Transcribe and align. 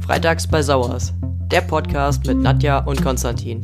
Freitags 0.00 0.46
bei 0.46 0.62
Sauers, 0.62 1.12
der 1.50 1.60
Podcast 1.60 2.26
mit 2.26 2.38
Nadja 2.38 2.78
und 2.78 3.02
Konstantin. 3.02 3.62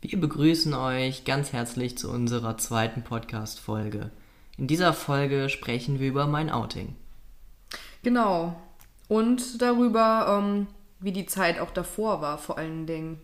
Wir 0.00 0.20
begrüßen 0.20 0.74
euch 0.74 1.24
ganz 1.24 1.52
herzlich 1.52 1.96
zu 1.96 2.10
unserer 2.10 2.58
zweiten 2.58 3.02
Podcast-Folge. 3.02 4.10
In 4.56 4.66
dieser 4.66 4.92
Folge 4.92 5.48
sprechen 5.48 6.00
wir 6.00 6.08
über 6.08 6.26
mein 6.26 6.50
Outing. 6.50 6.96
Genau. 8.02 8.56
Und 9.06 9.62
darüber, 9.62 10.40
ähm, 10.42 10.66
wie 10.98 11.12
die 11.12 11.26
Zeit 11.26 11.60
auch 11.60 11.70
davor 11.70 12.20
war, 12.20 12.38
vor 12.38 12.58
allen 12.58 12.86
Dingen. 12.86 13.20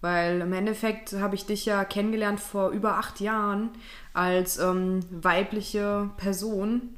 Weil 0.00 0.40
im 0.40 0.52
Endeffekt 0.52 1.14
habe 1.14 1.34
ich 1.34 1.46
dich 1.46 1.66
ja 1.66 1.84
kennengelernt 1.84 2.38
vor 2.38 2.70
über 2.70 2.98
acht 2.98 3.20
Jahren 3.20 3.70
als 4.14 4.58
ähm, 4.58 5.00
weibliche 5.10 6.10
Person 6.16 6.94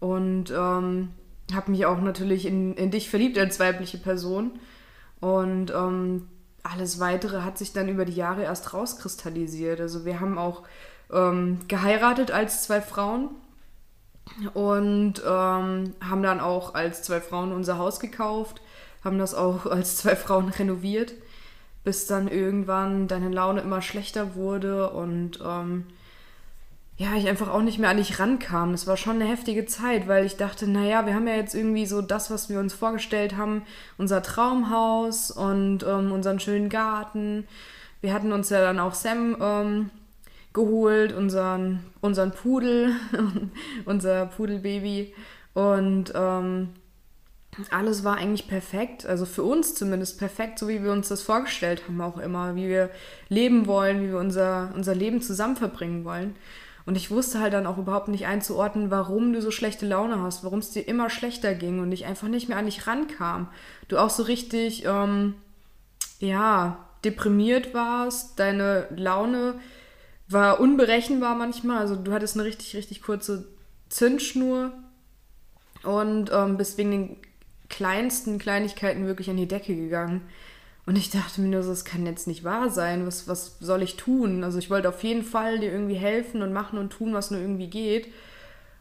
und 0.00 0.50
ähm, 0.50 1.10
habe 1.54 1.70
mich 1.70 1.86
auch 1.86 2.00
natürlich 2.00 2.46
in, 2.46 2.74
in 2.74 2.90
dich 2.90 3.08
verliebt 3.08 3.38
als 3.38 3.60
weibliche 3.60 3.98
Person. 3.98 4.52
Und 5.20 5.70
ähm, 5.70 6.28
alles 6.62 6.98
Weitere 6.98 7.42
hat 7.42 7.58
sich 7.58 7.72
dann 7.72 7.88
über 7.88 8.04
die 8.04 8.14
Jahre 8.14 8.42
erst 8.42 8.74
rauskristallisiert. 8.74 9.80
Also 9.80 10.04
wir 10.04 10.20
haben 10.20 10.38
auch 10.38 10.64
ähm, 11.12 11.60
geheiratet 11.68 12.30
als 12.30 12.64
zwei 12.64 12.80
Frauen 12.80 13.30
und 14.54 15.22
ähm, 15.26 15.94
haben 16.00 16.22
dann 16.22 16.40
auch 16.40 16.74
als 16.74 17.02
zwei 17.02 17.20
Frauen 17.20 17.52
unser 17.52 17.78
Haus 17.78 18.00
gekauft, 18.00 18.60
haben 19.04 19.18
das 19.18 19.34
auch 19.34 19.66
als 19.70 19.96
zwei 19.96 20.16
Frauen 20.16 20.48
renoviert 20.48 21.12
bis 21.84 22.06
dann 22.06 22.28
irgendwann 22.28 23.08
deine 23.08 23.28
Laune 23.28 23.60
immer 23.60 23.82
schlechter 23.82 24.34
wurde 24.34 24.90
und 24.90 25.40
ähm, 25.44 25.86
ja, 27.00 27.14
ich 27.16 27.28
einfach 27.28 27.48
auch 27.48 27.62
nicht 27.62 27.78
mehr 27.78 27.88
an 27.88 27.96
dich 27.96 28.18
rankam. 28.18 28.72
Das 28.72 28.86
war 28.86 28.98
schon 28.98 29.14
eine 29.14 29.24
heftige 29.24 29.64
Zeit, 29.64 30.06
weil 30.06 30.26
ich 30.26 30.36
dachte, 30.36 30.68
naja, 30.68 31.06
wir 31.06 31.14
haben 31.14 31.26
ja 31.26 31.34
jetzt 31.34 31.54
irgendwie 31.54 31.86
so 31.86 32.02
das, 32.02 32.30
was 32.30 32.50
wir 32.50 32.60
uns 32.60 32.74
vorgestellt 32.74 33.38
haben, 33.38 33.62
unser 33.96 34.22
Traumhaus 34.22 35.30
und 35.30 35.82
ähm, 35.82 36.12
unseren 36.12 36.40
schönen 36.40 36.68
Garten. 36.68 37.48
Wir 38.02 38.12
hatten 38.12 38.34
uns 38.34 38.50
ja 38.50 38.60
dann 38.60 38.78
auch 38.78 38.92
Sam 38.92 39.34
ähm, 39.40 39.90
geholt, 40.52 41.14
unseren, 41.14 41.80
unseren 42.02 42.32
Pudel, 42.32 42.92
unser 43.86 44.26
Pudelbaby. 44.26 45.14
Und 45.54 46.12
ähm, 46.14 46.68
alles 47.70 48.04
war 48.04 48.16
eigentlich 48.16 48.48
perfekt, 48.48 49.04
also 49.06 49.26
für 49.26 49.42
uns 49.42 49.74
zumindest 49.74 50.18
perfekt, 50.18 50.58
so 50.58 50.68
wie 50.68 50.82
wir 50.82 50.92
uns 50.92 51.08
das 51.08 51.22
vorgestellt 51.22 51.82
haben 51.86 52.00
auch 52.00 52.18
immer, 52.18 52.54
wie 52.54 52.68
wir 52.68 52.90
leben 53.28 53.66
wollen, 53.66 54.02
wie 54.02 54.08
wir 54.08 54.18
unser, 54.18 54.72
unser 54.74 54.94
Leben 54.94 55.20
zusammen 55.20 55.56
verbringen 55.56 56.04
wollen. 56.04 56.36
Und 56.86 56.96
ich 56.96 57.10
wusste 57.10 57.40
halt 57.40 57.52
dann 57.52 57.66
auch 57.66 57.78
überhaupt 57.78 58.08
nicht 58.08 58.26
einzuordnen, 58.26 58.90
warum 58.90 59.32
du 59.32 59.42
so 59.42 59.50
schlechte 59.50 59.86
Laune 59.86 60.22
hast, 60.22 60.44
warum 60.44 60.60
es 60.60 60.70
dir 60.70 60.86
immer 60.88 61.10
schlechter 61.10 61.54
ging 61.54 61.80
und 61.80 61.92
ich 61.92 62.06
einfach 62.06 62.28
nicht 62.28 62.48
mehr 62.48 62.56
an 62.56 62.66
dich 62.66 62.86
rankam. 62.86 63.48
Du 63.88 63.98
auch 63.98 64.10
so 64.10 64.22
richtig, 64.22 64.84
ähm, 64.86 65.34
ja, 66.20 66.88
deprimiert 67.04 67.74
warst, 67.74 68.38
deine 68.38 68.86
Laune 68.96 69.54
war 70.28 70.60
unberechenbar 70.60 71.34
manchmal, 71.34 71.78
also 71.78 71.96
du 71.96 72.12
hattest 72.12 72.36
eine 72.36 72.44
richtig, 72.44 72.76
richtig 72.76 73.02
kurze 73.02 73.48
Zündschnur 73.88 74.72
und 75.82 76.30
ähm, 76.32 76.56
bist 76.56 76.78
wegen 76.78 76.90
den 76.90 77.16
kleinsten 77.70 78.38
Kleinigkeiten 78.38 79.06
wirklich 79.06 79.30
an 79.30 79.38
die 79.38 79.48
Decke 79.48 79.74
gegangen. 79.74 80.20
Und 80.86 80.96
ich 80.96 81.10
dachte 81.10 81.40
mir 81.40 81.48
nur 81.48 81.62
so, 81.62 81.70
das 81.70 81.84
kann 81.84 82.04
jetzt 82.04 82.26
nicht 82.26 82.44
wahr 82.44 82.68
sein. 82.68 83.06
Was, 83.06 83.28
was 83.28 83.56
soll 83.60 83.82
ich 83.82 83.96
tun? 83.96 84.44
Also 84.44 84.58
ich 84.58 84.70
wollte 84.70 84.88
auf 84.88 85.02
jeden 85.02 85.22
Fall 85.22 85.60
dir 85.60 85.72
irgendwie 85.72 85.94
helfen 85.94 86.42
und 86.42 86.52
machen 86.52 86.78
und 86.78 86.90
tun, 86.90 87.14
was 87.14 87.30
nur 87.30 87.40
irgendwie 87.40 87.68
geht. 87.68 88.08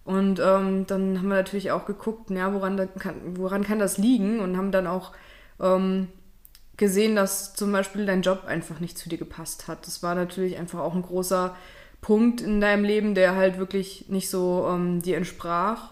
Und 0.05 0.39
ähm, 0.39 0.87
dann 0.87 1.19
haben 1.19 1.27
wir 1.27 1.35
natürlich 1.35 1.71
auch 1.71 1.85
geguckt, 1.85 2.31
ja, 2.31 2.53
woran, 2.53 2.89
kann, 2.97 3.37
woran 3.37 3.63
kann 3.63 3.79
das 3.79 3.97
liegen? 3.97 4.39
Und 4.39 4.57
haben 4.57 4.71
dann 4.71 4.87
auch 4.87 5.11
ähm, 5.59 6.07
gesehen, 6.77 7.15
dass 7.15 7.53
zum 7.53 7.71
Beispiel 7.71 8.07
dein 8.07 8.23
Job 8.23 8.45
einfach 8.47 8.79
nicht 8.79 8.97
zu 8.97 9.07
dir 9.07 9.19
gepasst 9.19 9.67
hat. 9.67 9.85
Das 9.85 10.01
war 10.01 10.15
natürlich 10.15 10.57
einfach 10.57 10.79
auch 10.79 10.95
ein 10.95 11.03
großer 11.03 11.55
Punkt 12.01 12.41
in 12.41 12.59
deinem 12.61 12.85
Leben, 12.85 13.13
der 13.13 13.35
halt 13.35 13.59
wirklich 13.59 14.09
nicht 14.09 14.29
so 14.29 14.67
ähm, 14.67 15.01
dir 15.01 15.17
entsprach. 15.17 15.91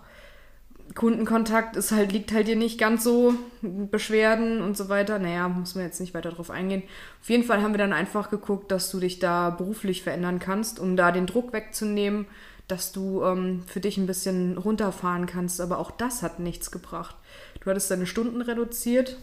Kundenkontakt 0.96 1.76
ist 1.76 1.92
halt, 1.92 2.12
liegt 2.12 2.32
halt 2.32 2.48
dir 2.48 2.56
nicht 2.56 2.80
ganz 2.80 3.04
so, 3.04 3.34
Beschwerden 3.62 4.62
und 4.62 4.78
so 4.78 4.90
weiter. 4.90 5.20
Naja, 5.20 5.48
muss 5.48 5.76
man 5.76 5.84
jetzt 5.86 6.00
nicht 6.00 6.14
weiter 6.14 6.32
drauf 6.32 6.50
eingehen. 6.50 6.84
Auf 7.22 7.30
jeden 7.30 7.44
Fall 7.44 7.62
haben 7.62 7.74
wir 7.74 7.78
dann 7.78 7.94
einfach 7.94 8.30
geguckt, 8.30 8.72
dass 8.72 8.90
du 8.92 9.00
dich 9.00 9.20
da 9.20 9.50
beruflich 9.50 10.04
verändern 10.04 10.40
kannst, 10.40 10.80
um 10.80 10.96
da 10.96 11.12
den 11.12 11.26
Druck 11.26 11.54
wegzunehmen, 11.54 12.26
dass 12.68 12.92
du 12.92 13.24
ähm, 13.24 13.64
für 13.68 13.80
dich 13.80 13.98
ein 13.98 14.08
bisschen 14.08 14.58
runterfahren 14.58 15.26
kannst. 15.26 15.62
Aber 15.62 15.80
auch 15.80 15.92
das 15.92 16.24
hat 16.24 16.40
nichts 16.40 16.72
gebracht. 16.72 17.16
Du 17.60 17.70
hattest 17.70 17.92
deine 17.92 18.08
Stunden 18.08 18.42
reduziert. 18.42 19.18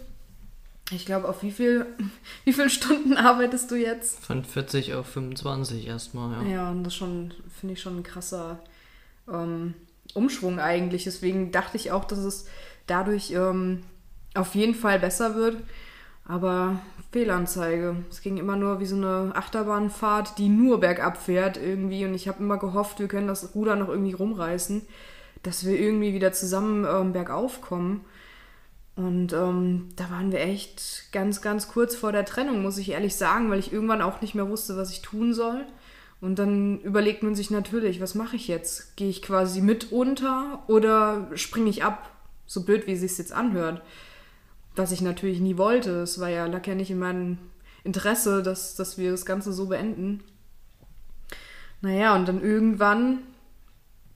Ich 0.90 1.06
glaube, 1.06 1.28
auf 1.28 1.42
wie 1.42 1.50
viel, 1.50 1.86
wie 2.44 2.52
viele 2.52 2.70
Stunden 2.70 3.16
arbeitest 3.16 3.70
du 3.70 3.74
jetzt? 3.74 4.20
Von 4.20 4.44
40 4.44 4.94
auf 4.94 5.06
25 5.06 5.86
erstmal, 5.86 6.44
ja. 6.44 6.50
Ja, 6.50 6.70
und 6.70 6.84
das 6.84 6.94
schon, 6.94 7.32
finde 7.58 7.74
ich 7.74 7.80
schon 7.80 7.98
ein 7.98 8.02
krasser 8.02 8.60
ähm, 9.28 9.74
Umschwung 10.14 10.58
eigentlich. 10.58 11.04
Deswegen 11.04 11.52
dachte 11.52 11.76
ich 11.76 11.92
auch, 11.92 12.04
dass 12.04 12.18
es 12.18 12.46
dadurch 12.86 13.32
ähm, 13.32 13.82
auf 14.34 14.54
jeden 14.54 14.74
Fall 14.74 14.98
besser 14.98 15.34
wird. 15.34 15.56
Aber 16.26 16.78
Fehlanzeige. 17.14 17.96
Es 18.10 18.22
ging 18.22 18.38
immer 18.38 18.56
nur 18.56 18.80
wie 18.80 18.86
so 18.86 18.96
eine 18.96 19.32
Achterbahnfahrt, 19.36 20.36
die 20.36 20.48
nur 20.48 20.80
bergab 20.80 21.16
fährt 21.16 21.56
irgendwie. 21.56 22.04
Und 22.04 22.14
ich 22.14 22.26
habe 22.26 22.42
immer 22.42 22.58
gehofft, 22.58 22.98
wir 22.98 23.06
können 23.06 23.28
das 23.28 23.54
Ruder 23.54 23.76
noch 23.76 23.88
irgendwie 23.88 24.14
rumreißen, 24.14 24.82
dass 25.44 25.64
wir 25.64 25.78
irgendwie 25.78 26.12
wieder 26.12 26.32
zusammen 26.32 26.84
ähm, 26.84 27.12
bergauf 27.12 27.60
kommen. 27.60 28.04
Und 28.96 29.32
ähm, 29.32 29.90
da 29.94 30.10
waren 30.10 30.32
wir 30.32 30.40
echt 30.40 31.12
ganz, 31.12 31.40
ganz 31.40 31.68
kurz 31.68 31.94
vor 31.94 32.10
der 32.10 32.24
Trennung, 32.24 32.62
muss 32.62 32.78
ich 32.78 32.90
ehrlich 32.90 33.14
sagen, 33.14 33.48
weil 33.48 33.60
ich 33.60 33.72
irgendwann 33.72 34.02
auch 34.02 34.20
nicht 34.20 34.34
mehr 34.34 34.48
wusste, 34.48 34.76
was 34.76 34.90
ich 34.90 35.02
tun 35.02 35.34
soll. 35.34 35.64
Und 36.24 36.38
dann 36.38 36.80
überlegt 36.80 37.22
man 37.22 37.34
sich 37.34 37.50
natürlich, 37.50 38.00
was 38.00 38.14
mache 38.14 38.36
ich 38.36 38.48
jetzt? 38.48 38.96
Gehe 38.96 39.10
ich 39.10 39.20
quasi 39.20 39.60
mit 39.60 39.92
unter 39.92 40.62
oder 40.68 41.28
springe 41.34 41.68
ich 41.68 41.84
ab? 41.84 42.10
So 42.46 42.62
blöd, 42.62 42.86
wie 42.86 42.92
es 42.92 43.00
sich 43.00 43.18
jetzt 43.18 43.34
anhört. 43.34 43.82
Was 44.74 44.90
ich 44.90 45.02
natürlich 45.02 45.40
nie 45.40 45.58
wollte. 45.58 45.90
Es 46.00 46.18
war 46.18 46.30
ja, 46.30 46.46
lag 46.46 46.66
ja 46.66 46.74
nicht 46.74 46.90
in 46.90 46.98
meinem 46.98 47.36
Interesse, 47.84 48.42
dass, 48.42 48.74
dass 48.74 48.96
wir 48.96 49.10
das 49.10 49.26
Ganze 49.26 49.52
so 49.52 49.66
beenden. 49.66 50.24
Naja, 51.82 52.16
und 52.16 52.26
dann 52.26 52.40
irgendwann 52.42 53.18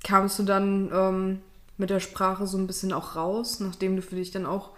kamst 0.03 0.39
du 0.39 0.45
dann 0.45 0.91
ähm, 0.91 1.41
mit 1.77 1.91
der 1.91 2.01
Sprache 2.01 2.47
so 2.47 2.57
ein 2.57 2.67
bisschen 2.67 2.95
auch 2.95 3.17
raus, 3.17 3.61
nachdem 3.61 3.97
du 3.97 4.01
für 4.01 4.17
dich 4.17 4.31
dann 4.31 4.47
auch 4.47 4.71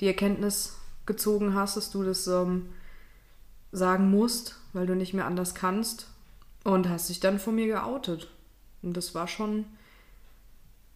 die 0.00 0.06
Erkenntnis 0.06 0.76
gezogen 1.04 1.52
hast, 1.52 1.76
dass 1.76 1.90
du 1.90 2.04
das 2.04 2.28
ähm, 2.28 2.68
sagen 3.72 4.08
musst, 4.08 4.60
weil 4.72 4.86
du 4.86 4.94
nicht 4.94 5.14
mehr 5.14 5.26
anders 5.26 5.56
kannst. 5.56 6.06
Und 6.66 6.88
hast 6.88 7.08
dich 7.08 7.20
dann 7.20 7.38
vor 7.38 7.52
mir 7.52 7.68
geoutet. 7.68 8.26
Und 8.82 8.96
das 8.96 9.14
war 9.14 9.28
schon 9.28 9.66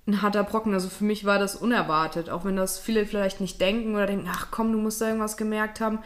ein 0.08 0.20
harter 0.20 0.42
Brocken. 0.42 0.74
Also 0.74 0.88
für 0.88 1.04
mich 1.04 1.24
war 1.24 1.38
das 1.38 1.54
unerwartet, 1.54 2.28
auch 2.28 2.44
wenn 2.44 2.56
das 2.56 2.80
viele 2.80 3.06
vielleicht 3.06 3.40
nicht 3.40 3.60
denken 3.60 3.94
oder 3.94 4.08
denken, 4.08 4.28
ach 4.28 4.48
komm, 4.50 4.72
du 4.72 4.78
musst 4.78 5.00
da 5.00 5.06
irgendwas 5.06 5.36
gemerkt 5.36 5.80
haben. 5.80 6.00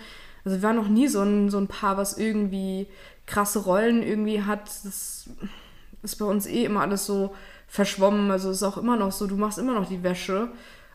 Also 0.45 0.59
wir 0.59 0.63
waren 0.63 0.77
noch 0.77 0.89
nie 0.89 1.09
so 1.09 1.23
ein, 1.23 1.49
so 1.49 1.57
ein 1.57 1.67
Paar, 1.67 1.97
was 1.97 2.19
irgendwie 2.19 2.89
krasse 3.25 3.61
Rollen 3.61 4.03
irgendwie 4.03 4.43
hat. 4.43 4.67
Das 4.67 5.31
ist 6.03 6.17
bei 6.17 6.27
uns 6.27 6.45
eh 6.45 6.67
immer 6.67 6.83
alles 6.83 7.07
so 7.07 7.35
verschwommen. 7.67 8.31
Also 8.31 8.51
ist 8.51 8.63
auch 8.63 8.77
immer 8.77 8.97
noch 8.97 9.13
so, 9.13 9.27
du 9.27 9.37
machst 9.37 9.57
immer 9.57 9.73
noch 9.73 9.89
die 9.89 10.03
Wäsche. 10.03 10.49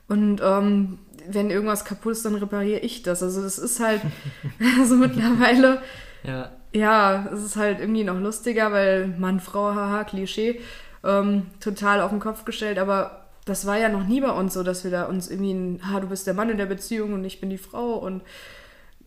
Und 0.08 0.42
ähm, 0.44 1.00
wenn 1.28 1.50
irgendwas 1.50 1.86
kaputt 1.86 2.12
ist, 2.12 2.24
dann 2.24 2.36
repariere 2.36 2.82
ich 2.82 3.02
das. 3.02 3.24
Also 3.24 3.42
das 3.42 3.58
ist 3.58 3.80
halt, 3.80 4.04
also 4.80 4.94
mittlerweile 4.94 5.82
ja 6.22 6.52
ja, 6.74 7.28
es 7.34 7.44
ist 7.44 7.56
halt 7.56 7.80
irgendwie 7.80 8.04
noch 8.04 8.20
lustiger, 8.20 8.72
weil 8.72 9.08
Mann, 9.08 9.40
Frau, 9.40 9.74
haha, 9.74 10.04
Klischee, 10.04 10.62
ähm, 11.04 11.48
total 11.60 12.02
auf 12.02 12.12
den 12.12 12.20
Kopf 12.20 12.46
gestellt, 12.46 12.78
aber 12.78 13.26
das 13.46 13.66
war 13.66 13.78
ja 13.78 13.90
noch 13.90 14.06
nie 14.06 14.22
bei 14.22 14.32
uns 14.32 14.54
so, 14.54 14.64
dass 14.64 14.84
wir 14.84 14.92
da 14.92 15.06
uns 15.06 15.30
irgendwie, 15.30 15.54
ein, 15.54 15.82
ha, 15.84 16.00
du 16.00 16.08
bist 16.08 16.28
der 16.28 16.34
Mann 16.34 16.50
in 16.50 16.58
der 16.58 16.68
Beziehung 16.68 17.14
und 17.14 17.24
ich 17.26 17.42
bin 17.42 17.50
die 17.50 17.58
Frau 17.58 17.94
und 17.94 18.22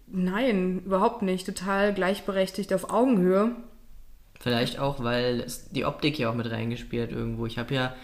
nein, 0.09 0.82
überhaupt 0.85 1.23
nicht, 1.23 1.47
total 1.47 1.94
gleichberechtigt 1.94 2.73
auf 2.75 2.91
Augenhöhe. 2.91 3.53
Vielleicht 4.41 4.79
auch, 4.79 5.03
weil 5.05 5.47
die 5.70 5.85
Optik 5.85 6.19
ja 6.19 6.31
auch 6.31 6.35
mit 6.35 6.50
reingespielt 6.50 7.12
irgendwo. 7.12 7.47
Ich 7.47 7.59
habe 7.59 7.75
ja 7.75 7.94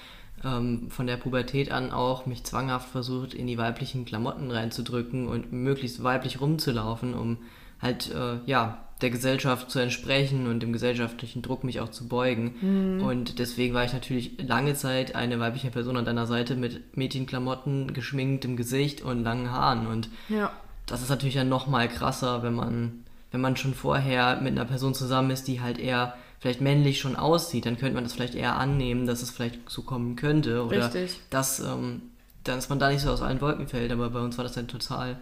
ähm, 0.44 0.88
von 0.90 1.08
der 1.08 1.16
Pubertät 1.16 1.72
an 1.72 1.90
auch 1.90 2.26
mich 2.26 2.44
zwanghaft 2.44 2.88
versucht, 2.88 3.34
in 3.34 3.48
die 3.48 3.58
weiblichen 3.58 4.04
Klamotten 4.04 4.50
reinzudrücken 4.50 5.26
und 5.26 5.52
möglichst 5.52 6.04
weiblich 6.04 6.40
rumzulaufen, 6.40 7.14
um 7.14 7.38
halt, 7.80 8.12
äh, 8.12 8.38
ja, 8.46 8.78
der 9.00 9.10
Gesellschaft 9.10 9.70
zu 9.70 9.78
entsprechen 9.78 10.48
und 10.48 10.60
dem 10.60 10.72
gesellschaftlichen 10.72 11.42
Druck 11.42 11.62
mich 11.62 11.80
auch 11.80 11.90
zu 11.90 12.08
beugen. 12.08 12.54
Mhm. 12.60 13.02
Und 13.02 13.38
deswegen 13.38 13.74
war 13.74 13.84
ich 13.84 13.92
natürlich 13.92 14.32
lange 14.42 14.74
Zeit 14.74 15.14
eine 15.14 15.38
weibliche 15.38 15.70
Person 15.70 15.96
an 15.96 16.04
deiner 16.04 16.26
Seite 16.26 16.56
mit 16.56 16.96
Mädchenklamotten, 16.96 17.94
geschminktem 17.94 18.56
Gesicht 18.56 19.02
und 19.02 19.22
langen 19.22 19.52
Haaren. 19.52 19.86
Und 19.86 20.08
ja. 20.28 20.50
das 20.86 21.02
ist 21.02 21.10
natürlich 21.10 21.36
dann 21.36 21.48
nochmal 21.48 21.88
krasser, 21.88 22.42
wenn 22.42 22.54
man, 22.54 23.04
wenn 23.30 23.40
man 23.40 23.56
schon 23.56 23.74
vorher 23.74 24.40
mit 24.40 24.52
einer 24.52 24.64
Person 24.64 24.94
zusammen 24.94 25.30
ist, 25.30 25.46
die 25.46 25.60
halt 25.60 25.78
eher 25.78 26.14
vielleicht 26.40 26.60
männlich 26.60 27.00
schon 27.00 27.16
aussieht, 27.16 27.66
dann 27.66 27.78
könnte 27.78 27.94
man 27.94 28.04
das 28.04 28.14
vielleicht 28.14 28.34
eher 28.34 28.56
annehmen, 28.56 29.06
dass 29.06 29.22
es 29.22 29.30
vielleicht 29.30 29.70
so 29.70 29.82
kommen 29.82 30.16
könnte. 30.16 30.64
Oder 30.64 30.86
Richtig. 30.86 31.20
dass, 31.30 31.60
ähm, 31.60 32.02
dass 32.42 32.68
man 32.68 32.78
da 32.78 32.90
nicht 32.90 33.00
so 33.00 33.10
aus 33.10 33.22
allen 33.22 33.40
Wolken 33.40 33.68
fällt. 33.68 33.92
Aber 33.92 34.10
bei 34.10 34.20
uns 34.20 34.38
war 34.38 34.44
das 34.44 34.54
dann 34.54 34.66
total, 34.66 35.18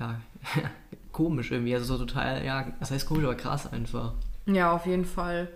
ja, 0.00 0.20
komisch 1.14 1.50
irgendwie. 1.50 1.74
Also 1.74 1.96
so 1.96 2.04
total, 2.04 2.44
ja, 2.44 2.66
das 2.80 2.90
heißt 2.90 3.06
komisch, 3.06 3.24
aber 3.24 3.36
krass 3.36 3.72
einfach. 3.72 4.12
Ja, 4.44 4.72
auf 4.72 4.84
jeden 4.84 5.06
Fall. 5.06 5.48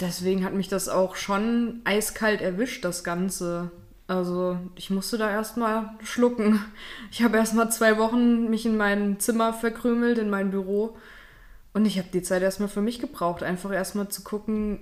Deswegen 0.00 0.44
hat 0.44 0.52
mich 0.52 0.68
das 0.68 0.90
auch 0.90 1.16
schon 1.16 1.80
eiskalt 1.84 2.42
erwischt, 2.42 2.84
das 2.84 3.04
Ganze. 3.04 3.70
Also 4.06 4.58
ich 4.74 4.90
musste 4.90 5.16
da 5.16 5.30
erstmal 5.30 5.90
schlucken. 6.02 6.60
Ich 7.10 7.22
habe 7.22 7.36
erstmal 7.36 7.70
zwei 7.70 7.96
Wochen 7.96 8.50
mich 8.50 8.66
in 8.66 8.76
mein 8.76 9.20
Zimmer 9.20 9.52
verkrümelt, 9.52 10.18
in 10.18 10.28
mein 10.28 10.50
Büro. 10.50 10.96
Und 11.72 11.86
ich 11.86 11.98
habe 11.98 12.08
die 12.12 12.22
Zeit 12.22 12.42
erstmal 12.42 12.68
für 12.68 12.82
mich 12.82 12.98
gebraucht, 12.98 13.42
einfach 13.42 13.72
erstmal 13.72 14.08
zu 14.08 14.22
gucken, 14.22 14.80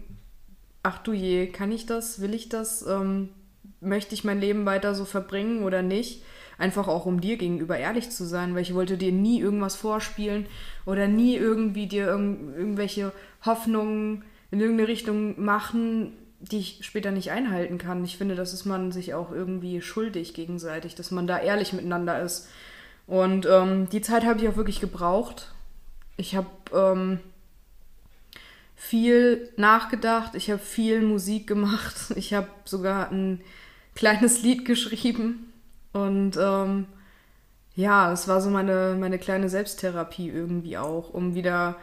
ach 0.82 0.98
du 0.98 1.12
je, 1.12 1.46
kann 1.46 1.70
ich 1.72 1.86
das, 1.86 2.20
will 2.20 2.34
ich 2.34 2.48
das, 2.48 2.86
ähm, 2.86 3.28
möchte 3.80 4.14
ich 4.14 4.24
mein 4.24 4.40
Leben 4.40 4.66
weiter 4.66 4.94
so 4.94 5.04
verbringen 5.04 5.62
oder 5.62 5.82
nicht? 5.82 6.22
Einfach 6.58 6.88
auch 6.88 7.06
um 7.06 7.20
dir 7.20 7.36
gegenüber 7.36 7.78
ehrlich 7.78 8.10
zu 8.10 8.24
sein, 8.24 8.54
weil 8.54 8.62
ich 8.62 8.74
wollte 8.74 8.96
dir 8.96 9.12
nie 9.12 9.40
irgendwas 9.40 9.76
vorspielen 9.76 10.46
oder 10.86 11.08
nie 11.08 11.36
irgendwie 11.36 11.86
dir 11.86 12.08
irg 12.08 12.38
irgendwelche 12.56 13.12
Hoffnungen 13.44 14.24
in 14.50 14.60
irgendeine 14.60 14.88
Richtung 14.88 15.42
machen, 15.42 16.12
die 16.40 16.58
ich 16.58 16.78
später 16.82 17.10
nicht 17.10 17.30
einhalten 17.30 17.78
kann. 17.78 18.04
Ich 18.04 18.18
finde, 18.18 18.34
das 18.34 18.52
ist 18.52 18.64
man 18.64 18.92
sich 18.92 19.14
auch 19.14 19.30
irgendwie 19.30 19.80
schuldig 19.80 20.34
gegenseitig, 20.34 20.94
dass 20.94 21.10
man 21.10 21.26
da 21.26 21.38
ehrlich 21.38 21.72
miteinander 21.72 22.20
ist. 22.20 22.48
Und 23.06 23.46
ähm, 23.46 23.88
die 23.90 24.00
Zeit 24.00 24.24
habe 24.24 24.40
ich 24.40 24.48
auch 24.48 24.56
wirklich 24.56 24.80
gebraucht. 24.80 25.52
Ich 26.16 26.36
habe 26.36 26.48
ähm, 26.74 27.20
viel 28.76 29.48
nachgedacht, 29.56 30.34
ich 30.34 30.50
habe 30.50 30.60
viel 30.60 31.02
Musik 31.02 31.46
gemacht, 31.46 31.96
ich 32.16 32.34
habe 32.34 32.48
sogar 32.64 33.10
ein 33.10 33.40
kleines 33.94 34.42
Lied 34.42 34.64
geschrieben 34.64 35.51
und 35.92 36.36
ähm, 36.40 36.86
ja, 37.74 38.12
es 38.12 38.28
war 38.28 38.40
so 38.40 38.50
meine, 38.50 38.96
meine 38.98 39.18
kleine 39.18 39.48
Selbsttherapie 39.48 40.28
irgendwie 40.28 40.76
auch, 40.78 41.12
um 41.12 41.34
wieder 41.34 41.76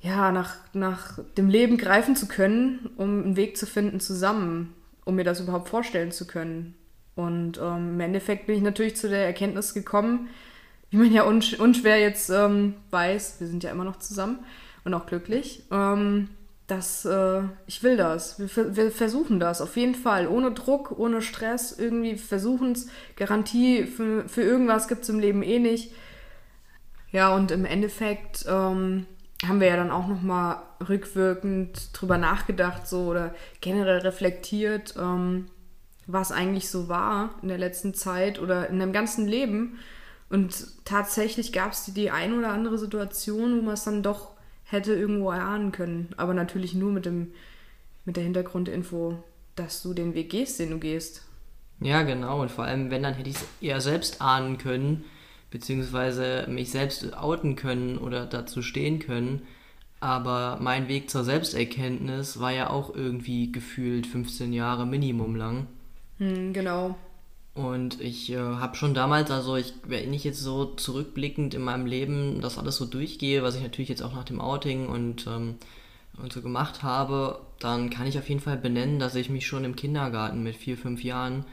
ja, 0.00 0.32
nach, 0.32 0.56
nach 0.72 1.18
dem 1.36 1.48
Leben 1.48 1.76
greifen 1.76 2.16
zu 2.16 2.26
können, 2.26 2.90
um 2.96 3.22
einen 3.22 3.36
Weg 3.36 3.56
zu 3.56 3.66
finden 3.66 4.00
zusammen, 4.00 4.74
um 5.04 5.16
mir 5.16 5.24
das 5.24 5.40
überhaupt 5.40 5.68
vorstellen 5.68 6.10
zu 6.10 6.26
können. 6.26 6.74
Und 7.16 7.58
ähm, 7.58 7.94
im 7.94 8.00
Endeffekt 8.00 8.46
bin 8.46 8.56
ich 8.56 8.62
natürlich 8.62 8.96
zu 8.96 9.08
der 9.08 9.26
Erkenntnis 9.26 9.74
gekommen, 9.74 10.28
wie 10.90 10.96
man 10.96 11.12
ja 11.12 11.22
unsch 11.22 11.54
unschwer 11.54 12.00
jetzt 12.00 12.30
ähm, 12.30 12.74
weiß, 12.90 13.36
wir 13.40 13.46
sind 13.46 13.62
ja 13.62 13.70
immer 13.70 13.84
noch 13.84 13.98
zusammen 13.98 14.40
und 14.84 14.94
auch 14.94 15.06
glücklich, 15.06 15.64
ähm, 15.70 16.28
dass 16.70 17.04
äh, 17.04 17.42
ich 17.66 17.82
will 17.82 17.96
das. 17.96 18.38
Wir, 18.38 18.76
wir, 18.76 18.90
versuchen 18.90 19.40
das 19.40 19.60
auf 19.60 19.76
jeden 19.76 19.94
Fall, 19.94 20.28
ohne 20.28 20.52
Druck, 20.52 20.96
ohne 20.98 21.22
Stress, 21.22 21.76
irgendwie 21.76 22.16
versuchen 22.16 22.72
es. 22.72 22.88
Garantie 23.16 23.84
für, 23.84 24.28
für 24.28 24.42
irgendwas 24.42 24.86
gibt 24.86 25.02
es 25.02 25.08
im 25.08 25.18
Leben 25.18 25.42
eh 25.42 25.58
nicht. 25.58 25.92
Ja, 27.12 27.34
und 27.34 27.50
im 27.50 27.64
Endeffekt 27.64 28.44
ähm, 28.48 29.06
haben 29.44 29.60
wir 29.60 29.66
ja 29.66 29.76
dann 29.76 29.90
auch 29.90 30.06
nochmal 30.06 30.62
rückwirkend 30.88 31.90
drüber 31.92 32.18
nachgedacht, 32.18 32.86
so 32.86 33.06
oder 33.06 33.34
generell 33.60 33.98
reflektiert, 33.98 34.94
ähm, 34.96 35.46
was 36.06 36.30
eigentlich 36.30 36.70
so 36.70 36.88
war 36.88 37.30
in 37.42 37.48
der 37.48 37.58
letzten 37.58 37.94
Zeit 37.94 38.40
oder 38.40 38.68
in 38.68 38.78
dem 38.78 38.92
ganzen 38.92 39.26
Leben. 39.26 39.78
Und 40.28 40.84
tatsächlich 40.84 41.52
gab 41.52 41.72
es 41.72 41.84
die 41.86 42.12
ein 42.12 42.38
oder 42.38 42.50
andere 42.50 42.78
Situation, 42.78 43.58
wo 43.58 43.62
man 43.62 43.74
es 43.74 43.82
dann 43.84 44.04
doch 44.04 44.36
hätte 44.70 44.94
irgendwo 44.94 45.30
erahnen 45.30 45.72
können. 45.72 46.08
Aber 46.16 46.34
natürlich 46.34 46.74
nur 46.74 46.92
mit, 46.92 47.06
dem, 47.06 47.32
mit 48.04 48.16
der 48.16 48.24
Hintergrundinfo, 48.24 49.22
dass 49.56 49.82
du 49.82 49.94
den 49.94 50.14
Weg 50.14 50.30
gehst, 50.30 50.58
den 50.58 50.70
du 50.70 50.78
gehst. 50.78 51.22
Ja, 51.80 52.02
genau. 52.02 52.40
Und 52.40 52.50
vor 52.50 52.64
allem, 52.64 52.90
wenn, 52.90 53.02
dann 53.02 53.14
hätte 53.14 53.30
ich 53.30 53.36
es 53.36 53.46
eher 53.60 53.80
selbst 53.80 54.20
ahnen 54.20 54.58
können 54.58 55.04
beziehungsweise 55.50 56.46
mich 56.48 56.70
selbst 56.70 57.14
outen 57.16 57.56
können 57.56 57.98
oder 57.98 58.26
dazu 58.26 58.62
stehen 58.62 59.00
können. 59.00 59.42
Aber 59.98 60.58
mein 60.60 60.88
Weg 60.88 61.10
zur 61.10 61.24
Selbsterkenntnis 61.24 62.40
war 62.40 62.52
ja 62.52 62.70
auch 62.70 62.94
irgendwie 62.94 63.52
gefühlt 63.52 64.06
15 64.06 64.52
Jahre 64.52 64.86
Minimum 64.86 65.36
lang. 65.36 65.66
Hm, 66.18 66.52
genau. 66.52 66.96
Und 67.64 68.00
ich 68.00 68.30
äh, 68.30 68.36
habe 68.36 68.76
schon 68.76 68.94
damals, 68.94 69.30
also 69.30 69.56
ich, 69.56 69.74
wenn 69.84 70.12
ich 70.12 70.24
jetzt 70.24 70.40
so 70.40 70.64
zurückblickend 70.64 71.54
in 71.54 71.62
meinem 71.62 71.86
Leben 71.86 72.40
das 72.40 72.58
alles 72.58 72.76
so 72.76 72.86
durchgehe, 72.86 73.42
was 73.42 73.56
ich 73.56 73.62
natürlich 73.62 73.88
jetzt 73.88 74.02
auch 74.02 74.14
nach 74.14 74.24
dem 74.24 74.40
Outing 74.40 74.88
und, 74.88 75.26
ähm, 75.26 75.56
und 76.22 76.32
so 76.32 76.42
gemacht 76.42 76.82
habe, 76.82 77.40
dann 77.58 77.90
kann 77.90 78.06
ich 78.06 78.18
auf 78.18 78.28
jeden 78.28 78.40
Fall 78.40 78.56
benennen, 78.56 78.98
dass 78.98 79.14
ich 79.14 79.30
mich 79.30 79.46
schon 79.46 79.64
im 79.64 79.76
Kindergarten 79.76 80.42
mit 80.42 80.56
vier, 80.56 80.76
fünf 80.76 81.04
Jahren 81.04 81.44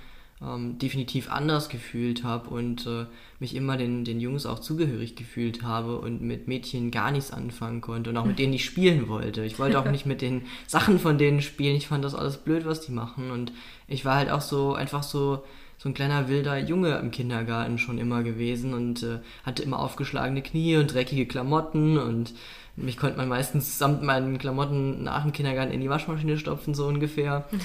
ähm, 0.42 0.78
definitiv 0.78 1.32
anders 1.32 1.68
gefühlt 1.68 2.24
habe 2.24 2.50
und 2.50 2.86
äh, 2.86 3.06
mich 3.40 3.56
immer 3.56 3.76
den, 3.76 4.06
den 4.06 4.20
Jungs 4.20 4.46
auch 4.46 4.60
zugehörig 4.60 5.16
gefühlt 5.16 5.64
habe 5.64 5.98
und 5.98 6.22
mit 6.22 6.48
Mädchen 6.48 6.92
gar 6.92 7.12
nichts 7.12 7.32
anfangen 7.32 7.82
konnte 7.82 8.12
und 8.12 8.18
auch 8.18 8.26
mit 8.26 8.38
denen 8.38 8.54
ich 8.54 8.66
spielen 8.66 9.08
wollte. 9.08 9.44
Ich 9.44 9.58
wollte 9.58 9.80
auch 9.80 9.86
nicht 9.92 10.06
mit 10.06 10.22
den 10.22 10.44
Sachen 10.68 11.00
von 11.00 11.18
denen 11.18 11.42
spielen. 11.42 11.76
Ich 11.76 11.88
fand 11.88 12.06
das 12.06 12.14
alles 12.14 12.38
blöd, 12.38 12.66
was 12.66 12.82
die 12.82 12.92
machen. 12.92 13.32
Und 13.32 13.52
ich 13.88 14.06
war 14.06 14.16
halt 14.16 14.30
auch 14.30 14.42
so 14.42 14.76
einfach 14.76 15.02
so 15.02 15.44
so 15.78 15.90
ein 15.90 15.94
kleiner 15.94 16.28
wilder 16.28 16.58
Junge 16.58 16.98
im 16.98 17.12
Kindergarten 17.12 17.78
schon 17.78 17.98
immer 17.98 18.24
gewesen 18.24 18.74
und 18.74 19.04
äh, 19.04 19.20
hatte 19.44 19.64
immer 19.64 19.80
aufgeschlagene 19.80 20.42
Knie 20.42 20.78
und 20.78 20.94
dreckige 20.94 21.28
Klamotten 21.28 21.98
und 21.98 22.34
mich 22.76 22.98
konnte 22.98 23.18
man 23.18 23.28
meistens 23.28 23.80
samt 23.80 24.04
meinen 24.04 24.38
Klamotten 24.38 25.04
nach 25.04 25.24
dem 25.24 25.34
Kindergarten 25.34 25.72
in 25.72 25.82
die 25.82 25.90
Waschmaschine 25.90 26.38
stopfen, 26.38 26.76
so 26.76 26.86
ungefähr. 26.86 27.46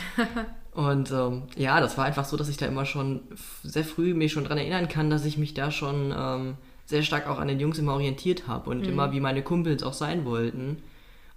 Und 0.74 1.10
ähm, 1.10 1.42
ja, 1.54 1.80
das 1.80 1.98
war 1.98 2.06
einfach 2.06 2.24
so, 2.24 2.38
dass 2.38 2.48
ich 2.48 2.56
da 2.56 2.64
immer 2.64 2.86
schon 2.86 3.20
sehr 3.62 3.84
früh 3.84 4.14
mich 4.14 4.32
schon 4.32 4.44
dran 4.44 4.56
erinnern 4.56 4.88
kann, 4.88 5.10
dass 5.10 5.26
ich 5.26 5.36
mich 5.36 5.52
da 5.52 5.70
schon 5.70 6.14
ähm, 6.16 6.54
sehr 6.86 7.02
stark 7.02 7.28
auch 7.28 7.38
an 7.38 7.48
den 7.48 7.60
Jungs 7.60 7.78
immer 7.78 7.92
orientiert 7.92 8.48
habe 8.48 8.70
und 8.70 8.80
mhm. 8.80 8.88
immer 8.88 9.12
wie 9.12 9.20
meine 9.20 9.42
Kumpels 9.42 9.82
auch 9.82 9.92
sein 9.92 10.24
wollten. 10.24 10.78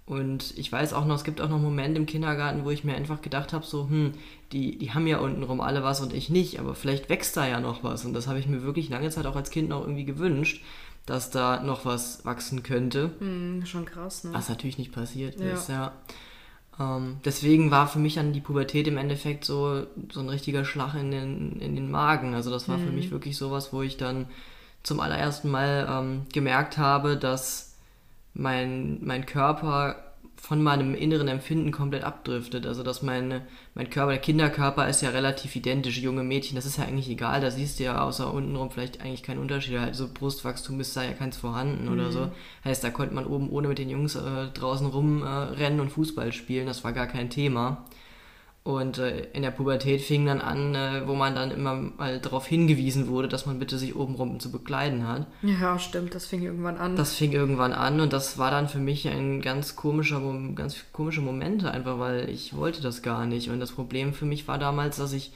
Und 0.06 0.56
ich 0.56 0.70
weiß 0.70 0.92
auch 0.92 1.04
noch, 1.04 1.16
es 1.16 1.24
gibt 1.24 1.40
auch 1.40 1.48
noch 1.48 1.58
Momente 1.58 1.98
im 1.98 2.06
Kindergarten, 2.06 2.64
wo 2.64 2.70
ich 2.70 2.84
mir 2.84 2.94
einfach 2.94 3.20
gedacht 3.22 3.52
habe, 3.52 3.66
so, 3.66 3.88
hm, 3.88 4.12
die, 4.52 4.78
die 4.78 4.92
haben 4.92 5.08
ja 5.08 5.18
untenrum 5.18 5.60
alle 5.60 5.82
was 5.82 6.00
und 6.00 6.14
ich 6.14 6.30
nicht, 6.30 6.60
aber 6.60 6.76
vielleicht 6.76 7.08
wächst 7.08 7.36
da 7.36 7.46
ja 7.46 7.58
noch 7.58 7.82
was. 7.82 8.04
Und 8.04 8.14
das 8.14 8.28
habe 8.28 8.38
ich 8.38 8.46
mir 8.46 8.62
wirklich 8.62 8.88
lange 8.88 9.10
Zeit 9.10 9.26
auch 9.26 9.34
als 9.34 9.50
Kind 9.50 9.68
noch 9.68 9.80
irgendwie 9.80 10.04
gewünscht, 10.04 10.62
dass 11.06 11.30
da 11.30 11.60
noch 11.60 11.84
was 11.84 12.24
wachsen 12.24 12.62
könnte. 12.62 13.10
Mhm, 13.18 13.66
schon 13.66 13.84
krass, 13.84 14.22
ne? 14.22 14.32
Was 14.32 14.48
natürlich 14.48 14.78
nicht 14.78 14.92
passiert 14.92 15.40
ja. 15.40 15.52
ist, 15.52 15.68
ja. 15.68 15.92
Ähm, 16.78 17.16
deswegen 17.24 17.72
war 17.72 17.88
für 17.88 17.98
mich 17.98 18.14
dann 18.14 18.32
die 18.32 18.40
Pubertät 18.40 18.86
im 18.86 18.98
Endeffekt 18.98 19.44
so, 19.44 19.86
so 20.12 20.20
ein 20.20 20.28
richtiger 20.28 20.64
Schlag 20.64 20.94
in 20.94 21.10
den, 21.10 21.60
in 21.60 21.74
den 21.74 21.90
Magen. 21.90 22.34
Also 22.34 22.50
das 22.50 22.68
war 22.68 22.78
mhm. 22.78 22.86
für 22.86 22.92
mich 22.92 23.10
wirklich 23.10 23.36
sowas, 23.36 23.72
wo 23.72 23.82
ich 23.82 23.96
dann 23.96 24.26
zum 24.84 25.00
allerersten 25.00 25.50
Mal 25.50 25.88
ähm, 25.90 26.26
gemerkt 26.32 26.78
habe, 26.78 27.16
dass 27.16 27.75
mein, 28.36 28.98
mein 29.02 29.26
Körper 29.26 29.96
von 30.36 30.62
meinem 30.62 30.94
inneren 30.94 31.28
Empfinden 31.28 31.72
komplett 31.72 32.04
abdriftet. 32.04 32.66
Also 32.66 32.82
dass 32.82 33.02
mein, 33.02 33.42
mein 33.74 33.90
Körper, 33.90 34.12
der 34.12 34.20
Kinderkörper 34.20 34.88
ist 34.88 35.02
ja 35.02 35.10
relativ 35.10 35.56
identisch. 35.56 35.98
Junge 35.98 36.22
Mädchen, 36.22 36.56
das 36.56 36.66
ist 36.66 36.78
ja 36.78 36.84
eigentlich 36.84 37.08
egal. 37.08 37.40
Da 37.40 37.50
siehst 37.50 37.78
du 37.78 37.84
ja 37.84 38.02
außer 38.02 38.32
untenrum 38.32 38.70
vielleicht 38.70 39.00
eigentlich 39.00 39.22
keinen 39.22 39.40
Unterschied. 39.40 39.78
Also 39.78 40.08
Brustwachstum 40.12 40.78
ist 40.80 40.96
da 40.96 41.02
ja 41.02 41.12
keins 41.12 41.36
vorhanden 41.36 41.86
mhm. 41.86 41.92
oder 41.92 42.12
so. 42.12 42.30
Heißt, 42.64 42.84
da 42.84 42.90
konnte 42.90 43.14
man 43.14 43.26
oben 43.26 43.50
ohne 43.50 43.68
mit 43.68 43.78
den 43.78 43.90
Jungs 43.90 44.14
äh, 44.14 44.48
draußen 44.52 44.86
rumrennen 44.86 45.78
äh, 45.78 45.82
und 45.82 45.90
Fußball 45.90 46.32
spielen. 46.32 46.66
Das 46.66 46.84
war 46.84 46.92
gar 46.92 47.06
kein 47.06 47.30
Thema. 47.30 47.84
Und 48.66 48.98
äh, 48.98 49.28
in 49.32 49.42
der 49.42 49.52
Pubertät 49.52 50.00
fing 50.00 50.26
dann 50.26 50.40
an, 50.40 50.74
äh, 50.74 51.06
wo 51.06 51.14
man 51.14 51.36
dann 51.36 51.52
immer 51.52 51.76
mal 51.76 52.18
darauf 52.18 52.48
hingewiesen 52.48 53.06
wurde, 53.06 53.28
dass 53.28 53.46
man 53.46 53.60
bitte 53.60 53.78
sich 53.78 53.94
obenrum 53.94 54.40
zu 54.40 54.50
bekleiden 54.50 55.06
hat. 55.06 55.28
Ja, 55.42 55.78
stimmt, 55.78 56.16
das 56.16 56.26
fing 56.26 56.42
irgendwann 56.42 56.76
an. 56.76 56.96
Das 56.96 57.14
fing 57.14 57.30
irgendwann 57.30 57.72
an 57.72 58.00
und 58.00 58.12
das 58.12 58.38
war 58.38 58.50
dann 58.50 58.68
für 58.68 58.80
mich 58.80 59.06
ein 59.06 59.40
ganz 59.40 59.76
komischer, 59.76 60.20
ganz 60.56 60.84
komische 60.92 61.20
Momente 61.20 61.70
einfach, 61.70 62.00
weil 62.00 62.28
ich 62.28 62.56
wollte 62.56 62.82
das 62.82 63.02
gar 63.02 63.24
nicht. 63.24 63.50
Und 63.50 63.60
das 63.60 63.70
Problem 63.70 64.12
für 64.12 64.24
mich 64.24 64.48
war 64.48 64.58
damals, 64.58 64.96
dass 64.96 65.12
ich 65.12 65.30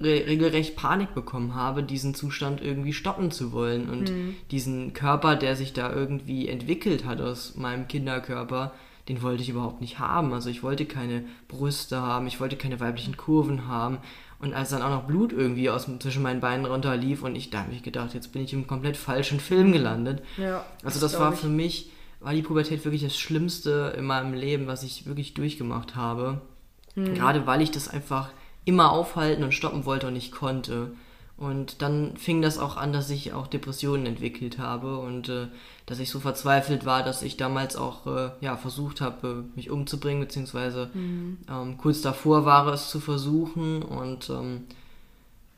re 0.00 0.24
regelrecht 0.26 0.74
Panik 0.74 1.14
bekommen 1.14 1.54
habe, 1.54 1.84
diesen 1.84 2.16
Zustand 2.16 2.60
irgendwie 2.60 2.92
stoppen 2.92 3.30
zu 3.30 3.52
wollen 3.52 3.88
und 3.88 4.10
mhm. 4.10 4.34
diesen 4.50 4.94
Körper, 4.94 5.36
der 5.36 5.54
sich 5.54 5.74
da 5.74 5.92
irgendwie 5.92 6.48
entwickelt 6.48 7.04
hat 7.04 7.20
aus 7.20 7.54
meinem 7.54 7.86
Kinderkörper, 7.86 8.72
den 9.08 9.22
wollte 9.22 9.42
ich 9.42 9.48
überhaupt 9.48 9.80
nicht 9.80 9.98
haben. 9.98 10.32
Also 10.32 10.48
ich 10.48 10.62
wollte 10.62 10.86
keine 10.86 11.24
Brüste 11.48 12.00
haben, 12.00 12.26
ich 12.26 12.40
wollte 12.40 12.56
keine 12.56 12.80
weiblichen 12.80 13.16
Kurven 13.16 13.68
haben. 13.68 13.98
Und 14.40 14.52
als 14.54 14.70
dann 14.70 14.82
auch 14.82 14.90
noch 14.90 15.04
Blut 15.04 15.32
irgendwie 15.32 15.70
aus 15.70 15.88
zwischen 16.00 16.22
meinen 16.22 16.40
Beinen 16.40 16.66
runterlief 16.66 17.22
und 17.22 17.36
ich 17.36 17.50
da 17.50 17.60
habe 17.60 17.72
ich 17.72 17.82
gedacht, 17.82 18.14
jetzt 18.14 18.32
bin 18.32 18.42
ich 18.42 18.52
im 18.52 18.66
komplett 18.66 18.96
falschen 18.96 19.40
Film 19.40 19.72
gelandet. 19.72 20.22
Ja, 20.36 20.64
also 20.82 21.00
das, 21.00 21.12
das 21.12 21.20
war 21.20 21.32
für 21.32 21.48
mich, 21.48 21.90
war 22.20 22.34
die 22.34 22.42
Pubertät 22.42 22.84
wirklich 22.84 23.02
das 23.02 23.16
Schlimmste 23.16 23.94
in 23.96 24.04
meinem 24.04 24.34
Leben, 24.34 24.66
was 24.66 24.82
ich 24.82 25.06
wirklich 25.06 25.34
durchgemacht 25.34 25.96
habe. 25.96 26.42
Mhm. 26.94 27.14
Gerade 27.14 27.46
weil 27.46 27.62
ich 27.62 27.70
das 27.70 27.88
einfach 27.88 28.30
immer 28.64 28.92
aufhalten 28.92 29.44
und 29.44 29.52
stoppen 29.52 29.84
wollte 29.84 30.08
und 30.08 30.14
nicht 30.14 30.32
konnte. 30.32 30.92
Und 31.36 31.82
dann 31.82 32.16
fing 32.16 32.42
das 32.42 32.58
auch 32.58 32.76
an, 32.76 32.92
dass 32.92 33.10
ich 33.10 33.32
auch 33.32 33.48
Depressionen 33.48 34.06
entwickelt 34.06 34.58
habe 34.58 34.98
und 34.98 35.28
äh, 35.28 35.48
dass 35.84 35.98
ich 35.98 36.08
so 36.08 36.20
verzweifelt 36.20 36.86
war, 36.86 37.02
dass 37.02 37.22
ich 37.22 37.36
damals 37.36 37.74
auch 37.74 38.06
äh, 38.06 38.30
ja, 38.40 38.56
versucht 38.56 39.00
habe, 39.00 39.44
mich 39.56 39.68
umzubringen, 39.68 40.20
beziehungsweise 40.20 40.90
mhm. 40.94 41.38
ähm, 41.50 41.76
kurz 41.76 42.02
davor 42.02 42.44
war 42.44 42.68
es 42.68 42.88
zu 42.88 43.00
versuchen. 43.00 43.82
Und 43.82 44.30
ähm, 44.30 44.64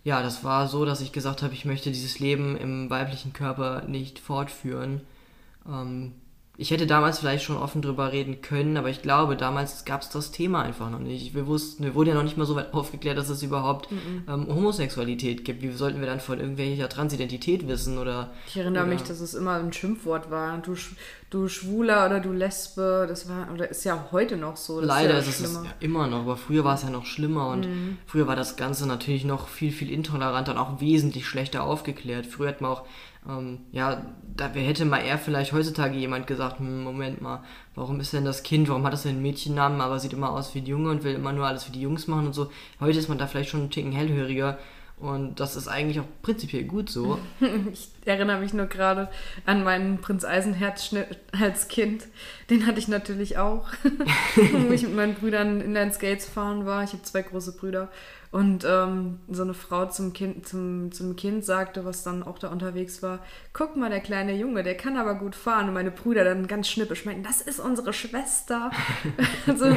ja, 0.03 0.23
das 0.23 0.45
war 0.45 0.67
so, 0.67 0.87
dass 0.87 1.03
ich 1.03 1.13
gesagt 1.13 1.43
habe, 1.43 1.53
ich 1.53 1.67
möchte 1.67 1.91
dieses 1.91 2.21
Leben 2.21 2.57
im 2.57 2.89
weiblichen 2.89 3.35
Körper 3.35 3.83
nicht 3.87 4.19
fortführen. 4.19 5.03
Ähm, 5.69 6.13
ich 6.59 6.71
hätte 6.71 6.87
damals 6.87 7.19
vielleicht 7.19 7.45
schon 7.45 7.59
offen 7.59 7.83
drüber 7.83 8.13
reden 8.13 8.41
können, 8.41 8.79
aber 8.79 8.89
ich 8.89 9.03
glaube, 9.03 9.37
damals 9.37 9.85
gab 9.85 10.01
es 10.01 10.09
das 10.09 10.31
Thema 10.31 10.63
einfach 10.63 10.89
noch 10.89 11.01
nicht. 11.01 11.35
Wir 11.35 11.47
wussten, 11.47 11.85
wir 11.85 11.95
wurden 11.95 12.11
ja 12.11 12.15
noch 12.15 12.23
nicht 12.23 12.39
mal 12.39 12.47
so 12.47 12.57
weit 12.57 12.73
aufgeklärt, 12.75 13.19
dass 13.19 13.29
es 13.29 13.43
überhaupt 13.43 13.93
mhm. 13.93 14.25
ähm, 14.27 14.47
Homosexualität 14.49 15.45
gibt. 15.45 15.63
Wie 15.63 15.71
sollten 15.71 16.01
wir 16.01 16.07
dann 16.07 16.21
von 16.21 16.41
irgendwelcher 16.41 16.89
Transidentität 16.89 17.69
wissen 17.69 17.99
oder? 17.99 18.33
Ich 18.47 18.57
erinnere 18.57 18.85
oder 18.85 18.93
mich, 18.93 19.03
dass 19.03 19.21
es 19.21 19.35
immer 19.35 19.57
ein 19.57 19.73
Schimpfwort 19.73 20.31
war. 20.31 20.57
Du, 20.59 20.75
du 21.29 21.49
Schwuler 21.49 22.07
oder 22.07 22.21
du 22.21 22.33
Lesbe, 22.33 23.05
das 23.07 23.29
war 23.29 23.53
oder 23.53 23.71
ist 23.71 23.85
ja 23.85 24.07
heute 24.11 24.39
noch 24.39 24.57
so. 24.57 24.81
Leider 24.81 25.19
ist, 25.19 25.27
ja 25.27 25.31
ist 25.31 25.41
es 25.41 25.55
ja 25.63 25.75
immer 25.81 26.07
noch, 26.07 26.21
aber 26.21 26.39
früher 26.39 26.65
war 26.65 26.77
es 26.77 26.83
ja 26.85 26.91
noch 26.91 27.05
schlimmer 27.05 27.49
und 27.49 27.67
mhm. 27.67 27.99
früher 28.07 28.27
war 28.27 28.37
das 28.37 28.57
Ganze 28.57 28.87
natürlich 28.87 29.27
noch 29.27 29.49
viel 29.49 29.73
viel 29.73 29.91
intoleranter 29.91 30.53
und 30.53 30.59
auch 30.59 30.81
wesentlich 30.81 31.27
schlechter 31.27 31.65
aufgeklärt. 31.65 32.25
Früher 32.25 32.49
hat 32.49 32.63
man 32.63 32.71
auch 32.71 32.85
ähm, 33.29 33.59
ja, 33.73 34.03
da 34.37 34.49
hätte 34.49 34.85
mal 34.85 34.99
eher 34.99 35.19
vielleicht 35.19 35.53
heutzutage 35.53 35.97
jemand 35.97 36.27
gesagt, 36.27 36.59
hm, 36.59 36.85
Moment 36.85 37.21
mal, 37.21 37.43
warum 37.75 38.01
ist 38.01 38.13
denn 38.13 38.25
das 38.25 38.43
Kind, 38.43 38.69
warum 38.69 38.85
hat 38.85 38.93
das 38.93 39.03
denn 39.03 39.13
einen 39.13 39.23
Mädchennamen, 39.23 39.81
aber 39.81 39.99
sieht 39.99 40.13
immer 40.13 40.31
aus 40.31 40.55
wie 40.55 40.61
die 40.61 40.71
Junge 40.71 40.91
und 40.91 41.05
will 41.05 41.15
immer 41.15 41.33
nur 41.33 41.47
alles 41.47 41.67
wie 41.69 41.73
die 41.73 41.81
Jungs 41.81 42.07
machen 42.07 42.27
und 42.27 42.35
so. 42.35 42.51
Heute 42.81 42.99
ist 42.99 43.09
man 43.09 43.19
da 43.19 43.27
vielleicht 43.27 43.51
schon 43.51 43.65
ein 43.65 43.71
Ticken 43.71 43.93
hellhöriger 43.93 44.59
und 44.99 45.41
das 45.41 45.57
ist 45.57 45.69
eigentlich 45.69 46.01
auch 46.01 46.07
prinzipiell 46.23 46.65
gut 46.65 46.89
so. 46.89 47.19
Ich 47.73 47.91
erinnere 48.07 48.41
mich 48.41 48.55
nur 48.55 48.67
gerade 48.67 49.09
an 49.45 49.63
meinen 49.63 50.01
Prinz 50.01 50.25
Eisenherz-Schnitt 50.25 51.19
als 51.39 51.69
Kind. 51.69 52.07
Den 52.49 52.67
hatte 52.67 52.79
ich 52.79 52.89
natürlich 52.89 53.37
auch, 53.37 53.69
wo 54.37 54.73
ich 54.73 54.83
mit 54.83 54.95
meinen 54.95 55.15
Brüdern 55.15 55.61
in 55.61 55.75
den 55.75 55.93
Skates 55.93 56.27
fahren 56.27 56.65
war. 56.65 56.83
Ich 56.85 56.93
habe 56.93 57.03
zwei 57.03 57.23
große 57.23 57.57
Brüder. 57.57 57.91
Und 58.31 58.65
ähm, 58.69 59.21
so 59.29 59.43
eine 59.43 59.55
Frau 59.55 59.87
zum 59.87 60.13
Kind, 60.13 60.47
zum, 60.47 60.93
zum 60.93 61.17
Kind 61.17 61.45
sagte, 61.45 61.85
was 61.85 62.03
dann 62.03 62.23
auch 62.23 62.39
da 62.39 62.49
unterwegs 62.49 63.03
war, 63.03 63.21
guck 63.53 63.77
mal, 63.77 63.89
der 63.91 64.01
kleine 64.01 64.35
Junge, 64.35 64.63
der 64.63 64.77
kann 64.77 64.97
aber 64.97 65.15
gut 65.15 65.35
fahren. 65.35 65.69
Und 65.69 65.75
meine 65.75 65.91
Brüder 65.91 66.25
dann 66.25 66.47
ganz 66.47 66.69
schnippisch 66.69 67.05
meinten, 67.05 67.23
das 67.23 67.41
ist 67.41 67.61
unsere 67.61 67.93
Schwester. 67.93 68.71
so, 69.47 69.77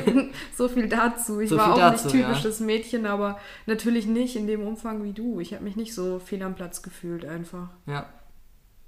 so 0.56 0.68
viel 0.68 0.88
dazu. 0.88 1.40
Ich 1.40 1.50
so 1.50 1.58
war 1.58 1.74
auch 1.74 1.78
dazu, 1.78 2.08
nicht 2.08 2.26
typisches 2.26 2.60
ja. 2.60 2.66
Mädchen, 2.66 3.06
aber 3.06 3.40
natürlich 3.66 4.08
nicht 4.08 4.36
in 4.36 4.48
dem 4.48 4.62
Umfang 4.62 5.04
wie 5.04 5.14
du. 5.14 5.40
Ich 5.40 5.54
habe 5.54 5.64
mich 5.64 5.76
nicht 5.76 5.94
so 5.94 6.20
fehl 6.20 6.42
am 6.44 6.56
Platz 6.56 6.82
gefühlt 6.82 7.26
einfach. 7.26 7.70
Ja. 7.86 8.08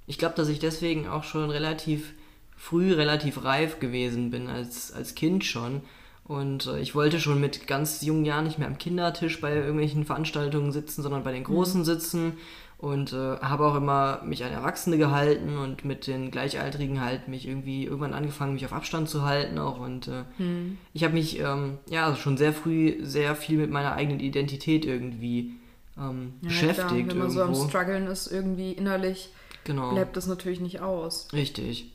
Ich 0.07 0.17
glaube, 0.17 0.35
dass 0.35 0.49
ich 0.49 0.59
deswegen 0.59 1.07
auch 1.07 1.23
schon 1.23 1.49
relativ 1.49 2.13
früh 2.57 2.93
relativ 2.93 3.43
reif 3.43 3.79
gewesen 3.79 4.29
bin, 4.29 4.47
als, 4.47 4.91
als 4.91 5.15
Kind 5.15 5.45
schon 5.45 5.81
und 6.31 6.65
äh, 6.67 6.79
ich 6.79 6.95
wollte 6.95 7.19
schon 7.19 7.41
mit 7.41 7.67
ganz 7.67 8.01
jungen 8.03 8.23
Jahren 8.23 8.45
nicht 8.45 8.57
mehr 8.57 8.69
am 8.69 8.77
Kindertisch 8.77 9.41
bei 9.41 9.53
irgendwelchen 9.53 10.05
Veranstaltungen 10.05 10.71
sitzen, 10.71 11.01
sondern 11.01 11.25
bei 11.25 11.33
den 11.33 11.43
Großen 11.43 11.81
mhm. 11.81 11.85
sitzen. 11.85 12.33
Und 12.77 13.11
äh, 13.11 13.37
habe 13.41 13.65
auch 13.65 13.75
immer 13.75 14.21
mich 14.23 14.45
an 14.45 14.53
Erwachsene 14.53 14.97
gehalten 14.97 15.57
und 15.57 15.83
mit 15.83 16.07
den 16.07 16.31
Gleichaltrigen 16.31 17.01
halt 17.01 17.27
mich 17.27 17.45
irgendwie 17.45 17.83
irgendwann 17.83 18.13
angefangen, 18.13 18.53
mich 18.53 18.65
auf 18.65 18.71
Abstand 18.71 19.09
zu 19.09 19.23
halten 19.23 19.59
auch. 19.59 19.77
Und 19.77 20.07
äh, 20.07 20.23
mhm. 20.37 20.77
ich 20.93 21.03
habe 21.03 21.15
mich 21.15 21.37
ähm, 21.37 21.79
ja 21.89 22.15
schon 22.15 22.37
sehr 22.37 22.53
früh 22.53 23.03
sehr 23.03 23.35
viel 23.35 23.57
mit 23.57 23.69
meiner 23.69 23.93
eigenen 23.93 24.21
Identität 24.21 24.85
irgendwie 24.85 25.51
ähm, 25.97 26.35
ja, 26.41 26.47
beschäftigt. 26.47 26.87
Klar. 26.87 26.97
Wenn 26.97 27.17
man 27.17 27.29
irgendwo. 27.29 27.53
so 27.53 27.63
am 27.63 27.69
Struggeln 27.69 28.07
ist, 28.07 28.31
irgendwie 28.31 28.71
innerlich, 28.71 29.31
genau. 29.65 29.91
bleibt 29.91 30.15
das 30.15 30.27
natürlich 30.27 30.61
nicht 30.61 30.79
aus. 30.79 31.27
Richtig. 31.33 31.91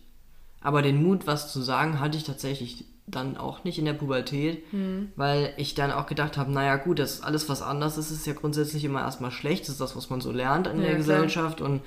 Aber 0.60 0.82
den 0.82 1.02
Mut, 1.02 1.26
was 1.26 1.50
zu 1.50 1.62
sagen, 1.62 2.00
hatte 2.00 2.18
ich 2.18 2.24
tatsächlich 2.24 2.84
dann 3.06 3.36
auch 3.36 3.64
nicht 3.64 3.78
in 3.78 3.84
der 3.84 3.92
Pubertät, 3.92 4.72
mhm. 4.72 5.12
weil 5.16 5.54
ich 5.56 5.74
dann 5.74 5.92
auch 5.92 6.06
gedacht 6.06 6.36
habe, 6.36 6.50
naja 6.50 6.76
gut, 6.76 6.98
das 6.98 7.22
alles, 7.22 7.48
was 7.48 7.62
anders 7.62 7.98
ist, 7.98 8.10
ist 8.10 8.26
ja 8.26 8.32
grundsätzlich 8.32 8.84
immer 8.84 9.00
erstmal 9.00 9.30
schlecht. 9.30 9.62
Das 9.62 9.70
ist 9.70 9.80
das, 9.80 9.96
was 9.96 10.10
man 10.10 10.20
so 10.20 10.32
lernt 10.32 10.66
in 10.66 10.80
ja, 10.80 10.88
der 10.88 10.96
Gesellschaft 10.96 11.60
und 11.60 11.82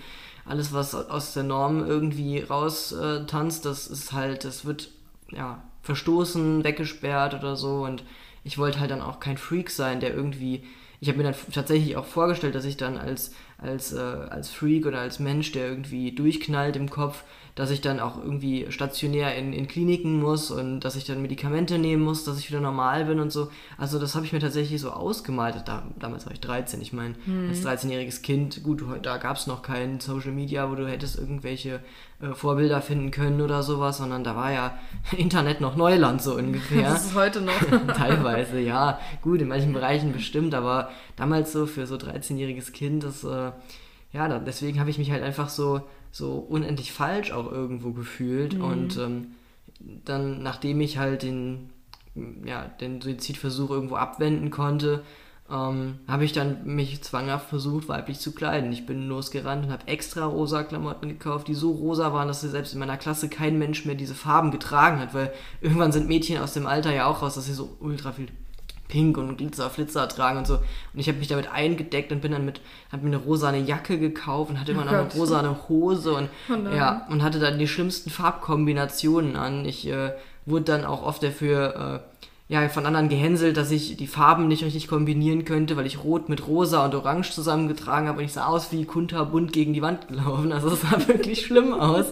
alles, 0.45 0.73
was 0.73 0.95
aus 0.95 1.33
der 1.33 1.43
Norm 1.43 1.85
irgendwie 1.85 2.39
raus 2.39 2.91
äh, 2.93 3.25
tanzt, 3.25 3.65
das 3.65 3.88
ist 3.88 4.13
halt, 4.13 4.45
das 4.45 4.65
wird 4.65 4.89
ja 5.31 5.61
verstoßen, 5.81 6.63
weggesperrt 6.63 7.33
oder 7.33 7.55
so 7.55 7.83
und 7.83 8.03
ich 8.43 8.57
wollte 8.57 8.79
halt 8.79 8.91
dann 8.91 9.01
auch 9.01 9.19
kein 9.19 9.38
Freak 9.38 9.69
sein, 9.69 9.99
der 9.99 10.13
irgendwie 10.13 10.63
ich 11.01 11.07
habe 11.07 11.17
mir 11.17 11.23
dann 11.23 11.35
tatsächlich 11.53 11.95
auch 11.95 12.05
vorgestellt, 12.05 12.55
dass 12.55 12.65
ich 12.65 12.75
dann 12.75 12.97
als, 12.97 13.33
als, 13.57 13.93
äh, 13.93 13.99
als 13.99 14.49
Freak 14.49 14.85
oder 14.85 14.99
als 14.99 15.19
Mensch, 15.19 15.51
der 15.53 15.67
irgendwie 15.67 16.11
durchknallt 16.11 16.75
im 16.75 16.89
Kopf, 16.89 17.23
dass 17.59 17.71
ich 17.71 17.81
dann 17.81 17.99
auch 17.99 18.15
irgendwie 18.17 18.67
stationär 18.69 19.35
in, 19.35 19.51
in 19.51 19.67
Kliniken 19.67 20.17
muss 20.21 20.49
und 20.49 20.79
dass 20.79 20.95
ich 20.95 21.03
dann 21.03 21.21
Medikamente 21.21 21.77
nehmen 21.77 22.01
muss, 22.01 22.23
dass 22.23 22.39
ich 22.39 22.49
wieder 22.49 22.61
normal 22.61 23.03
bin 23.03 23.19
und 23.19 23.33
so. 23.33 23.51
Also 23.77 23.99
das 23.99 24.15
habe 24.15 24.25
ich 24.25 24.31
mir 24.31 24.39
tatsächlich 24.39 24.79
so 24.79 24.91
ausgemalt. 24.91 25.63
Da, 25.65 25.83
damals 25.99 26.25
war 26.25 26.31
ich 26.31 26.39
13. 26.39 26.81
Ich 26.81 26.93
meine, 26.93 27.15
mhm. 27.25 27.49
als 27.49 27.65
13-jähriges 27.65 28.21
Kind, 28.21 28.63
gut, 28.63 28.81
da 29.01 29.17
gab 29.17 29.35
es 29.35 29.45
noch 29.45 29.61
kein 29.61 29.99
Social 29.99 30.31
Media, 30.31 30.71
wo 30.71 30.75
du 30.75 30.87
hättest 30.87 31.19
irgendwelche 31.19 31.81
äh, 32.21 32.33
Vorbilder 32.33 32.81
finden 32.81 33.11
können 33.11 33.41
oder 33.41 33.61
sowas, 33.61 33.97
sondern 33.97 34.23
da 34.23 34.37
war 34.37 34.53
ja 34.53 34.79
Internet 35.17 35.59
noch 35.59 35.75
Neuland 35.75 36.21
so 36.21 36.35
ungefähr. 36.35 36.89
Das 36.89 37.07
ist 37.07 37.15
heute 37.15 37.41
noch. 37.41 37.59
Teilweise, 37.93 38.61
ja. 38.61 39.01
Gut, 39.21 39.41
in 39.41 39.49
manchen 39.49 39.73
Bereichen 39.73 40.13
bestimmt, 40.13 40.55
aber 40.55 40.91
damals 41.17 41.51
so 41.51 41.65
für 41.65 41.85
so 41.87 41.95
13-jähriges 41.95 42.71
Kind, 42.71 43.03
das, 43.03 43.25
äh, 43.25 43.51
ja, 44.13 44.39
deswegen 44.39 44.79
habe 44.79 44.89
ich 44.89 44.97
mich 44.97 45.11
halt 45.11 45.23
einfach 45.23 45.49
so 45.49 45.81
so 46.11 46.33
unendlich 46.33 46.91
falsch 46.91 47.31
auch 47.31 47.51
irgendwo 47.51 47.91
gefühlt. 47.91 48.55
Mhm. 48.55 48.63
Und 48.63 48.97
ähm, 48.97 49.27
dann, 50.05 50.43
nachdem 50.43 50.81
ich 50.81 50.97
halt 50.97 51.23
den, 51.23 51.69
ja, 52.45 52.65
den 52.65 53.01
Suizidversuch 53.01 53.69
irgendwo 53.69 53.95
abwenden 53.95 54.49
konnte, 54.49 55.03
ähm, 55.51 55.99
habe 56.07 56.25
ich 56.25 56.33
dann 56.33 56.65
mich 56.65 57.01
zwanghaft 57.01 57.49
versucht, 57.49 57.87
weiblich 57.87 58.19
zu 58.19 58.33
kleiden. 58.33 58.71
Ich 58.71 58.85
bin 58.85 59.07
losgerannt 59.07 59.65
und 59.65 59.71
habe 59.71 59.87
extra 59.87 60.25
rosa 60.25 60.63
Klamotten 60.63 61.09
gekauft, 61.09 61.47
die 61.47 61.55
so 61.55 61.71
rosa 61.71 62.13
waren, 62.13 62.27
dass 62.27 62.41
selbst 62.41 62.73
in 62.73 62.79
meiner 62.79 62.97
Klasse 62.97 63.29
kein 63.29 63.57
Mensch 63.57 63.85
mehr 63.85 63.95
diese 63.95 64.15
Farben 64.15 64.51
getragen 64.51 64.99
hat, 64.99 65.13
weil 65.13 65.33
irgendwann 65.61 65.91
sind 65.91 66.07
Mädchen 66.07 66.37
aus 66.39 66.53
dem 66.53 66.67
Alter 66.67 66.93
ja 66.93 67.05
auch 67.07 67.21
raus, 67.21 67.35
dass 67.35 67.45
sie 67.45 67.53
so 67.53 67.77
ultra 67.79 68.11
viel 68.11 68.27
Pink 68.89 69.17
und 69.17 69.38
Glitzer, 69.38 69.69
Flitzer 69.69 70.10
tragen 70.10 70.39
und 70.39 70.48
so. 70.48 70.55
Und 70.55 71.00
ich 71.00 71.08
habe 71.08 71.19
mich 71.19 71.29
damit 71.29 71.50
eingedeckt 71.50 72.12
und 72.12 72.22
bin 72.22 72.34
dann 72.34 72.43
mit, 72.43 72.60
habe 72.91 73.03
mir 73.03 73.15
eine 73.15 73.24
rosane 73.24 73.60
Jacke 73.60 73.98
gekauft 73.98 74.51
und 74.51 74.60
hatte 74.60 74.74
immer 74.74 74.81
oh 74.81 74.86
noch 74.86 74.91
eine 74.91 75.13
rosane 75.13 75.55
Hose 75.69 76.13
und 76.13 76.29
oh 76.50 76.75
ja, 76.75 77.08
und 77.10 77.24
hatte 77.24 77.39
dann 77.39 77.58
die 77.58 77.67
schlimmsten 77.67 78.10
Farbkombinationen 78.10 79.38
an. 79.38 79.63
Ich 79.63 79.88
äh, 79.88 80.12
wurde 80.46 80.65
dann 80.65 80.84
auch 80.84 81.03
oft 81.03 81.24
dafür 81.24 82.03
äh, 82.50 82.53
ja, 82.53 82.67
von 82.67 82.88
anderen 82.88 83.10
gehänselt, 83.10 83.58
dass 83.58 83.69
ich 83.69 83.96
die 83.96 84.08
Farben 84.08 84.48
nicht 84.48 84.63
richtig 84.63 84.88
kombinieren 84.88 85.46
könnte, 85.46 85.77
weil 85.77 85.86
ich 85.86 86.03
Rot 86.03 86.27
mit 86.27 86.48
Rosa 86.48 86.84
und 86.84 86.96
Orange 86.96 87.31
zusammengetragen 87.31 88.08
habe 88.08 88.17
und 88.17 88.25
ich 88.25 88.34
sah 88.34 88.48
aus 88.48 88.72
wie 88.72 88.86
kunterbunt 88.86 89.53
gegen 89.53 89.74
die 89.74 89.84
Wand 89.84 90.08
gelaufen. 90.08 90.51
Also 90.51 90.69
es 90.69 90.81
sah 90.81 90.98
wirklich 91.08 91.46
schlimm 91.46 91.74
aus. 91.74 92.08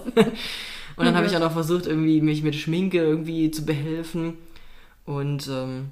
Und 0.95 1.05
dann 1.05 1.15
habe 1.15 1.25
ich 1.25 1.35
auch 1.35 1.41
noch 1.41 1.51
versucht, 1.51 1.87
irgendwie 1.87 2.21
mich 2.21 2.43
mit 2.43 2.55
Schminke 2.55 2.99
irgendwie 2.99 3.49
zu 3.49 3.65
behelfen. 3.65 4.33
Und 5.05 5.47
ähm, 5.47 5.91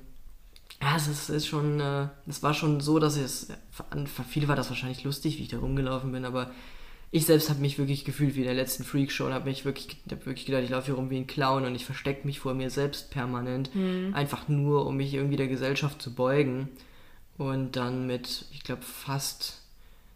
ja, 0.81 0.95
es 0.95 1.07
ist, 1.07 1.29
ist 1.29 1.47
schon, 1.47 1.79
äh, 1.79 2.07
es 2.27 2.43
war 2.43 2.53
schon 2.53 2.79
so, 2.81 2.99
dass 2.99 3.17
es, 3.17 3.47
für 3.71 4.23
viele 4.23 4.47
war 4.47 4.55
das 4.55 4.69
wahrscheinlich 4.69 5.03
lustig, 5.03 5.37
wie 5.37 5.43
ich 5.43 5.49
da 5.49 5.57
rumgelaufen 5.57 6.11
bin, 6.11 6.25
aber 6.25 6.51
ich 7.11 7.25
selbst 7.25 7.49
habe 7.49 7.61
mich 7.61 7.77
wirklich 7.77 8.03
gefühlt 8.03 8.35
wie 8.35 8.41
in 8.41 8.45
der 8.45 8.55
letzten 8.55 8.83
Freakshow 8.83 9.25
und 9.25 9.33
habe 9.33 9.49
mich 9.49 9.63
wirklich, 9.63 9.97
hab 10.11 10.25
wirklich 10.25 10.45
gedacht, 10.45 10.63
ich 10.63 10.69
laufe 10.69 10.87
hier 10.87 10.95
rum 10.95 11.09
wie 11.09 11.17
ein 11.17 11.27
Clown 11.27 11.63
und 11.63 11.73
ich 11.73 11.85
verstecke 11.85 12.27
mich 12.27 12.41
vor 12.41 12.53
mir 12.53 12.69
selbst 12.69 13.09
permanent, 13.09 13.73
mhm. 13.73 14.13
einfach 14.13 14.49
nur, 14.49 14.85
um 14.85 14.97
mich 14.97 15.13
irgendwie 15.13 15.37
der 15.37 15.47
Gesellschaft 15.47 16.01
zu 16.01 16.13
beugen. 16.13 16.69
Und 17.37 17.75
dann 17.75 18.07
mit, 18.07 18.45
ich 18.51 18.63
glaube, 18.63 18.81
fast 18.81 19.61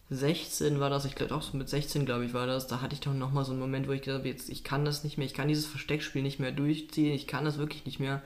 16 0.09 0.79
war 0.79 0.89
das, 0.89 1.05
ich 1.05 1.15
glaube 1.15 1.35
auch 1.35 1.41
so 1.41 1.55
mit 1.57 1.69
16, 1.69 2.05
glaube 2.05 2.25
ich, 2.25 2.33
war 2.33 2.47
das, 2.47 2.67
da 2.67 2.81
hatte 2.81 2.95
ich 2.95 3.01
doch 3.01 3.13
nochmal 3.13 3.45
so 3.45 3.51
einen 3.51 3.59
Moment, 3.59 3.87
wo 3.87 3.91
ich 3.91 4.01
gesagt 4.01 4.19
habe, 4.19 4.29
jetzt, 4.29 4.49
ich 4.49 4.63
kann 4.63 4.83
das 4.83 5.03
nicht 5.03 5.17
mehr, 5.17 5.27
ich 5.27 5.33
kann 5.33 5.47
dieses 5.47 5.67
Versteckspiel 5.67 6.21
nicht 6.21 6.39
mehr 6.39 6.51
durchziehen, 6.51 7.13
ich 7.13 7.27
kann 7.27 7.45
das 7.45 7.57
wirklich 7.57 7.85
nicht 7.85 7.99
mehr. 7.99 8.21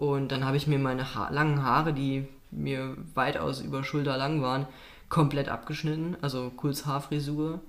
Und 0.00 0.32
dann 0.32 0.46
habe 0.46 0.56
ich 0.56 0.66
mir 0.66 0.78
meine 0.78 1.14
ha 1.14 1.28
langen 1.28 1.62
Haare, 1.62 1.92
die 1.92 2.26
mir 2.50 2.96
weitaus 3.14 3.60
über 3.60 3.84
Schulter 3.84 4.16
lang 4.16 4.40
waren, 4.40 4.66
komplett 5.10 5.50
abgeschnitten, 5.50 6.16
also 6.22 6.48
Kurzhaarfrisur. 6.56 7.60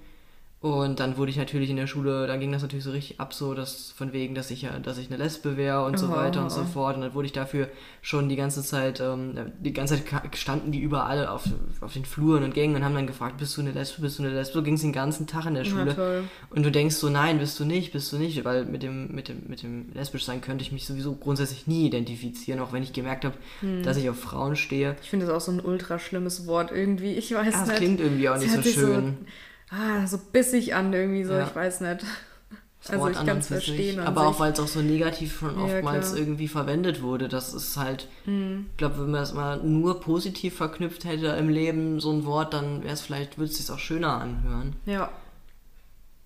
Und 0.61 0.99
dann 0.99 1.17
wurde 1.17 1.31
ich 1.31 1.37
natürlich 1.37 1.71
in 1.71 1.75
der 1.75 1.87
Schule, 1.87 2.27
dann 2.27 2.39
ging 2.39 2.51
das 2.51 2.61
natürlich 2.61 2.85
so 2.85 2.91
richtig 2.91 3.19
ab, 3.19 3.33
so 3.33 3.55
dass 3.55 3.89
von 3.97 4.13
wegen, 4.13 4.35
dass 4.35 4.51
ich 4.51 4.61
ja, 4.61 4.77
dass 4.77 4.99
ich 4.99 5.07
eine 5.07 5.17
Lesbe 5.17 5.57
wäre 5.57 5.83
und 5.85 5.97
so 5.97 6.05
Oh, 6.09 6.11
weiter 6.11 6.41
oh, 6.41 6.43
und 6.43 6.51
so 6.51 6.63
fort. 6.65 6.95
Und 6.97 7.01
dann 7.01 7.15
wurde 7.15 7.25
ich 7.25 7.31
dafür 7.33 7.67
schon 8.03 8.29
die 8.29 8.35
ganze 8.35 8.61
Zeit, 8.61 8.99
ähm, 8.99 9.33
die 9.59 9.73
ganze 9.73 9.95
Zeit 10.05 10.37
standen 10.37 10.71
die 10.71 10.79
überall 10.79 11.25
auf, 11.25 11.45
auf 11.81 11.93
den 11.93 12.05
Fluren 12.05 12.43
und 12.43 12.53
Gängen 12.53 12.75
und 12.75 12.85
haben 12.85 12.93
dann 12.93 13.07
gefragt, 13.07 13.37
bist 13.39 13.57
du 13.57 13.61
eine 13.61 13.71
Lesbe, 13.71 14.03
bist 14.03 14.19
du 14.19 14.23
eine 14.23 14.33
Lesbe? 14.33 14.53
So 14.53 14.61
ging 14.61 14.75
es 14.75 14.81
den 14.81 14.93
ganzen 14.93 15.25
Tag 15.25 15.47
in 15.47 15.55
der 15.55 15.63
Ja, 15.63 15.69
Schule. 15.71 15.95
toll. 15.95 16.23
Und 16.51 16.63
du 16.63 16.69
denkst 16.71 16.95
so, 16.95 17.09
nein, 17.09 17.39
bist 17.39 17.59
du 17.59 17.65
nicht, 17.65 17.91
bist 17.91 18.13
du 18.13 18.17
nicht, 18.19 18.45
weil 18.45 18.65
mit 18.65 18.83
dem, 18.83 19.15
mit 19.15 19.29
dem, 19.29 19.41
mit 19.47 19.63
dem 19.63 19.91
lesbisch 19.95 20.25
sein 20.25 20.41
könnte 20.41 20.63
ich 20.63 20.71
mich 20.71 20.85
sowieso 20.85 21.15
grundsätzlich 21.15 21.65
nie 21.65 21.87
identifizieren, 21.87 22.59
auch 22.59 22.71
wenn 22.71 22.83
ich 22.83 22.93
gemerkt 22.93 23.25
habe, 23.25 23.33
Hm. 23.61 23.81
dass 23.81 23.97
ich 23.97 24.07
auf 24.11 24.19
Frauen 24.19 24.55
stehe. 24.55 24.95
Ich 25.01 25.09
finde 25.09 25.25
das 25.25 25.33
auch 25.35 25.41
so 25.41 25.51
ein 25.53 25.59
ultra 25.59 25.97
schlimmes 25.97 26.45
Wort 26.45 26.71
irgendwie. 26.71 27.13
Ich 27.13 27.33
weiß 27.33 27.51
Ja, 27.51 27.59
das 27.61 27.67
nicht. 27.69 27.77
klingt 27.77 27.99
irgendwie 27.99 28.29
auch 28.29 28.37
nicht 28.37 28.51
so 28.51 28.61
schön. 28.61 29.17
Ah, 29.71 30.05
so 30.07 30.17
bissig 30.31 30.75
an 30.75 30.93
irgendwie 30.93 31.23
so, 31.23 31.33
Ja. 31.33 31.47
ich 31.47 31.55
weiß 31.55 31.81
nicht. 31.81 32.03
Das 32.81 32.89
Also 32.89 33.01
Wort 33.03 33.11
ich 33.11 33.17
an 33.19 33.27
kann 33.27 33.37
es 33.37 33.47
verstehen. 33.47 33.99
Aber 33.99 34.25
auch, 34.25 34.31
sich. 34.33 34.39
weil 34.39 34.53
es 34.53 34.59
auch 34.59 34.67
so 34.67 34.81
negativ 34.81 35.37
schon 35.39 35.55
Ja, 35.55 35.65
oftmals 35.75 36.09
klar. 36.09 36.19
irgendwie 36.19 36.47
verwendet 36.47 37.01
wurde. 37.03 37.27
Das 37.29 37.53
ist 37.53 37.77
halt, 37.77 38.07
Hm. 38.25 38.65
ich 38.71 38.77
glaube, 38.77 39.01
wenn 39.03 39.11
man 39.11 39.21
es 39.21 39.33
mal 39.33 39.57
nur 39.61 39.99
positiv 39.99 40.55
verknüpft 40.55 41.05
hätte 41.05 41.27
im 41.27 41.49
Leben, 41.49 41.99
so 41.99 42.11
ein 42.11 42.25
Wort, 42.25 42.55
dann 42.55 42.81
wäre 42.83 42.93
es 42.95 43.01
vielleicht, 43.01 43.37
würde 43.37 43.51
es 43.51 43.57
sich 43.57 43.69
auch 43.69 43.77
schöner 43.79 44.13
anhören. 44.19 44.75
Ja. 44.87 45.11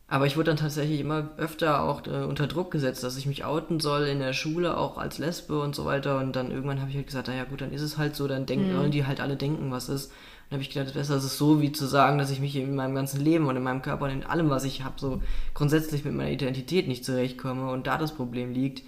Aber 0.08 0.28
ich 0.28 0.38
wurde 0.38 0.46
dann 0.52 0.58
tatsächlich 0.58 1.00
immer 1.02 1.30
öfter 1.38 1.82
auch 1.82 2.06
äh, 2.06 2.24
unter 2.24 2.46
Druck 2.48 2.70
gesetzt, 2.72 3.04
dass 3.04 3.18
ich 3.18 3.25
mich 3.25 3.44
outen 3.44 3.80
soll 3.80 4.04
in 4.06 4.20
der 4.20 4.34
Schule, 4.34 4.78
auch 4.78 4.98
als 5.00 5.18
Lesbe 5.18 5.60
und 5.60 5.75
so 5.75 5.84
weiter. 5.86 6.20
Und 6.20 6.36
dann 6.36 6.52
irgendwann 6.52 6.80
habe 6.80 6.90
ich 6.92 6.96
halt 6.96 7.08
gesagt, 7.08 7.28
naja 7.28 7.44
gut, 7.44 7.62
dann 7.62 7.74
ist 7.74 7.82
es 7.82 7.98
halt 7.98 8.16
so, 8.16 8.28
dann 8.28 8.46
denken, 8.46 8.72
sollen 8.74 8.92
die 8.92 9.06
halt 9.06 9.20
alle 9.20 9.36
denken, 9.36 9.72
was 9.72 9.90
ist. 9.90 10.12
Dann 10.50 10.58
habe 10.58 10.62
ich 10.64 10.70
gedacht, 10.70 10.94
besser 10.94 11.16
ist 11.18 11.24
es 11.24 11.38
so, 11.38 11.62
wie 11.62 11.72
zu 11.72 11.86
sagen, 11.88 12.18
dass 12.20 12.30
ich 12.30 12.40
mich 12.40 12.56
in 12.56 12.75
meinem 12.75 12.94
ganzen 12.94 13.20
Leben 13.20 13.48
und 13.48 13.56
in 13.56 13.64
meinem 13.64 13.82
Körper 13.82 14.06
und 14.06 14.12
in 14.12 14.24
allem, 14.24 14.50
was 14.50 14.64
ich 14.64 14.84
habe, 14.84 14.96
so 14.98 15.22
grundsätzlich 15.56 16.06
mit 16.06 16.14
meiner 16.14 16.30
Identität 16.30 16.88
nicht 16.88 17.04
zurechtkomme 17.04 17.72
und 17.72 17.88
da 17.88 17.98
das 17.98 18.14
Problem 18.14 18.54
liegt. 18.54 18.84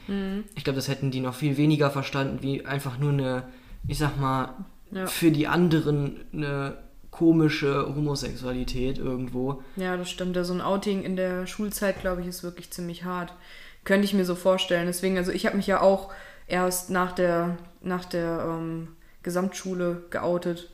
Ich 0.56 0.64
glaube, 0.64 0.76
das 0.76 0.88
hätten 0.88 1.10
die 1.10 1.20
noch 1.20 1.34
viel 1.34 1.58
weniger 1.58 1.90
verstanden, 1.90 2.40
wie 2.42 2.66
einfach 2.66 3.00
nur 3.00 3.12
eine, 3.12 3.44
ich 3.88 3.98
sag 3.98 4.20
mal, 4.20 4.54
Ja. 4.92 5.08
für 5.08 5.32
die 5.32 5.48
anderen 5.48 6.22
eine 6.32 6.78
komische 7.10 7.88
Homosexualität 7.96 9.00
irgendwo. 9.00 9.64
Ja, 9.76 9.98
das 9.98 10.10
stimmt. 10.12 10.38
Also 10.38 10.54
ein 10.54 10.62
Outing 10.62 11.02
in 11.04 11.16
der 11.16 11.48
Schulzeit, 11.48 12.00
glaube 12.02 12.22
ich, 12.22 12.28
ist 12.28 12.44
wirklich 12.44 12.70
ziemlich 12.70 13.04
hart. 13.04 13.34
Könnte 13.84 14.06
ich 14.06 14.14
mir 14.14 14.26
so 14.26 14.36
vorstellen. 14.36 14.86
Deswegen, 14.86 15.18
also 15.18 15.32
ich 15.32 15.48
habe 15.48 15.58
mich 15.58 15.66
ja 15.66 15.82
auch 15.82 16.12
erst 16.46 16.92
nach 16.92 17.14
der, 17.14 17.58
nach 17.82 18.06
der 18.06 18.46
ähm, 18.48 18.90
Gesamtschule 19.24 20.04
geoutet. 20.12 20.70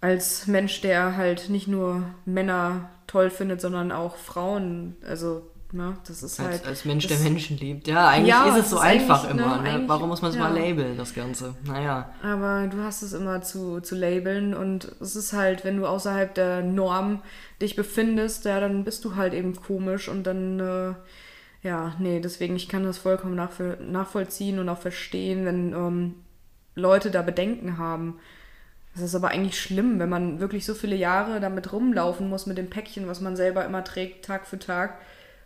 Als 0.00 0.46
Mensch, 0.46 0.80
der 0.80 1.16
halt 1.16 1.50
nicht 1.50 1.68
nur 1.68 2.02
Männer 2.24 2.88
toll 3.06 3.28
findet, 3.30 3.60
sondern 3.60 3.92
auch 3.92 4.16
Frauen. 4.16 4.96
Also, 5.06 5.50
ne, 5.72 5.98
das 6.06 6.22
ist 6.22 6.40
Als, 6.40 6.48
halt. 6.60 6.66
als 6.66 6.84
Mensch, 6.86 7.06
der 7.06 7.18
Menschen 7.18 7.58
liebt. 7.58 7.86
Ja, 7.86 8.08
eigentlich 8.08 8.28
Ja, 8.28 8.46
ist 8.56 8.64
es 8.64 8.70
so 8.70 8.76
ist 8.76 8.82
einfach 8.82 9.24
eigentlich, 9.24 9.44
immer. 9.44 9.58
ne, 9.60 9.78
Ne? 9.80 9.84
Warum 9.88 10.08
muss 10.08 10.22
man 10.22 10.30
es 10.30 10.38
mal 10.38 10.56
ja. 10.56 10.64
labeln, 10.66 10.96
das 10.96 11.12
Ganze? 11.12 11.54
Naja. 11.64 12.10
Aber 12.22 12.66
du 12.68 12.82
hast 12.82 13.02
es 13.02 13.12
immer 13.12 13.42
zu, 13.42 13.80
zu 13.80 13.94
labeln 13.94 14.54
und 14.54 14.90
es 15.00 15.16
ist 15.16 15.32
halt, 15.34 15.64
wenn 15.64 15.76
du 15.76 15.86
außerhalb 15.86 16.34
der 16.34 16.62
Norm 16.62 17.20
dich 17.60 17.76
befindest, 17.76 18.46
ja, 18.46 18.58
dann 18.60 18.84
bist 18.84 19.04
du 19.04 19.16
halt 19.16 19.34
eben 19.34 19.54
komisch 19.54 20.08
und 20.08 20.24
dann, 20.24 20.60
äh, 20.60 20.94
ja, 21.62 21.94
nee, 21.98 22.20
deswegen, 22.20 22.56
ich 22.56 22.68
kann 22.70 22.84
das 22.84 22.96
vollkommen 22.98 23.34
nachvoll 23.34 23.76
nachvollziehen 23.82 24.58
und 24.58 24.68
auch 24.70 24.78
verstehen, 24.78 25.44
wenn 25.44 25.72
ähm, 25.74 26.14
Leute 26.74 27.10
da 27.10 27.20
Bedenken 27.22 27.76
haben. 27.76 28.18
Das 29.00 29.10
ist 29.10 29.14
aber 29.14 29.28
eigentlich 29.28 29.60
schlimm, 29.60 29.98
wenn 29.98 30.08
man 30.08 30.40
wirklich 30.40 30.64
so 30.66 30.74
viele 30.74 30.96
Jahre 30.96 31.40
damit 31.40 31.72
rumlaufen 31.72 32.28
muss 32.28 32.46
mit 32.46 32.58
dem 32.58 32.70
Päckchen, 32.70 33.06
was 33.08 33.20
man 33.20 33.36
selber 33.36 33.64
immer 33.64 33.82
trägt, 33.84 34.24
Tag 34.24 34.46
für 34.46 34.58
Tag 34.58 34.98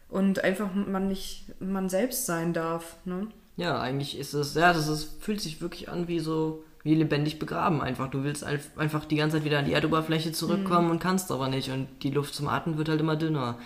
und 0.08 0.42
einfach 0.44 0.68
man 0.74 1.08
nicht 1.08 1.44
man 1.60 1.88
selbst 1.88 2.26
sein 2.26 2.52
darf, 2.52 2.96
ne? 3.04 3.28
Ja, 3.56 3.80
eigentlich 3.80 4.18
ist 4.18 4.34
es, 4.34 4.54
ja, 4.54 4.72
das 4.72 4.88
ist, 4.88 5.22
fühlt 5.22 5.40
sich 5.40 5.60
wirklich 5.60 5.88
an 5.88 6.08
wie 6.08 6.18
so, 6.18 6.64
wie 6.82 6.96
lebendig 6.96 7.38
begraben 7.38 7.80
einfach. 7.80 8.08
Du 8.10 8.24
willst 8.24 8.44
einf- 8.44 8.76
einfach 8.76 9.04
die 9.04 9.14
ganze 9.16 9.36
Zeit 9.36 9.44
wieder 9.44 9.60
an 9.60 9.64
die 9.64 9.72
Erdoberfläche 9.72 10.32
zurückkommen 10.32 10.90
und 10.90 10.98
kannst 10.98 11.30
aber 11.30 11.46
nicht. 11.48 11.70
Und 11.70 11.86
die 12.02 12.10
Luft 12.10 12.34
zum 12.34 12.48
Atmen 12.48 12.76
wird 12.78 12.88
halt 12.88 13.00
immer 13.00 13.14
dünner. 13.16 13.58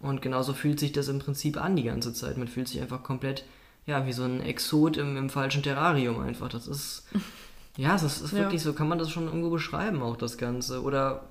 Und 0.00 0.20
genauso 0.20 0.52
fühlt 0.52 0.78
sich 0.78 0.92
das 0.92 1.08
im 1.08 1.18
Prinzip 1.20 1.56
an 1.56 1.74
die 1.74 1.84
ganze 1.84 2.12
Zeit. 2.12 2.36
Man 2.36 2.48
fühlt 2.48 2.68
sich 2.68 2.80
einfach 2.82 3.02
komplett, 3.02 3.44
ja, 3.86 4.06
wie 4.06 4.12
so 4.12 4.24
ein 4.24 4.42
Exot 4.42 4.98
im, 4.98 5.16
im 5.16 5.30
falschen 5.30 5.62
Terrarium 5.62 6.20
einfach. 6.20 6.50
Das 6.50 6.66
ist, 6.68 7.08
ja, 7.76 7.92
das 7.92 8.20
ist 8.20 8.32
Ja. 8.32 8.38
wirklich 8.40 8.62
so, 8.62 8.72
kann 8.72 8.88
man 8.88 8.98
das 8.98 9.10
schon 9.10 9.26
irgendwo 9.26 9.50
beschreiben, 9.50 10.02
auch 10.02 10.16
das 10.16 10.36
Ganze. 10.38 10.82
Oder, 10.82 11.22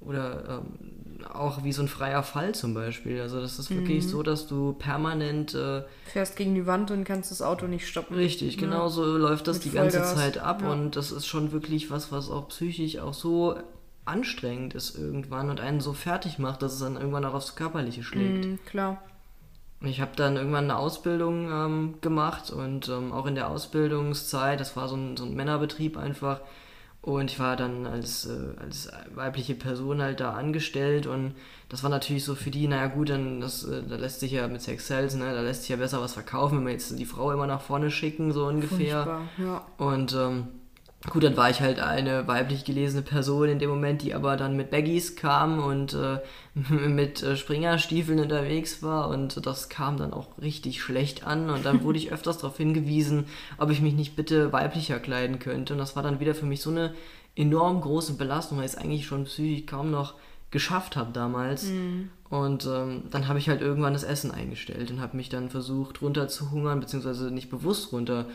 oder 0.00 0.60
ähm, 0.60 1.24
auch 1.32 1.64
wie 1.64 1.72
so 1.72 1.82
ein 1.82 1.88
freier 1.88 2.22
Fall 2.22 2.54
zum 2.54 2.74
Beispiel. 2.74 3.20
Also 3.20 3.40
das 3.40 3.58
ist 3.58 3.70
wirklich 3.70 4.06
so, 4.06 4.22
dass 4.22 4.46
du 4.46 4.72
permanent 4.74 5.54
äh, 5.54 5.82
Fährst 6.06 6.36
gegen 6.36 6.54
die 6.54 6.66
Wand 6.66 6.90
und 6.92 7.04
kannst 7.04 7.30
das 7.32 7.42
Auto 7.42 7.66
nicht 7.66 7.88
stoppen. 7.88 8.14
Richtig, 8.16 8.54
Ja. 8.54 8.60
genau 8.60 8.88
so 8.88 9.04
läuft 9.16 9.48
das 9.48 9.56
Mit 9.56 9.64
die 9.64 9.70
ganze 9.70 9.98
Vollgas, 9.98 10.14
Zeit 10.14 10.38
ab 10.38 10.62
ja. 10.62 10.70
und 10.70 10.94
das 10.96 11.10
ist 11.10 11.26
schon 11.26 11.50
wirklich 11.50 11.90
was, 11.90 12.12
was 12.12 12.30
auch 12.30 12.48
psychisch 12.48 12.98
auch 12.98 13.14
so 13.14 13.56
anstrengend 14.04 14.74
ist 14.74 14.96
irgendwann 14.96 15.50
und 15.50 15.60
einen 15.60 15.80
so 15.80 15.92
fertig 15.92 16.38
macht, 16.38 16.62
dass 16.62 16.72
es 16.74 16.78
dann 16.80 16.96
irgendwann 16.96 17.24
auch 17.24 17.34
aufs 17.34 17.56
Körperliche 17.56 18.02
schlägt. 18.02 18.44
Mhm, 18.46 18.58
klar. 18.64 19.02
Ich 19.80 20.00
habe 20.00 20.10
dann 20.16 20.36
irgendwann 20.36 20.64
eine 20.64 20.76
Ausbildung 20.76 21.50
ähm, 21.50 21.94
gemacht 22.00 22.50
und 22.50 22.88
ähm, 22.88 23.12
auch 23.12 23.26
in 23.26 23.36
der 23.36 23.48
Ausbildungszeit, 23.48 24.58
das 24.58 24.76
war 24.76 24.88
so 24.88 24.96
ein, 24.96 25.16
so 25.16 25.24
ein 25.24 25.34
Männerbetrieb 25.34 25.96
einfach, 25.96 26.40
und 27.00 27.30
ich 27.30 27.38
war 27.38 27.56
dann 27.56 27.86
als, 27.86 28.26
äh, 28.26 28.60
als 28.60 28.90
weibliche 29.14 29.54
Person 29.54 30.02
halt 30.02 30.20
da 30.20 30.32
angestellt 30.32 31.06
und 31.06 31.34
das 31.68 31.82
war 31.82 31.90
natürlich 31.90 32.24
so 32.24 32.34
für 32.34 32.50
die, 32.50 32.66
naja 32.66 32.88
gut, 32.88 33.10
dann 33.10 33.40
das, 33.40 33.64
äh, 33.64 33.82
da 33.88 33.96
lässt 33.96 34.20
sich 34.20 34.32
ja 34.32 34.48
mit 34.48 34.62
Sex 34.62 34.88
Sales, 34.88 35.14
ne, 35.14 35.32
da 35.32 35.40
lässt 35.40 35.62
sich 35.62 35.70
ja 35.70 35.76
besser 35.76 36.00
was 36.00 36.14
verkaufen, 36.14 36.58
wenn 36.58 36.66
wir 36.66 36.72
jetzt 36.72 36.98
die 36.98 37.06
Frau 37.06 37.30
immer 37.30 37.46
nach 37.46 37.60
vorne 37.60 37.90
schicken, 37.90 38.32
so 38.32 38.46
ungefähr. 38.46 39.04
Furchtbar, 39.04 39.20
ja. 39.38 39.66
Und 39.78 40.12
ähm, 40.12 40.48
gut, 41.06 41.22
dann 41.22 41.36
war 41.36 41.48
ich 41.48 41.60
halt 41.60 41.78
eine 41.78 42.26
weiblich 42.26 42.64
gelesene 42.64 43.02
Person 43.02 43.48
in 43.48 43.58
dem 43.58 43.70
Moment, 43.70 44.02
die 44.02 44.14
aber 44.14 44.36
dann 44.36 44.56
mit 44.56 44.70
Baggies 44.70 45.14
kam 45.14 45.60
und 45.60 45.94
äh, 45.94 46.18
mit 46.88 47.22
äh, 47.22 47.36
Springerstiefeln 47.36 48.18
unterwegs 48.18 48.82
war 48.82 49.08
und 49.08 49.46
das 49.46 49.68
kam 49.68 49.96
dann 49.96 50.12
auch 50.12 50.38
richtig 50.42 50.82
schlecht 50.82 51.24
an 51.24 51.50
und 51.50 51.64
dann 51.64 51.84
wurde 51.84 51.98
ich 51.98 52.12
öfters 52.12 52.38
darauf 52.38 52.56
hingewiesen, 52.56 53.26
ob 53.58 53.70
ich 53.70 53.80
mich 53.80 53.94
nicht 53.94 54.16
bitte 54.16 54.52
weiblicher 54.52 54.98
kleiden 54.98 55.38
könnte 55.38 55.72
und 55.74 55.78
das 55.78 55.94
war 55.94 56.02
dann 56.02 56.20
wieder 56.20 56.34
für 56.34 56.46
mich 56.46 56.62
so 56.62 56.70
eine 56.70 56.94
enorm 57.36 57.80
große 57.80 58.14
Belastung, 58.14 58.58
weil 58.58 58.66
ich 58.66 58.72
es 58.72 58.78
eigentlich 58.78 59.06
schon 59.06 59.24
psychisch 59.24 59.66
kaum 59.66 59.92
noch 59.92 60.14
geschafft 60.50 60.96
habe 60.96 61.12
damals. 61.12 61.64
Und 62.30 62.66
ähm, 62.66 63.04
dann 63.10 63.28
habe 63.28 63.38
ich 63.38 63.48
halt 63.48 63.60
irgendwann 63.60 63.92
das 63.92 64.02
Essen 64.02 64.30
eingestellt 64.30 64.90
und 64.90 65.00
habe 65.00 65.16
mich 65.16 65.28
dann 65.28 65.48
versucht 65.50 66.02
runter 66.02 66.28
zu 66.28 66.50
hungern, 66.50 66.80
beziehungsweise 66.80 67.30
nicht 67.30 67.50
bewusst 67.50 67.92
runter, 67.92 68.26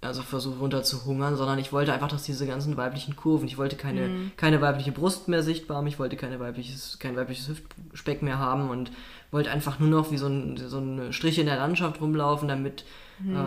also 0.00 0.22
versucht 0.22 0.60
runter 0.60 0.84
zu 0.84 1.04
hungern, 1.04 1.36
sondern 1.36 1.58
ich 1.58 1.72
wollte 1.72 1.92
einfach, 1.92 2.08
dass 2.08 2.22
diese 2.22 2.46
ganzen 2.46 2.76
weiblichen 2.76 3.16
Kurven, 3.16 3.48
ich 3.48 3.58
wollte 3.58 3.74
keine, 3.74 4.30
keine 4.36 4.60
weibliche 4.60 4.92
Brust 4.92 5.26
mehr 5.26 5.42
sichtbar 5.42 5.78
haben, 5.78 5.88
ich 5.88 5.98
wollte 5.98 6.16
keine 6.16 6.38
weibliches, 6.38 6.98
kein 7.00 7.16
weibliches 7.16 7.48
Hüftspeck 7.48 8.22
mehr 8.22 8.38
haben 8.38 8.70
und 8.70 8.92
wollte 9.32 9.50
einfach 9.50 9.80
nur 9.80 9.88
noch 9.88 10.12
wie 10.12 10.16
so 10.16 10.28
ein, 10.28 10.56
so 10.56 10.78
ein 10.78 11.12
Strich 11.12 11.38
in 11.38 11.46
der 11.46 11.56
Landschaft 11.56 12.00
rumlaufen, 12.00 12.46
damit, 12.46 12.84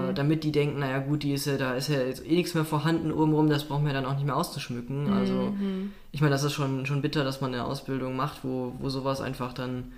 äh, 0.09 0.13
damit 0.13 0.43
die 0.43 0.51
denken, 0.51 0.79
naja 0.79 0.99
gut, 0.99 1.23
die 1.23 1.31
ist 1.31 1.45
ja, 1.45 1.57
da 1.57 1.73
ist 1.73 1.87
ja 1.87 2.01
jetzt 2.01 2.25
eh 2.25 2.35
nichts 2.35 2.53
mehr 2.53 2.65
vorhanden 2.65 3.13
obenrum, 3.13 3.49
das 3.49 3.63
brauchen 3.63 3.85
wir 3.85 3.93
dann 3.93 4.05
auch 4.05 4.15
nicht 4.15 4.25
mehr 4.25 4.35
auszuschmücken. 4.35 5.13
Also 5.13 5.53
ich 6.11 6.19
meine, 6.19 6.31
das 6.31 6.43
ist 6.43 6.53
schon, 6.53 6.85
schon 6.85 7.01
bitter, 7.01 7.23
dass 7.23 7.39
man 7.39 7.53
eine 7.53 7.63
Ausbildung 7.63 8.17
macht, 8.17 8.43
wo, 8.43 8.73
wo 8.77 8.89
sowas 8.89 9.21
einfach 9.21 9.53
dann, 9.53 9.93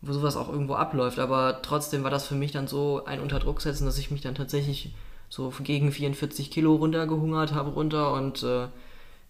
wo 0.00 0.14
sowas 0.14 0.36
auch 0.36 0.48
irgendwo 0.48 0.74
abläuft. 0.74 1.18
Aber 1.18 1.60
trotzdem 1.60 2.02
war 2.02 2.10
das 2.10 2.26
für 2.26 2.34
mich 2.34 2.50
dann 2.50 2.66
so 2.66 3.04
ein 3.04 3.20
Unterdruck 3.20 3.60
setzen, 3.60 3.84
dass 3.84 3.98
ich 3.98 4.10
mich 4.10 4.22
dann 4.22 4.34
tatsächlich 4.34 4.94
so 5.32 5.50
gegen 5.62 5.92
44 5.92 6.50
Kilo 6.50 6.74
runtergehungert 6.74 7.54
habe 7.54 7.70
runter 7.70 8.12
und 8.12 8.42
äh, 8.42 8.66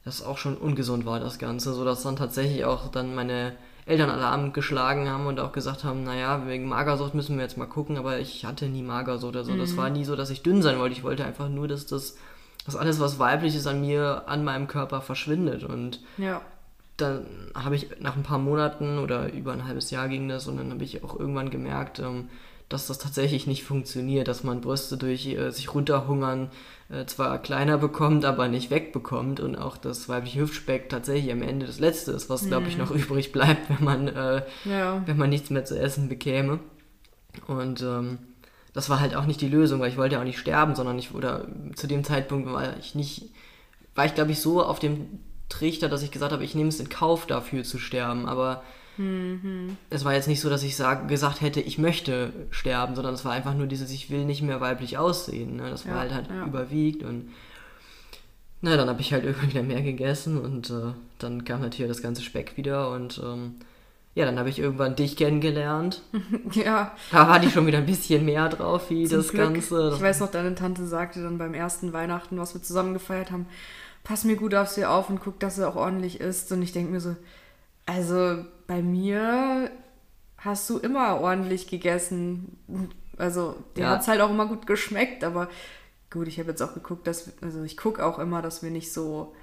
das 0.05 0.25
auch 0.25 0.37
schon 0.37 0.57
ungesund 0.57 1.07
war, 1.07 1.21
das 1.21 1.39
Ganze, 1.39 1.73
so 1.75 1.85
dass 1.85 2.03
dann 2.03 2.17
tatsächlich 2.17 2.65
auch 2.65 2.89
dann 2.91 3.15
meine 3.15 3.53
Eltern 3.87 4.11
Alarm 4.11 4.53
geschlagen 4.53 5.09
haben 5.09 5.27
und 5.27 5.39
auch 5.39 5.53
gesagt 5.53 5.85
haben, 5.85 6.03
naja, 6.03 6.43
wegen 6.49 6.69
Magersucht 6.69 7.15
müssen 7.15 7.37
wir 7.37 7.45
jetzt 7.45 7.57
mal 7.57 7.67
gucken, 7.67 7.97
aber 7.99 8.19
ich 8.19 8.45
hatte 8.45 8.67
nie 8.67 8.83
Magersucht 8.83 9.29
oder 9.37 9.45
so. 9.45 9.57
Das 9.57 9.77
war 9.77 9.91
nie 9.91 10.05
so, 10.05 10.17
dass 10.17 10.31
ich 10.31 10.43
dünn 10.43 10.61
sein 10.61 10.81
wollte. 10.81 10.97
Ich 10.97 11.05
wollte 11.05 11.25
einfach 11.25 11.49
nur, 11.49 11.69
dass 11.69 11.87
das, 11.87 12.17
dass 12.67 12.75
alles, 12.75 12.99
was 12.99 13.21
weiblich 13.21 13.55
ist 13.55 13.69
an 13.69 13.81
mir, 13.81 14.25
an 14.27 14.43
meinem 14.43 14.67
Körper 14.67 15.03
verschwindet. 15.03 15.63
Und 15.63 16.01
Ja. 16.19 16.43
dann 16.97 17.27
habe 17.55 17.77
ich 17.77 17.89
nach 18.01 18.17
ein 18.17 18.23
paar 18.25 18.39
Monaten 18.39 18.99
oder 18.99 19.33
über 19.33 19.53
ein 19.53 19.67
halbes 19.69 19.93
Jahr 19.93 20.09
ging 20.09 20.29
das 20.29 20.49
und 20.49 20.57
dann 20.57 20.71
habe 20.73 20.83
ich 20.83 21.05
auch 21.05 21.19
irgendwann 21.19 21.51
gemerkt, 21.51 22.01
ähm, 22.01 22.29
dass 22.73 22.87
das 22.87 22.99
tatsächlich 22.99 23.47
nicht 23.47 23.65
funktioniert, 23.65 24.29
dass 24.29 24.45
man 24.45 24.61
Brüste 24.61 24.97
durch 24.97 25.27
äh, 25.27 25.51
sich 25.51 25.75
runterhungern 25.75 26.51
äh, 26.91 27.05
zwar 27.07 27.39
kleiner 27.39 27.79
bekommt, 27.79 28.25
aber 28.25 28.49
nicht 28.49 28.71
wegbekommt 28.71 29.41
und 29.41 29.57
auch 29.57 29.77
das 29.77 30.09
weibliche 30.09 30.41
Hüftspeck 30.41 30.89
tatsächlich 30.89 31.33
am 31.33 31.43
Ende 31.43 31.67
das 31.67 31.79
Letzte 31.81 32.13
ist, 32.13 32.29
was 32.31 32.47
glaube 32.47 32.69
ich 32.69 32.77
noch 32.79 32.91
übrig 33.03 33.33
bleibt, 33.33 33.69
wenn 33.71 33.85
man 33.85 34.09
äh, 34.09 34.43
Ja. 34.65 35.03
wenn 35.07 35.17
man 35.17 35.31
nichts 35.31 35.51
mehr 35.51 35.65
zu 35.65 35.79
essen 35.79 36.09
bekäme. 36.09 36.59
Und 37.47 37.81
ähm, 37.83 38.19
das 38.75 38.89
war 38.91 39.01
halt 39.01 39.15
auch 39.15 39.27
nicht 39.27 39.41
die 39.41 39.49
Lösung, 39.49 39.81
weil 39.81 39.91
ich 39.91 39.97
wollte 39.99 40.15
ja 40.15 40.21
auch 40.21 40.25
nicht 40.27 40.39
sterben, 40.39 40.75
sondern 40.75 40.99
ich 40.99 41.15
oder 41.15 41.47
zu 41.77 41.87
dem 41.87 42.05
Zeitpunkt 42.05 42.51
war 42.51 42.77
ich 42.79 42.95
nicht, 42.95 43.31
war 43.95 44.07
ich 44.07 44.15
glaube 44.15 44.33
ich 44.33 44.41
so 44.41 44.63
auf 44.65 44.79
dem 44.79 45.21
Trichter, 45.49 45.89
dass 45.91 46.03
ich 46.03 46.11
gesagt 46.11 46.33
habe, 46.33 46.45
ich 46.45 46.55
nehme 46.55 46.71
es 46.71 46.81
in 46.81 46.89
Kauf 46.89 47.27
dafür 47.27 47.63
zu 47.65 47.79
sterben, 47.79 48.27
aber 48.27 48.63
mhm. 48.97 49.77
es 49.91 50.05
war 50.05 50.15
jetzt 50.15 50.29
nicht 50.29 50.41
so, 50.41 50.51
dass 50.51 50.63
ich 50.63 50.77
sag, 50.77 51.09
gesagt 51.09 51.41
hätte, 51.41 51.61
ich 51.61 51.79
möchte 51.79 52.33
sterben, 52.51 52.95
sondern 52.95 53.15
es 53.15 53.25
war 53.25 53.33
einfach 53.33 53.55
nur 53.55 53.67
dieses, 53.67 53.91
ich 53.91 54.11
will 54.11 54.25
nicht 54.25 54.43
mehr 54.43 54.61
weiblich 54.61 54.99
aussehen. 54.99 55.57
Ne? 55.57 55.71
Das 55.71 55.87
war 55.87 55.99
halt 55.99 56.15
halt 56.15 56.29
ja. 56.29 56.47
überwiegt 56.47 57.03
und 57.03 57.31
na, 58.61 58.77
dann 58.77 58.89
habe 58.89 59.01
ich 59.01 59.13
halt 59.13 59.25
irgendwie 59.25 59.51
wieder 59.51 59.63
mehr 59.63 59.83
gegessen 59.83 60.41
und 60.41 60.71
äh, 60.71 60.93
dann 61.19 61.45
kam 61.45 61.61
natürlich 61.61 61.91
das 61.91 62.03
ganze 62.03 62.23
Speck 62.23 62.57
wieder 62.57 62.91
und 62.91 63.21
ähm, 63.23 63.57
ja, 64.15 64.27
dann 64.27 64.39
habe 64.39 64.51
ich 64.51 64.59
irgendwann 64.59 64.95
dich 64.95 65.17
kennengelernt. 65.17 66.03
ja. 66.53 66.95
Da 67.11 67.29
war 67.29 67.39
die 67.39 67.51
schon 67.51 67.67
wieder 67.67 67.79
ein 67.79 67.87
bisschen 67.87 68.25
mehr 68.25 68.49
drauf, 68.51 68.91
wie 68.91 69.07
Zum 69.07 69.19
das 69.19 69.29
Glück. 69.29 69.55
Ganze. 69.55 69.93
Ich 69.95 70.03
weiß 70.03 70.21
noch, 70.21 70.31
deine 70.31 70.55
Tante 70.55 70.87
sagte 70.87 71.23
dann 71.23 71.39
beim 71.39 71.55
ersten 71.55 71.93
Weihnachten, 71.95 72.39
was 72.39 72.55
wir 72.55 72.63
zusammen 72.63 72.93
gefeiert 72.93 73.31
haben, 73.31 73.47
pass 74.05 74.25
mir 74.25 74.37
gut 74.37 74.55
auf 74.55 74.69
sie 74.69 74.85
auf 74.85 75.09
und 75.09 75.21
guck, 75.21 75.41
dass 75.41 75.57
sie 75.57 75.67
auch 75.67 75.77
ordentlich 75.77 76.21
ist. 76.21 76.53
Und 76.53 76.61
ich 76.61 76.73
denke 76.73 76.93
mir 76.93 77.01
so, 77.01 77.17
also 77.87 78.45
bei 78.73 78.81
mir 78.81 79.71
hast 80.39 80.71
du 80.71 80.79
immer 80.79 81.21
ordentlich 81.21 81.67
gegessen. 81.67 82.57
Also, 83.19 83.55
dir 83.77 83.83
ja. 83.83 83.91
hat 83.91 84.01
es 84.01 84.09
halt 84.09 84.23
auch 84.23 84.31
immer 84.31 84.47
gut 84.47 84.67
geschmeckt, 84.67 85.25
aber 85.25 85.49
gut, 86.11 86.27
ich 86.27 86.39
habe 86.39 86.49
jetzt 86.49 86.63
auch 86.63 86.73
geguckt, 86.73 87.07
dass, 87.07 87.31
also 87.43 87.65
ich 87.65 87.77
gucke 87.77 88.03
auch 88.03 88.19
immer, 88.19 88.41
dass 88.41 88.63
wir 88.63 88.71
nicht 88.71 88.91
so 88.91 89.35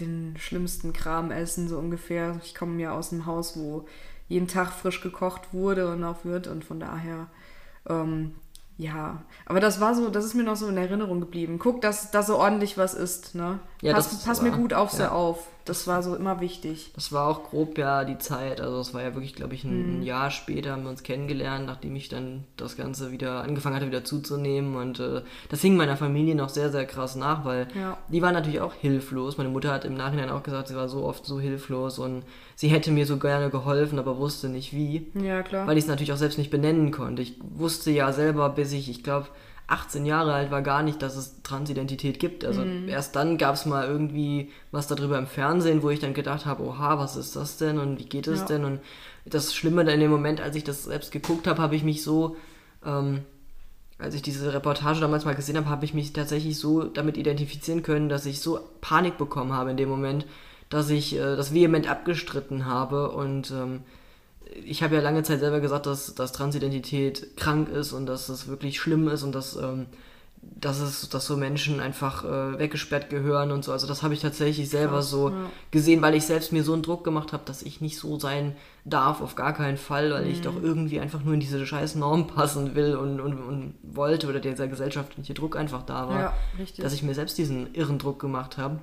den 0.00 0.36
schlimmsten 0.38 0.92
Kram 0.92 1.30
essen, 1.30 1.66
so 1.66 1.78
ungefähr. 1.78 2.40
Ich 2.44 2.54
komme 2.54 2.80
ja 2.82 2.92
aus 2.92 3.10
einem 3.10 3.24
Haus, 3.24 3.56
wo 3.56 3.86
jeden 4.28 4.48
Tag 4.48 4.72
frisch 4.72 5.00
gekocht 5.00 5.54
wurde 5.54 5.90
und 5.90 6.04
auch 6.04 6.26
wird 6.26 6.46
und 6.46 6.62
von 6.62 6.78
daher, 6.78 7.28
ähm, 7.88 8.34
ja. 8.76 9.22
Aber 9.46 9.60
das 9.60 9.80
war 9.80 9.94
so, 9.94 10.10
das 10.10 10.26
ist 10.26 10.34
mir 10.34 10.44
noch 10.44 10.56
so 10.56 10.68
in 10.68 10.76
Erinnerung 10.76 11.20
geblieben. 11.20 11.58
Guck, 11.58 11.80
dass 11.80 12.10
da 12.10 12.22
so 12.22 12.36
ordentlich 12.36 12.76
was 12.76 12.92
ist, 12.92 13.34
ne? 13.34 13.60
Ja, 13.80 13.94
pass, 13.94 14.24
pass 14.24 14.42
war, 14.42 14.50
mir 14.50 14.56
gut 14.56 14.74
auf 14.74 14.90
ja. 14.92 14.96
sie 14.98 15.10
auf. 15.10 15.46
Das 15.64 15.86
war 15.86 16.02
so 16.02 16.16
immer 16.16 16.40
wichtig. 16.40 16.90
Das 16.94 17.12
war 17.12 17.28
auch 17.28 17.44
grob 17.44 17.78
ja 17.78 18.04
die 18.04 18.18
Zeit. 18.18 18.60
Also 18.60 18.80
es 18.80 18.94
war 18.94 19.02
ja 19.02 19.14
wirklich, 19.14 19.34
glaube 19.34 19.54
ich, 19.54 19.64
ein, 19.64 19.98
mhm. 19.98 20.02
Jahr 20.02 20.30
später 20.30 20.72
haben 20.72 20.82
wir 20.82 20.90
uns 20.90 21.02
kennengelernt, 21.02 21.66
nachdem 21.66 21.94
ich 21.94 22.08
dann 22.08 22.44
das 22.56 22.76
Ganze 22.76 23.12
wieder 23.12 23.42
angefangen 23.42 23.76
hatte, 23.76 23.86
wieder 23.86 24.04
zuzunehmen. 24.04 24.76
Und 24.76 25.00
äh, 25.00 25.22
das 25.48 25.60
hing 25.60 25.76
meiner 25.76 25.96
Familie 25.96 26.34
noch 26.34 26.48
sehr, 26.48 26.70
sehr 26.70 26.84
krass 26.84 27.16
nach, 27.16 27.44
weil 27.44 27.68
ja. 27.74 27.96
die 28.08 28.22
waren 28.22 28.34
natürlich 28.34 28.60
auch 28.60 28.74
hilflos. 28.74 29.38
Meine 29.38 29.50
Mutter 29.50 29.72
hat 29.72 29.84
im 29.84 29.94
Nachhinein 29.94 30.30
auch 30.30 30.42
gesagt, 30.42 30.68
sie 30.68 30.76
war 30.76 30.88
so 30.88 31.04
oft 31.04 31.24
so 31.24 31.38
hilflos 31.40 31.98
und 31.98 32.24
sie 32.56 32.68
hätte 32.68 32.90
mir 32.90 33.06
so 33.06 33.18
gerne 33.18 33.50
geholfen, 33.50 33.98
aber 33.98 34.18
wusste 34.18 34.48
nicht 34.48 34.72
wie. 34.72 35.10
Ja, 35.14 35.42
klar. 35.42 35.66
Weil 35.66 35.78
ich 35.78 35.84
es 35.84 35.88
natürlich 35.88 36.12
auch 36.12 36.16
selbst 36.16 36.38
nicht 36.38 36.50
benennen 36.50 36.90
konnte. 36.90 37.22
Ich 37.22 37.36
wusste 37.40 37.90
ja 37.90 38.12
selber, 38.12 38.48
bis 38.50 38.72
ich, 38.72 38.90
ich 38.90 39.02
glaube, 39.02 39.28
18 39.66 40.04
Jahre 40.04 40.34
alt 40.34 40.50
war 40.50 40.62
gar 40.62 40.82
nicht, 40.82 41.02
dass 41.02 41.16
es 41.16 41.42
Transidentität 41.42 42.18
gibt. 42.18 42.44
Also 42.44 42.64
mhm. 42.64 42.88
erst 42.88 43.16
dann 43.16 43.38
gab 43.38 43.54
es 43.54 43.64
mal 43.64 43.86
irgendwie 43.86 44.50
was 44.70 44.86
darüber 44.86 45.18
im 45.18 45.26
Fernsehen, 45.26 45.82
wo 45.82 45.90
ich 45.90 46.00
dann 46.00 46.14
gedacht 46.14 46.46
habe, 46.46 46.62
oha, 46.64 46.98
was 46.98 47.16
ist 47.16 47.36
das 47.36 47.56
denn 47.56 47.78
und 47.78 47.98
wie 47.98 48.04
geht 48.04 48.26
es 48.26 48.40
ja. 48.40 48.46
denn? 48.46 48.64
Und 48.64 48.80
das 49.24 49.54
Schlimme 49.54 49.90
in 49.90 50.00
dem 50.00 50.10
Moment, 50.10 50.40
als 50.40 50.56
ich 50.56 50.64
das 50.64 50.84
selbst 50.84 51.12
geguckt 51.12 51.46
habe, 51.46 51.62
habe 51.62 51.76
ich 51.76 51.84
mich 51.84 52.02
so, 52.02 52.36
ähm, 52.84 53.20
als 53.98 54.14
ich 54.14 54.22
diese 54.22 54.52
Reportage 54.52 55.00
damals 55.00 55.24
mal 55.24 55.34
gesehen 55.34 55.56
habe, 55.56 55.68
habe 55.68 55.84
ich 55.84 55.94
mich 55.94 56.12
tatsächlich 56.12 56.58
so 56.58 56.84
damit 56.84 57.16
identifizieren 57.16 57.82
können, 57.82 58.08
dass 58.08 58.26
ich 58.26 58.40
so 58.40 58.60
Panik 58.80 59.16
bekommen 59.16 59.52
habe 59.52 59.70
in 59.70 59.76
dem 59.76 59.88
Moment, 59.88 60.26
dass 60.68 60.90
ich 60.90 61.14
äh, 61.14 61.36
das 61.36 61.54
vehement 61.54 61.88
abgestritten 61.88 62.66
habe 62.66 63.10
und 63.12 63.50
ähm, 63.52 63.82
ich 64.64 64.82
habe 64.82 64.94
ja 64.94 65.00
lange 65.00 65.22
Zeit 65.22 65.40
selber 65.40 65.60
gesagt, 65.60 65.86
dass, 65.86 66.14
dass 66.14 66.32
Transidentität 66.32 67.36
krank 67.36 67.68
ist 67.68 67.92
und 67.92 68.06
dass 68.06 68.28
es 68.28 68.48
wirklich 68.48 68.80
schlimm 68.80 69.08
ist 69.08 69.22
und 69.22 69.34
dass, 69.34 69.56
ähm, 69.56 69.86
dass, 70.40 70.80
es, 70.80 71.08
dass 71.08 71.26
so 71.26 71.36
Menschen 71.36 71.80
einfach 71.80 72.24
äh, 72.24 72.58
weggesperrt 72.58 73.10
gehören 73.10 73.52
und 73.52 73.64
so. 73.64 73.72
Also 73.72 73.86
das 73.86 74.02
habe 74.02 74.14
ich 74.14 74.20
tatsächlich 74.20 74.68
selber 74.68 74.96
Krass, 74.96 75.10
so 75.10 75.30
ja. 75.30 75.36
gesehen, 75.70 76.02
weil 76.02 76.14
ich 76.14 76.24
selbst 76.24 76.52
mir 76.52 76.64
so 76.64 76.72
einen 76.72 76.82
Druck 76.82 77.04
gemacht 77.04 77.32
habe, 77.32 77.44
dass 77.46 77.62
ich 77.62 77.80
nicht 77.80 77.98
so 77.98 78.18
sein 78.18 78.56
darf, 78.84 79.20
auf 79.20 79.36
gar 79.36 79.52
keinen 79.52 79.76
Fall, 79.76 80.10
weil 80.10 80.24
mhm. 80.24 80.30
ich 80.30 80.40
doch 80.40 80.60
irgendwie 80.60 81.00
einfach 81.00 81.22
nur 81.22 81.34
in 81.34 81.40
diese 81.40 81.64
scheiß 81.64 81.94
Norm 81.94 82.26
passen 82.26 82.74
will 82.74 82.96
und, 82.96 83.20
und, 83.20 83.38
und 83.38 83.74
wollte 83.82 84.28
oder 84.28 84.40
dieser 84.40 84.68
gesellschaftliche 84.68 85.34
Druck 85.34 85.56
einfach 85.56 85.84
da 85.84 86.08
war, 86.08 86.20
ja, 86.20 86.34
dass 86.78 86.92
ich 86.92 87.02
mir 87.02 87.14
selbst 87.14 87.38
diesen 87.38 87.74
irren 87.74 87.98
Druck 87.98 88.18
gemacht 88.18 88.58
habe. 88.58 88.80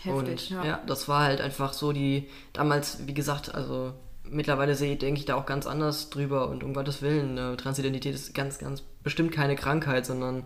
Heftig, 0.00 0.14
und 0.14 0.50
ja. 0.50 0.64
ja, 0.64 0.80
das 0.86 1.08
war 1.08 1.24
halt 1.24 1.40
einfach 1.40 1.72
so 1.72 1.92
die, 1.92 2.28
damals, 2.52 3.06
wie 3.06 3.14
gesagt, 3.14 3.52
also 3.52 3.94
mittlerweile 4.30 4.74
sehe, 4.74 4.96
denke 4.96 5.20
ich 5.20 5.26
da 5.26 5.34
auch 5.34 5.46
ganz 5.46 5.66
anders 5.66 6.10
drüber 6.10 6.48
und 6.48 6.64
um 6.64 6.74
Gottes 6.74 7.02
Willen, 7.02 7.38
äh, 7.38 7.56
Transidentität 7.56 8.14
ist 8.14 8.34
ganz, 8.34 8.58
ganz 8.58 8.82
bestimmt 9.02 9.32
keine 9.32 9.56
Krankheit, 9.56 10.06
sondern 10.06 10.44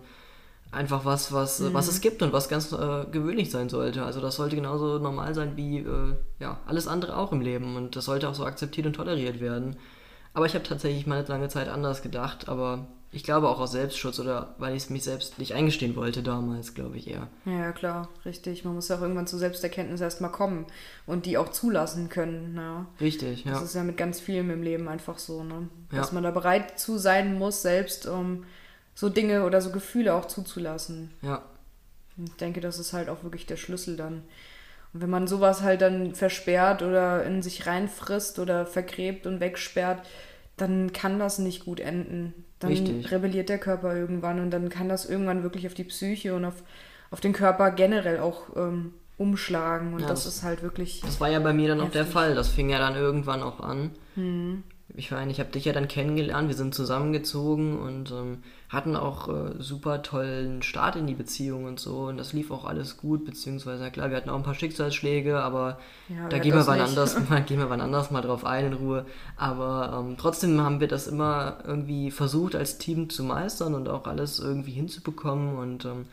einfach 0.71 1.05
was, 1.05 1.31
was, 1.31 1.59
mhm. 1.59 1.73
was 1.73 1.87
es 1.87 2.01
gibt 2.01 2.21
und 2.21 2.33
was 2.33 2.49
ganz 2.49 2.71
äh, 2.71 3.05
gewöhnlich 3.11 3.51
sein 3.51 3.69
sollte. 3.69 4.03
Also 4.03 4.21
das 4.21 4.35
sollte 4.35 4.55
genauso 4.55 4.99
normal 4.99 5.33
sein 5.33 5.55
wie 5.55 5.79
äh, 5.79 6.15
ja, 6.39 6.59
alles 6.65 6.87
andere 6.87 7.17
auch 7.17 7.31
im 7.31 7.41
Leben 7.41 7.75
und 7.75 7.95
das 7.95 8.05
sollte 8.05 8.27
auch 8.29 8.35
so 8.35 8.45
akzeptiert 8.45 8.87
und 8.87 8.93
toleriert 8.93 9.39
werden. 9.39 9.77
Aber 10.33 10.45
ich 10.45 10.55
habe 10.55 10.63
tatsächlich 10.63 11.05
mal 11.05 11.19
eine 11.19 11.27
lange 11.27 11.49
Zeit 11.49 11.69
anders 11.69 12.01
gedacht, 12.01 12.49
aber 12.49 12.87
ich 13.13 13.23
glaube 13.23 13.47
auch 13.47 13.59
aus 13.59 13.71
Selbstschutz 13.71 14.19
oder 14.19 14.55
weil 14.57 14.75
ich 14.75 14.83
es 14.83 14.89
mich 14.89 15.03
selbst 15.03 15.37
nicht 15.37 15.53
eingestehen 15.53 15.95
wollte 15.95 16.23
damals, 16.23 16.73
glaube 16.73 16.97
ich 16.97 17.07
eher. 17.07 17.27
Ja, 17.45 17.71
klar, 17.71 18.09
richtig. 18.25 18.65
Man 18.65 18.73
muss 18.73 18.87
ja 18.87 18.97
auch 18.97 19.01
irgendwann 19.01 19.27
zur 19.27 19.37
Selbsterkenntnis 19.37 20.01
erstmal 20.01 20.31
kommen 20.31 20.65
und 21.05 21.27
die 21.27 21.37
auch 21.37 21.49
zulassen 21.49 22.09
können. 22.09 22.55
Ja. 22.55 22.87
Richtig, 22.99 23.45
ja. 23.45 23.51
Das 23.51 23.61
ist 23.61 23.75
ja 23.75 23.83
mit 23.83 23.97
ganz 23.97 24.19
vielem 24.19 24.49
im 24.49 24.63
Leben 24.63 24.87
einfach 24.87 25.19
so, 25.19 25.43
ne? 25.43 25.69
Dass 25.91 26.09
ja. 26.09 26.13
man 26.15 26.23
da 26.23 26.31
bereit 26.31 26.79
zu 26.79 26.97
sein 26.97 27.37
muss, 27.37 27.61
selbst 27.61 28.07
um 28.07 28.45
so 28.95 29.09
Dinge 29.09 29.45
oder 29.45 29.61
so 29.61 29.71
Gefühle 29.71 30.15
auch 30.15 30.25
zuzulassen. 30.25 31.11
Ja. 31.21 31.43
Ich 32.17 32.35
denke, 32.37 32.61
das 32.61 32.79
ist 32.79 32.93
halt 32.93 33.09
auch 33.09 33.23
wirklich 33.23 33.45
der 33.45 33.57
Schlüssel 33.57 33.95
dann. 33.95 34.23
Und 34.93 35.01
wenn 35.01 35.09
man 35.09 35.27
sowas 35.27 35.61
halt 35.61 35.81
dann 35.81 36.15
versperrt 36.15 36.81
oder 36.81 37.23
in 37.23 37.43
sich 37.43 37.67
reinfrisst 37.67 38.39
oder 38.39 38.65
vergräbt 38.65 39.27
und 39.27 39.39
wegsperrt, 39.39 40.07
dann 40.57 40.93
kann 40.93 41.19
das 41.19 41.39
nicht 41.39 41.65
gut 41.65 41.79
enden 41.79 42.33
dann 42.63 42.71
Richtig. 42.71 43.11
rebelliert 43.11 43.49
der 43.49 43.59
Körper 43.59 43.95
irgendwann 43.95 44.39
und 44.39 44.51
dann 44.51 44.69
kann 44.69 44.89
das 44.89 45.05
irgendwann 45.05 45.43
wirklich 45.43 45.67
auf 45.67 45.73
die 45.73 45.83
Psyche 45.83 46.33
und 46.33 46.45
auf, 46.45 46.63
auf 47.11 47.19
den 47.19 47.33
Körper 47.33 47.71
generell 47.71 48.19
auch 48.19 48.55
ähm, 48.55 48.93
umschlagen. 49.17 49.93
Und 49.93 50.01
ja, 50.01 50.07
das, 50.07 50.23
das, 50.23 50.35
ist 50.35 50.43
halt 50.43 50.63
wirklich. 50.63 51.01
Das 51.01 51.19
war 51.19 51.29
ja 51.29 51.39
bei 51.39 51.53
mir 51.53 51.67
dann 51.67 51.79
heftig. 51.79 51.89
auch 51.89 52.05
der 52.05 52.11
Fall. 52.11 52.35
Das 52.35 52.47
fing 52.47 52.69
ja 52.69 52.79
dann 52.79 52.95
irgendwann 52.95 53.43
auch 53.43 53.59
an. 53.59 53.91
Mhm 54.15 54.63
ich 54.95 55.09
meine, 55.09 55.31
ich 55.31 55.39
habe 55.39 55.49
dich 55.49 55.65
ja 55.65 55.73
dann 55.73 55.87
kennengelernt, 55.87 56.49
wir 56.49 56.55
sind 56.55 56.75
zusammengezogen 56.75 57.79
und 57.79 58.11
ähm, 58.11 58.43
hatten 58.69 58.95
auch 58.95 59.27
äh, 59.27 59.53
super 59.57 60.03
tollen 60.03 60.61
Start 60.61 60.95
in 60.95 61.07
die 61.07 61.15
Beziehung 61.15 61.65
und 61.65 61.79
so 61.79 62.05
und 62.05 62.17
das 62.17 62.33
lief 62.33 62.51
auch 62.51 62.65
alles 62.65 62.97
gut, 62.97 63.25
beziehungsweise 63.25 63.89
klar, 63.89 64.11
wir 64.11 64.17
hatten 64.17 64.29
auch 64.29 64.35
ein 64.35 64.43
paar 64.43 64.53
Schicksalsschläge, 64.53 65.41
aber 65.41 65.79
ja, 66.09 66.29
da 66.29 66.37
gehen 66.37 66.53
wir, 66.53 66.67
wann 66.67 66.79
anders, 66.79 67.17
mal, 67.29 67.41
gehen 67.41 67.57
wir 67.57 67.71
wann 67.71 67.81
anders 67.81 68.11
mal 68.11 68.21
drauf 68.21 68.45
ein 68.45 68.67
in 68.67 68.73
Ruhe. 68.73 69.05
Aber 69.35 69.99
ähm, 69.99 70.15
trotzdem 70.17 70.61
haben 70.61 70.79
wir 70.79 70.87
das 70.87 71.07
immer 71.07 71.57
irgendwie 71.65 72.11
versucht 72.11 72.55
als 72.55 72.77
Team 72.77 73.09
zu 73.09 73.23
meistern 73.23 73.73
und 73.73 73.89
auch 73.89 74.05
alles 74.05 74.39
irgendwie 74.39 74.73
hinzubekommen 74.73 75.57
und 75.57 75.85
ähm, 75.85 76.05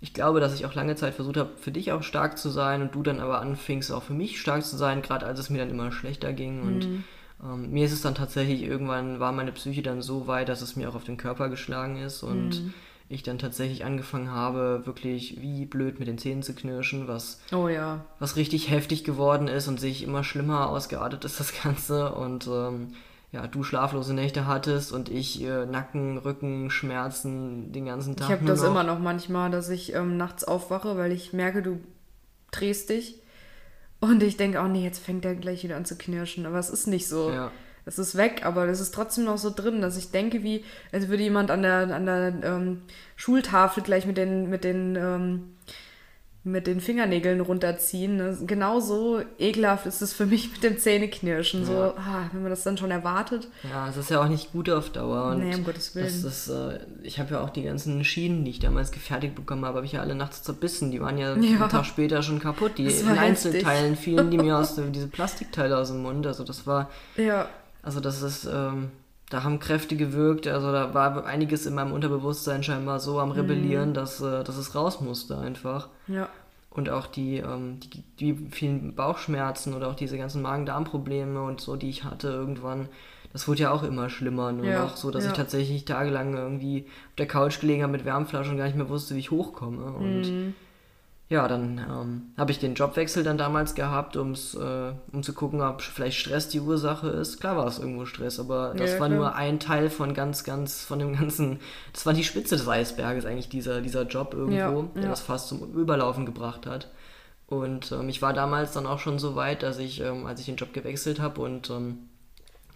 ich 0.00 0.12
glaube, 0.12 0.40
dass 0.40 0.54
ich 0.54 0.66
auch 0.66 0.74
lange 0.74 0.96
Zeit 0.96 1.14
versucht 1.14 1.38
habe, 1.38 1.50
für 1.56 1.70
dich 1.70 1.92
auch 1.92 2.02
stark 2.02 2.36
zu 2.36 2.50
sein 2.50 2.82
und 2.82 2.94
du 2.94 3.02
dann 3.02 3.20
aber 3.20 3.40
anfingst, 3.40 3.90
auch 3.90 4.02
für 4.02 4.12
mich 4.12 4.38
stark 4.38 4.62
zu 4.62 4.76
sein, 4.76 5.00
gerade 5.00 5.24
als 5.24 5.38
es 5.38 5.48
mir 5.48 5.58
dann 5.58 5.70
immer 5.70 5.92
schlechter 5.92 6.32
ging 6.32 6.62
und 6.62 6.88
mhm 6.88 7.04
ähm, 7.44 7.70
mir 7.70 7.84
ist 7.84 7.92
es 7.92 8.02
dann 8.02 8.14
tatsächlich, 8.14 8.62
irgendwann 8.62 9.20
war 9.20 9.32
meine 9.32 9.52
Psyche 9.52 9.82
dann 9.82 10.02
so 10.02 10.26
weit, 10.26 10.48
dass 10.48 10.62
es 10.62 10.76
mir 10.76 10.88
auch 10.88 10.94
auf 10.94 11.04
den 11.04 11.16
Körper 11.16 11.48
geschlagen 11.48 11.96
ist 11.96 12.22
und 12.22 12.62
mhm. 12.62 12.74
ich 13.08 13.22
dann 13.22 13.38
tatsächlich 13.38 13.84
angefangen 13.84 14.30
habe, 14.30 14.82
wirklich 14.84 15.40
wie 15.40 15.66
blöd 15.66 15.98
mit 15.98 16.08
den 16.08 16.18
Zähnen 16.18 16.42
zu 16.42 16.54
knirschen, 16.54 17.06
was, 17.06 17.40
oh 17.52 17.68
ja. 17.68 18.04
was 18.18 18.36
richtig 18.36 18.70
heftig 18.70 19.04
geworden 19.04 19.48
ist 19.48 19.68
und 19.68 19.78
sich 19.78 20.02
immer 20.02 20.24
schlimmer 20.24 20.70
ausgeartet 20.70 21.24
ist, 21.24 21.38
das 21.38 21.52
Ganze. 21.62 22.14
Und 22.14 22.46
ähm, 22.46 22.94
ja, 23.32 23.46
du 23.46 23.62
schlaflose 23.62 24.14
Nächte 24.14 24.46
hattest 24.46 24.92
und 24.92 25.10
ich 25.10 25.42
äh, 25.42 25.66
Nacken, 25.66 26.18
Rücken, 26.18 26.70
Schmerzen 26.70 27.72
den 27.72 27.84
ganzen 27.84 28.16
Tag. 28.16 28.28
Ich 28.28 28.36
habe 28.36 28.46
das 28.46 28.62
noch. 28.62 28.70
immer 28.70 28.84
noch 28.84 29.00
manchmal, 29.00 29.50
dass 29.50 29.68
ich 29.68 29.92
ähm, 29.94 30.16
nachts 30.16 30.44
aufwache, 30.44 30.96
weil 30.96 31.12
ich 31.12 31.32
merke, 31.32 31.62
du 31.62 31.80
drehst 32.52 32.90
dich 32.90 33.20
und 34.08 34.22
ich 34.22 34.36
denke, 34.36 34.60
oh 34.60 34.68
nee, 34.68 34.84
jetzt 34.84 35.04
fängt 35.04 35.24
er 35.24 35.34
gleich 35.34 35.64
wieder 35.64 35.76
an 35.76 35.84
zu 35.84 35.96
knirschen. 35.96 36.46
Aber 36.46 36.58
es 36.58 36.70
ist 36.70 36.86
nicht 36.86 37.08
so. 37.08 37.30
Ja. 37.30 37.50
Es 37.86 37.98
ist 37.98 38.16
weg, 38.16 38.46
aber 38.46 38.66
es 38.66 38.80
ist 38.80 38.94
trotzdem 38.94 39.24
noch 39.24 39.36
so 39.36 39.50
drin, 39.50 39.82
dass 39.82 39.98
ich 39.98 40.10
denke, 40.10 40.42
wie, 40.42 40.64
als 40.90 41.08
würde 41.08 41.22
jemand 41.22 41.50
an 41.50 41.60
der, 41.60 41.94
an 41.94 42.06
der 42.06 42.32
ähm, 42.42 42.82
Schultafel 43.14 43.82
gleich 43.82 44.06
mit 44.06 44.16
den, 44.16 44.48
mit 44.48 44.64
den 44.64 44.96
ähm, 44.96 45.56
mit 46.46 46.66
den 46.66 46.80
Fingernägeln 46.80 47.40
runterziehen. 47.40 48.16
Ne? 48.16 48.36
Genauso 48.46 49.22
ekelhaft 49.38 49.86
ist 49.86 50.02
es 50.02 50.12
für 50.12 50.26
mich 50.26 50.52
mit 50.52 50.62
dem 50.62 50.78
Zähneknirschen. 50.78 51.62
Ja. 51.62 51.66
So, 51.66 51.72
ah, 51.96 52.28
wenn 52.32 52.42
man 52.42 52.50
das 52.50 52.62
dann 52.62 52.76
schon 52.76 52.90
erwartet. 52.90 53.48
Ja, 53.62 53.88
es 53.88 53.96
ist 53.96 54.10
ja 54.10 54.20
auch 54.20 54.28
nicht 54.28 54.52
gut 54.52 54.68
auf 54.68 54.90
Dauer. 54.90 55.30
Und 55.30 55.40
nee, 55.40 55.54
um 55.54 55.64
Gottes 55.64 55.94
Willen. 55.94 56.06
Das 56.06 56.22
ist, 56.22 56.48
äh, 56.48 56.80
ich 57.02 57.18
habe 57.18 57.34
ja 57.34 57.40
auch 57.40 57.48
die 57.48 57.62
ganzen 57.62 58.04
Schienen, 58.04 58.44
die 58.44 58.50
ich 58.50 58.58
damals 58.58 58.92
gefertigt 58.92 59.34
bekommen 59.34 59.64
habe, 59.64 59.76
habe 59.76 59.86
ich 59.86 59.92
ja 59.92 60.02
alle 60.02 60.14
nachts 60.14 60.42
zerbissen. 60.42 60.90
Die 60.90 61.00
waren 61.00 61.16
ja, 61.16 61.28
ja. 61.34 61.34
einen 61.34 61.68
Tag 61.70 61.86
später 61.86 62.22
schon 62.22 62.40
kaputt. 62.40 62.72
Die 62.76 62.86
in 62.86 63.08
Einzelteilen 63.08 63.96
fielen 63.96 64.30
die 64.30 64.36
mir 64.36 64.58
aus, 64.58 64.78
diese 64.90 65.08
Plastikteile 65.08 65.78
aus 65.78 65.88
dem 65.88 66.02
Mund. 66.02 66.26
Also 66.26 66.44
das 66.44 66.66
war. 66.66 66.90
Ja. 67.16 67.48
Also 67.82 68.00
das 68.00 68.20
ist. 68.20 68.44
Ähm, 68.44 68.90
da 69.30 69.42
haben 69.42 69.58
Kräfte 69.58 69.96
gewirkt, 69.96 70.46
also 70.46 70.70
da 70.72 70.94
war 70.94 71.24
einiges 71.24 71.66
in 71.66 71.74
meinem 71.74 71.92
Unterbewusstsein 71.92 72.62
scheinbar 72.62 73.00
so 73.00 73.18
am 73.20 73.30
Rebellieren, 73.32 73.90
mhm. 73.90 73.94
dass, 73.94 74.20
äh, 74.20 74.44
dass 74.44 74.56
es 74.56 74.74
raus 74.74 75.00
musste 75.00 75.38
einfach. 75.38 75.88
Ja. 76.06 76.28
und 76.70 76.90
auch 76.90 77.06
die, 77.06 77.36
ähm, 77.38 77.78
die, 77.80 78.02
die 78.18 78.48
vielen 78.50 78.94
Bauchschmerzen 78.94 79.74
oder 79.74 79.88
auch 79.88 79.94
diese 79.94 80.18
ganzen 80.18 80.42
Magen-Darm-Probleme 80.42 81.40
und 81.42 81.60
so, 81.60 81.76
die 81.76 81.88
ich 81.88 82.02
hatte 82.04 82.28
irgendwann, 82.28 82.88
das 83.32 83.46
wurde 83.48 83.62
ja 83.62 83.70
auch 83.70 83.82
immer 83.84 84.10
schlimmer. 84.10 84.52
Nur 84.52 84.66
Ja, 84.66 84.84
auch 84.84 84.96
so, 84.96 85.10
dass 85.10 85.24
ja. 85.24 85.30
ich 85.30 85.36
tatsächlich 85.36 85.84
tagelang 85.84 86.34
irgendwie 86.36 86.84
auf 87.10 87.14
der 87.18 87.26
Couch 87.28 87.60
gelegen 87.60 87.82
habe 87.82 87.92
mit 87.92 88.04
Wärmflaschen 88.04 88.52
und 88.52 88.58
gar 88.58 88.66
nicht 88.66 88.76
mehr 88.76 88.88
wusste, 88.88 89.14
wie 89.14 89.20
ich 89.20 89.30
hochkomme. 89.30 89.84
Und 89.92 90.22
Mhm. 90.22 90.54
Ja, 91.34 91.48
dann 91.48 91.78
ähm, 91.78 92.22
habe 92.38 92.52
ich 92.52 92.60
den 92.60 92.74
Jobwechsel 92.74 93.24
dann 93.24 93.36
damals 93.38 93.74
gehabt, 93.74 94.16
um's, 94.16 94.54
äh, 94.54 94.92
um 95.12 95.22
zu 95.24 95.32
gucken, 95.32 95.60
ob 95.60 95.82
vielleicht 95.82 96.16
Stress 96.18 96.48
die 96.48 96.60
Ursache 96.60 97.08
ist. 97.08 97.40
Klar 97.40 97.56
war 97.56 97.66
es 97.66 97.78
irgendwo 97.80 98.06
Stress, 98.06 98.38
aber 98.38 98.72
das 98.76 98.92
Ja, 98.94 99.00
war 99.00 99.08
klar. 99.08 99.18
nur 99.18 99.34
ein 99.34 99.58
Teil 99.58 99.90
von 99.90 100.14
ganz, 100.14 100.44
ganz, 100.44 100.84
von 100.84 100.98
dem 101.00 101.14
ganzen, 101.16 101.58
das 101.92 102.06
war 102.06 102.12
die 102.12 102.24
Spitze 102.24 102.56
des 102.56 102.68
Eisberges 102.68 103.26
eigentlich, 103.26 103.48
dieser, 103.48 103.80
dieser 103.80 104.02
Job 104.04 104.32
irgendwo, 104.32 104.54
Ja, 104.82 104.88
der 104.94 105.02
ja. 105.02 105.08
das 105.10 105.20
fast 105.22 105.48
zum 105.48 105.62
Überlaufen 105.74 106.24
gebracht 106.24 106.66
hat. 106.66 106.90
Und 107.46 107.92
ähm, 107.92 108.08
ich 108.08 108.22
war 108.22 108.32
damals 108.32 108.72
dann 108.72 108.86
auch 108.86 109.00
schon 109.00 109.18
so 109.18 109.34
weit, 109.34 109.62
dass 109.62 109.78
ich, 109.78 110.00
ähm, 110.00 110.26
als 110.26 110.40
ich 110.40 110.46
den 110.46 110.56
Job 110.56 110.72
gewechselt 110.72 111.20
habe 111.20 111.40
und 111.42 111.68
ähm, 111.70 111.98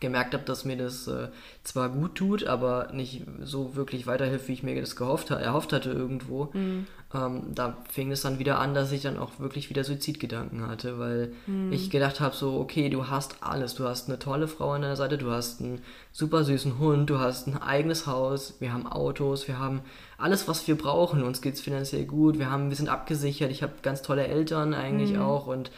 gemerkt 0.00 0.32
habe, 0.34 0.44
dass 0.44 0.64
mir 0.64 0.76
das 0.76 1.08
äh, 1.08 1.28
zwar 1.64 1.88
gut 1.88 2.14
tut, 2.14 2.46
aber 2.46 2.90
nicht 2.92 3.22
so 3.42 3.74
wirklich 3.74 4.06
weiterhilft, 4.06 4.46
wie 4.46 4.52
ich 4.52 4.62
mir 4.62 4.80
das 4.80 4.94
gehofft, 4.94 5.30
erhofft 5.30 5.72
hatte 5.72 5.90
irgendwo. 5.90 6.52
Ähm, 7.14 7.54
da 7.54 7.78
fing 7.90 8.10
es 8.10 8.20
dann 8.20 8.38
wieder 8.38 8.58
an, 8.58 8.74
dass 8.74 8.92
ich 8.92 9.00
dann 9.00 9.18
auch 9.18 9.38
wirklich 9.38 9.70
wieder 9.70 9.82
Suizidgedanken 9.82 10.66
hatte, 10.66 10.98
weil 10.98 11.32
ich 11.70 11.88
gedacht 11.88 12.20
habe, 12.20 12.36
so, 12.36 12.60
okay, 12.60 12.90
du 12.90 13.08
hast 13.08 13.42
alles. 13.42 13.74
Du 13.74 13.84
hast 13.84 14.08
eine 14.08 14.18
tolle 14.18 14.46
Frau 14.46 14.72
an 14.72 14.82
deiner 14.82 14.96
Seite, 14.96 15.16
du 15.16 15.30
hast 15.30 15.62
einen 15.62 15.80
super 16.12 16.44
süßen 16.44 16.78
Hund, 16.78 17.08
du 17.08 17.18
hast 17.18 17.46
ein 17.46 17.56
eigenes 17.56 18.06
Haus, 18.06 18.56
wir 18.60 18.74
haben 18.74 18.86
Autos, 18.86 19.48
wir 19.48 19.58
haben 19.58 19.80
alles, 20.18 20.48
was 20.48 20.68
wir 20.68 20.76
brauchen. 20.76 21.22
Uns 21.22 21.40
geht's 21.40 21.62
finanziell 21.62 22.04
gut, 22.04 22.38
wir, 22.38 22.50
haben, 22.50 22.68
wir 22.68 22.76
sind 22.76 22.90
abgesichert, 22.90 23.50
ich 23.50 23.62
habe 23.62 23.72
ganz 23.82 24.02
tolle 24.02 24.26
Eltern 24.26 24.74
eigentlich 24.74 25.16
auch 25.16 25.46
und 25.46 25.70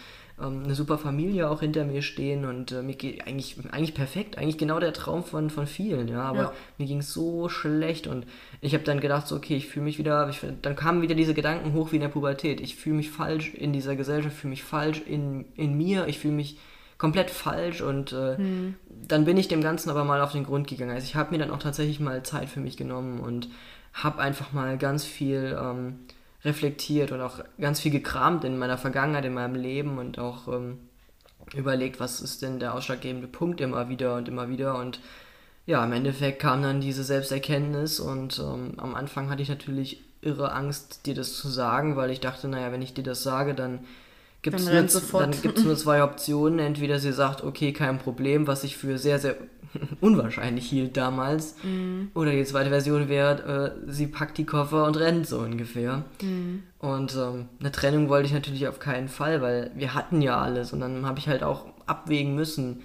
ähm, 0.43 0.63
eine 0.65 0.75
super 0.75 0.99
Familie 0.99 1.51
auch 1.51 1.61
hinter 1.61 1.85
mir 1.85 2.03
stehen 2.03 2.45
und 2.45 2.73
äh, 2.73 2.83
mir 2.83 2.95
geht 2.95 3.27
eigentlich, 3.27 3.57
eigentlich 3.71 3.95
perfekt, 3.95 4.39
eigentlich 4.39 4.59
genau 4.59 4.81
der 4.81 4.93
Traum 4.93 5.23
von, 5.25 5.51
von 5.51 5.67
vielen, 5.67 6.09
ja, 6.09 6.23
aber 6.23 6.43
Ja. 6.43 6.53
mir 6.79 6.87
ging 6.87 6.99
es 6.99 7.13
so 7.13 7.49
schlecht 7.49 8.07
und 8.07 8.27
ich 8.61 8.75
habe 8.75 8.85
dann 8.85 9.01
gedacht, 9.01 9.27
so, 9.29 9.37
okay, 9.37 9.57
ich 9.57 9.67
fühle 9.69 9.85
mich 9.85 9.99
wieder, 9.99 10.29
ich, 10.29 10.41
dann 10.63 10.77
kamen 10.77 11.03
wieder 11.03 11.15
diese 11.15 11.35
Gedanken 11.35 11.73
hoch 11.75 11.93
wie 11.93 11.97
in 11.97 12.03
der 12.03 12.09
Pubertät, 12.09 12.61
ich 12.61 12.77
fühle 12.77 12.97
mich 12.97 13.11
falsch 13.11 13.55
in 13.55 13.73
dieser 13.73 13.97
Gesellschaft, 13.97 14.37
fühle 14.37 14.51
mich 14.51 14.65
falsch 14.65 15.03
in, 15.07 15.47
in 15.57 15.77
mir, 15.77 16.07
ich 16.09 16.19
fühle 16.19 16.35
mich 16.35 16.59
komplett 16.99 17.31
falsch 17.31 17.81
und 17.81 18.13
äh, 18.13 18.37
dann 19.09 19.25
bin 19.25 19.39
ich 19.39 19.49
dem 19.49 19.63
Ganzen 19.63 19.89
aber 19.89 20.05
mal 20.05 20.21
auf 20.21 20.33
den 20.33 20.45
Grund 20.45 20.69
gegangen. 20.69 20.91
Also 20.91 21.05
ich 21.05 21.17
habe 21.17 21.31
mir 21.31 21.39
dann 21.39 21.51
auch 21.51 21.59
tatsächlich 21.59 21.99
mal 21.99 22.23
Zeit 22.25 22.51
für 22.51 22.61
mich 22.61 22.77
genommen 22.77 23.21
und 23.21 23.49
habe 23.95 24.21
einfach 24.21 24.53
mal 24.53 24.77
ganz 24.77 25.05
viel 25.05 25.57
ähm, 25.59 26.01
reflektiert 26.45 27.13
und 27.13 27.21
auch 27.21 27.41
ganz 27.61 27.81
viel 27.81 27.93
gekramt 27.93 28.45
in 28.45 28.59
meiner 28.59 28.79
Vergangenheit, 28.79 29.25
in 29.25 29.35
meinem 29.35 29.57
Leben 29.57 29.99
und 29.99 30.19
auch 30.19 30.49
ähm, 30.49 30.79
überlegt, 31.55 32.01
was 32.01 32.21
ist 32.21 32.43
denn 32.43 32.61
der 32.61 32.75
ausschlaggebende 32.75 33.29
Punkt 33.29 33.61
immer 33.61 33.89
wieder 33.89 34.17
und 34.17 34.29
immer 34.29 34.49
wieder. 34.49 34.77
Und 34.79 35.01
ja, 35.67 35.85
im 35.85 35.93
Endeffekt 35.93 36.41
kam 36.41 36.63
dann 36.63 36.81
diese 36.81 37.05
Selbsterkenntnis 37.05 38.01
und 38.01 38.39
ähm, 38.39 38.75
am 38.79 38.95
Anfang 38.95 39.31
hatte 39.31 39.43
ich 39.43 39.49
natürlich 39.49 40.03
irre 40.23 40.53
Angst, 40.53 41.07
dir 41.07 41.15
das 41.15 41.37
zu 41.37 41.49
sagen, 41.49 41.97
weil 41.97 42.11
ich 42.11 42.21
dachte, 42.21 42.49
naja, 42.49 42.73
wenn 42.73 42.83
ich 42.83 42.95
dir 42.95 43.05
das 43.05 43.23
sage, 43.23 43.55
dann 43.55 43.81
gibt 44.43 44.59
es 44.59 44.67
Dann 44.67 44.87
nur, 44.87 45.21
dann 45.21 45.43
gibt's 45.43 45.65
nur 45.65 45.77
zwei 45.77 46.03
Optionen. 46.03 46.59
Entweder 46.59 46.99
sie 46.99 47.13
sagt, 47.13 47.45
okay, 47.45 47.73
kein 47.73 47.99
Problem, 47.99 48.47
was 48.47 48.65
ich 48.65 48.77
für 48.77 48.99
sehr, 48.99 49.19
sehr 49.19 49.37
unwahrscheinlich 50.01 50.69
hielt 50.69 50.97
damals. 50.97 51.57
Oder 52.15 52.33
die 52.33 52.45
zweite 52.45 52.71
Version 52.71 53.09
wäre, 53.09 53.75
äh, 53.87 53.91
sie 53.91 54.07
packt 54.07 54.39
die 54.39 54.47
Koffer 54.47 54.87
und 54.87 54.99
rennt 54.99 55.27
so 55.27 55.39
ungefähr. 55.39 56.05
Und 56.79 57.15
ähm, 57.17 57.49
eine 57.61 57.73
Trennung 57.73 58.09
wollte 58.09 58.27
ich 58.27 58.33
natürlich 58.33 58.67
auf 58.69 58.79
keinen 58.79 59.09
Fall, 59.09 59.43
weil 59.43 59.71
wir 59.75 59.95
hatten 59.95 60.23
ja 60.23 60.41
alles. 60.41 60.73
Und 60.73 60.81
dann 60.81 61.07
habe 61.07 61.19
ich 61.19 61.29
halt 61.29 61.43
auch 61.43 61.67
abwägen 61.87 62.35
müssen, 62.35 62.83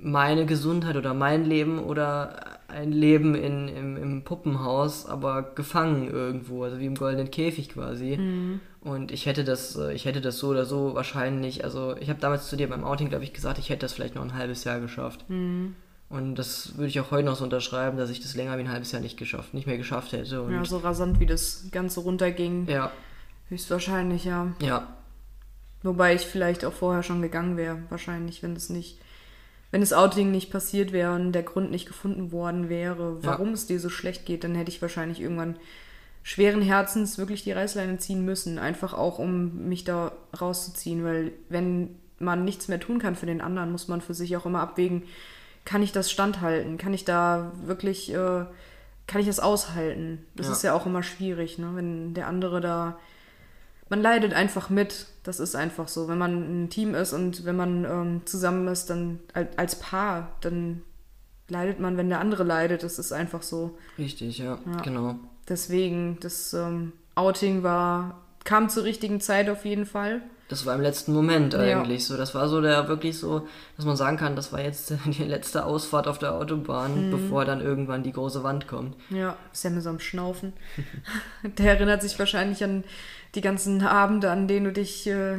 meine 0.00 0.44
Gesundheit 0.44 0.96
oder 0.96 1.14
mein 1.14 1.44
Leben 1.44 1.78
oder 1.78 2.58
ein 2.68 2.92
Leben 2.92 3.34
in, 3.34 3.68
im, 3.68 3.96
im 3.96 4.24
Puppenhaus, 4.24 5.06
aber 5.06 5.42
gefangen 5.54 6.10
irgendwo, 6.10 6.64
also 6.64 6.78
wie 6.78 6.86
im 6.86 6.96
goldenen 6.96 7.30
Käfig 7.30 7.70
quasi. 7.70 8.18
Und 8.84 9.10
ich 9.12 9.26
hätte 9.26 9.44
das, 9.44 9.76
äh, 9.76 9.92
ich 9.94 10.04
hätte 10.04 10.20
das 10.20 10.38
so 10.38 10.48
oder 10.48 10.66
so 10.66 10.94
wahrscheinlich, 10.94 11.64
also 11.64 11.96
ich 11.96 12.10
habe 12.10 12.20
damals 12.20 12.48
zu 12.48 12.56
dir 12.56 12.68
beim 12.68 12.84
Outing, 12.84 13.08
glaube 13.08 13.24
ich, 13.24 13.32
gesagt, 13.32 13.58
ich 13.58 13.70
hätte 13.70 13.80
das 13.80 13.94
vielleicht 13.94 14.14
noch 14.14 14.22
ein 14.22 14.34
halbes 14.34 14.64
Jahr 14.64 14.78
geschafft. 14.78 15.24
Und 15.28 16.34
das 16.36 16.76
würde 16.76 16.88
ich 16.88 17.00
auch 17.00 17.10
heute 17.10 17.24
noch 17.24 17.36
so 17.36 17.44
unterschreiben, 17.44 17.96
dass 17.96 18.10
ich 18.10 18.20
das 18.20 18.36
länger 18.36 18.56
wie 18.58 18.62
ein 18.62 18.70
halbes 18.70 18.92
Jahr 18.92 19.00
nicht 19.00 19.16
geschafft, 19.16 19.54
nicht 19.54 19.66
mehr 19.66 19.78
geschafft 19.78 20.12
hätte. 20.12 20.42
Und 20.42 20.52
Ja, 20.52 20.64
so 20.64 20.76
rasant 20.76 21.18
wie 21.18 21.26
das 21.26 21.64
Ganze 21.72 22.00
runterging. 22.00 22.68
ja, 22.68 22.92
Höchstwahrscheinlich, 23.48 24.24
ja. 24.24 24.52
ja, 24.60 24.86
Wobei 25.82 26.14
ich 26.14 26.22
vielleicht 26.22 26.64
auch 26.64 26.72
vorher 26.72 27.02
schon 27.02 27.20
gegangen 27.20 27.58
wäre, 27.58 27.78
wahrscheinlich, 27.90 28.42
wenn 28.42 28.56
es 28.56 28.70
nicht, 28.70 28.98
wenn 29.70 29.82
das 29.82 29.92
Outing 29.92 30.30
nicht 30.30 30.50
passiert 30.50 30.92
wäre 30.92 31.14
und 31.14 31.32
der 31.32 31.42
Grund 31.42 31.70
nicht 31.70 31.86
gefunden 31.86 32.32
worden 32.32 32.70
wäre, 32.70 33.22
warum 33.22 33.50
es 33.52 33.66
dir 33.66 33.78
so 33.78 33.90
schlecht 33.90 34.24
geht, 34.24 34.44
dann 34.44 34.54
hätte 34.54 34.70
ich 34.70 34.80
wahrscheinlich 34.80 35.20
irgendwann 35.20 35.56
schweren 36.24 36.62
Herzens 36.62 37.18
wirklich 37.18 37.44
die 37.44 37.52
Reißleine 37.52 37.98
ziehen 37.98 38.24
müssen, 38.24 38.58
einfach 38.58 38.92
auch 38.94 39.18
um 39.20 39.68
mich 39.68 39.84
da 39.84 40.10
rauszuziehen, 40.40 41.04
weil 41.04 41.32
wenn 41.48 41.94
man 42.18 42.44
nichts 42.44 42.66
mehr 42.66 42.80
tun 42.80 42.98
kann 42.98 43.14
für 43.14 43.26
den 43.26 43.40
anderen, 43.40 43.70
muss 43.70 43.86
man 43.86 44.00
für 44.00 44.14
sich 44.14 44.36
auch 44.36 44.46
immer 44.46 44.60
abwägen, 44.60 45.04
kann 45.64 45.82
ich 45.82 45.92
das 45.92 46.10
standhalten, 46.10 46.78
kann 46.78 46.92
ich 46.94 47.04
da 47.04 47.52
wirklich, 47.64 48.12
äh, 48.12 48.44
kann 49.06 49.20
ich 49.20 49.26
das 49.26 49.38
aushalten? 49.38 50.24
Das 50.34 50.46
Ja. 50.46 50.52
ist 50.54 50.62
ja 50.62 50.72
auch 50.74 50.86
immer 50.86 51.02
schwierig, 51.02 51.58
ne? 51.58 51.70
wenn 51.74 52.14
der 52.14 52.26
andere 52.26 52.60
da 52.60 52.98
man 53.90 54.00
leidet 54.00 54.32
einfach 54.32 54.70
mit. 54.70 55.06
Das 55.24 55.38
ist 55.40 55.54
einfach 55.54 55.88
so. 55.88 56.08
Wenn 56.08 56.16
man 56.16 56.64
ein 56.64 56.70
Team 56.70 56.94
ist 56.94 57.12
und 57.12 57.44
wenn 57.44 57.54
man 57.54 57.84
ähm, 57.84 58.22
zusammen 58.24 58.66
ist, 58.66 58.88
dann 58.88 59.20
al- 59.34 59.50
als 59.58 59.78
Paar, 59.78 60.32
dann 60.40 60.80
leidet 61.48 61.80
man, 61.80 61.98
wenn 61.98 62.08
der 62.08 62.18
andere 62.18 62.44
leidet. 62.44 62.82
Das 62.82 62.98
ist 62.98 63.12
einfach 63.12 63.42
so. 63.42 63.76
richtig, 63.98 64.38
ja, 64.38 64.58
Ja. 64.66 64.80
genau. 64.82 65.16
Deswegen, 65.48 66.18
das 66.20 66.54
ähm, 66.54 66.92
Outing 67.14 67.62
war, 67.62 68.22
kam 68.44 68.68
zur 68.68 68.84
richtigen 68.84 69.20
Zeit 69.20 69.48
auf 69.48 69.64
jeden 69.64 69.86
Fall. 69.86 70.22
Das 70.48 70.66
war 70.66 70.74
im 70.74 70.82
letzten 70.82 71.14
Moment 71.14 71.54
Ja. 71.54 71.60
eigentlich 71.60 72.04
so. 72.04 72.16
Das 72.16 72.34
war 72.34 72.48
so 72.48 72.60
der 72.60 72.86
wirklich 72.88 73.18
so, 73.18 73.48
dass 73.76 73.86
man 73.86 73.96
sagen 73.96 74.16
kann, 74.18 74.36
das 74.36 74.52
war 74.52 74.60
jetzt 74.60 74.92
die 75.06 75.24
letzte 75.24 75.64
Ausfahrt 75.64 76.06
auf 76.06 76.18
der 76.18 76.34
Autobahn, 76.34 77.10
bevor 77.10 77.44
dann 77.44 77.60
irgendwann 77.60 78.02
die 78.02 78.12
große 78.12 78.42
Wand 78.42 78.68
kommt. 78.68 78.96
Ja, 79.10 79.36
Sam 79.52 79.78
ist 79.78 79.86
am 79.86 80.00
Schnaufen. 80.00 80.52
der 81.42 81.72
erinnert 81.74 82.02
sich 82.02 82.18
wahrscheinlich 82.18 82.62
an 82.62 82.84
die 83.34 83.40
ganzen 83.40 83.82
Abende, 83.82 84.30
an 84.30 84.46
denen 84.46 84.66
du 84.66 84.72
dich 84.72 85.06
äh, 85.06 85.38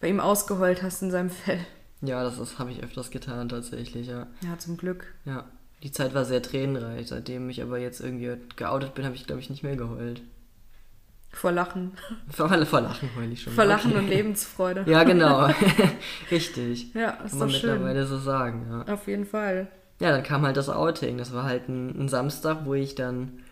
bei 0.00 0.08
ihm 0.08 0.20
ausgeheult 0.20 0.82
hast 0.82 1.02
in 1.02 1.10
seinem 1.10 1.30
Fell. 1.30 1.60
Ja, 2.02 2.22
das, 2.24 2.38
das 2.38 2.58
habe 2.58 2.72
ich 2.72 2.82
öfters 2.82 3.10
getan 3.10 3.48
tatsächlich, 3.48 4.06
ja. 4.08 4.26
Ja, 4.42 4.58
zum 4.58 4.76
Glück. 4.76 5.14
Ja. 5.24 5.44
Die 5.86 5.92
Zeit 5.92 6.14
war 6.14 6.24
sehr 6.24 6.42
tränenreich. 6.42 7.06
Seitdem 7.06 7.48
ich 7.48 7.62
aber 7.62 7.78
jetzt 7.78 8.00
irgendwie 8.00 8.32
geoutet 8.56 8.94
bin, 8.94 9.04
habe 9.04 9.14
ich, 9.14 9.24
glaube 9.24 9.40
ich, 9.40 9.50
nicht 9.50 9.62
mehr 9.62 9.76
geheult. 9.76 10.20
Vor 11.30 11.52
Lachen. 11.52 11.92
Vor, 12.28 12.48
vor 12.48 12.80
Lachen 12.80 13.08
heul 13.14 13.30
ich 13.30 13.42
schon. 13.42 13.52
Vor 13.52 13.66
Lachen 13.66 13.92
okay. 13.92 14.00
und 14.00 14.08
Lebensfreude. 14.08 14.84
Ja, 14.88 15.04
genau. 15.04 15.48
Richtig. 16.32 16.92
Ja, 16.92 17.10
ist 17.10 17.30
Kann 17.30 17.38
man 17.38 17.50
schön. 17.50 17.70
mittlerweile 17.70 18.04
so 18.04 18.18
sagen, 18.18 18.66
ja. 18.68 18.92
Auf 18.92 19.06
jeden 19.06 19.26
Fall. 19.26 19.68
Ja, 20.00 20.10
dann 20.10 20.24
kam 20.24 20.42
halt 20.42 20.56
das 20.56 20.68
Outing. 20.68 21.18
Das 21.18 21.32
war 21.32 21.44
halt 21.44 21.68
ein, 21.68 22.06
ein 22.06 22.08
Samstag, 22.08 22.62
wo 22.64 22.74
ich 22.74 22.96
dann 22.96 23.44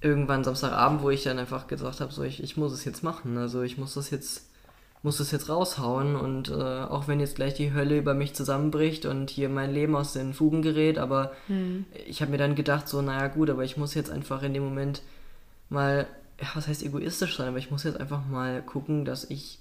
irgendwann 0.00 0.44
Samstagabend, 0.44 1.02
wo 1.02 1.10
ich 1.10 1.24
dann 1.24 1.40
einfach 1.40 1.66
gesagt 1.66 2.00
habe, 2.00 2.12
so 2.12 2.22
ich, 2.22 2.40
ich 2.40 2.56
muss 2.56 2.72
es 2.72 2.84
jetzt 2.84 3.02
machen. 3.02 3.36
Also 3.36 3.62
ich 3.62 3.78
muss 3.78 3.94
das 3.94 4.10
jetzt 4.10 4.48
muss 5.02 5.18
das 5.18 5.30
jetzt 5.30 5.48
raushauen 5.48 6.14
und 6.14 6.50
äh, 6.50 6.54
auch 6.54 7.08
wenn 7.08 7.20
jetzt 7.20 7.36
gleich 7.36 7.54
die 7.54 7.72
Hölle 7.72 7.96
über 7.96 8.14
mich 8.14 8.34
zusammenbricht 8.34 9.06
und 9.06 9.30
hier 9.30 9.48
mein 9.48 9.72
Leben 9.72 9.96
aus 9.96 10.12
den 10.12 10.34
Fugen 10.34 10.60
gerät, 10.60 10.98
aber 10.98 11.32
ich 12.06 12.20
habe 12.20 12.30
mir 12.30 12.38
dann 12.38 12.54
gedacht, 12.54 12.86
so, 12.88 13.00
naja 13.00 13.28
gut, 13.28 13.48
aber 13.48 13.64
ich 13.64 13.78
muss 13.78 13.94
jetzt 13.94 14.10
einfach 14.10 14.42
in 14.42 14.52
dem 14.52 14.62
Moment 14.62 15.00
mal, 15.70 16.06
ja, 16.40 16.48
was 16.54 16.68
heißt 16.68 16.82
egoistisch 16.82 17.36
sein, 17.36 17.48
aber 17.48 17.58
ich 17.58 17.70
muss 17.70 17.84
jetzt 17.84 17.98
einfach 17.98 18.26
mal 18.26 18.60
gucken, 18.62 19.06
dass 19.06 19.24
ich, 19.24 19.58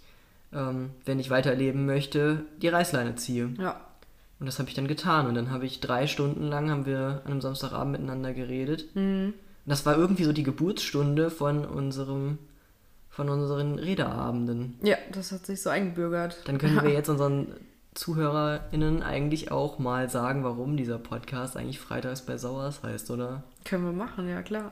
ähm, 0.52 0.90
wenn 1.06 1.20
ich 1.20 1.30
weiterleben 1.30 1.86
möchte, 1.86 2.44
die 2.62 2.68
Reißleine 2.68 3.16
ziehe. 3.16 3.50
Ja. 3.58 3.80
Und 4.40 4.46
das 4.46 4.58
habe 4.60 4.70
ich 4.70 4.76
dann 4.76 4.88
getan. 4.88 5.28
Und 5.28 5.36
dann 5.36 5.52
habe 5.52 5.66
ich 5.66 5.82
drei 5.82 6.08
Stunden 6.08 6.48
lang, 6.48 6.70
haben 6.70 6.86
wir 6.86 7.22
an 7.26 7.32
einem 7.32 7.42
Samstagabend 7.42 7.92
miteinander 7.94 8.34
geredet. 8.34 8.86
Und 9.66 9.72
das 9.72 9.86
war 9.86 9.98
irgendwie 9.98 10.24
so 10.24 10.32
die 10.32 10.44
Geburtsstunde 10.44 11.30
von 11.30 11.66
unserem, 11.66 12.38
von 13.20 13.28
unseren 13.28 13.78
Redeabenden. 13.78 14.76
Ja, 14.82 14.96
das 15.12 15.34
hat 15.34 15.46
sich 15.46 15.62
so 15.62 15.70
eingebürgert. 15.70 16.38
Dann 16.46 16.58
können 16.58 16.82
wir 16.84 16.92
jetzt 16.92 17.10
unseren 17.10 17.48
ZuhörerInnen 17.94 19.04
eigentlich 19.04 19.52
auch 19.52 19.78
mal 19.78 20.10
sagen, 20.10 20.46
warum 20.46 20.78
dieser 20.78 20.98
Podcast 21.00 21.58
eigentlich 21.58 21.82
Freitags 21.82 22.22
bei 22.22 22.38
Sauers 22.38 22.82
heißt, 22.82 23.12
oder? 23.12 23.44
Können 23.66 23.84
wir 23.84 23.92
machen, 23.92 24.30
ja 24.30 24.42
klar. 24.42 24.72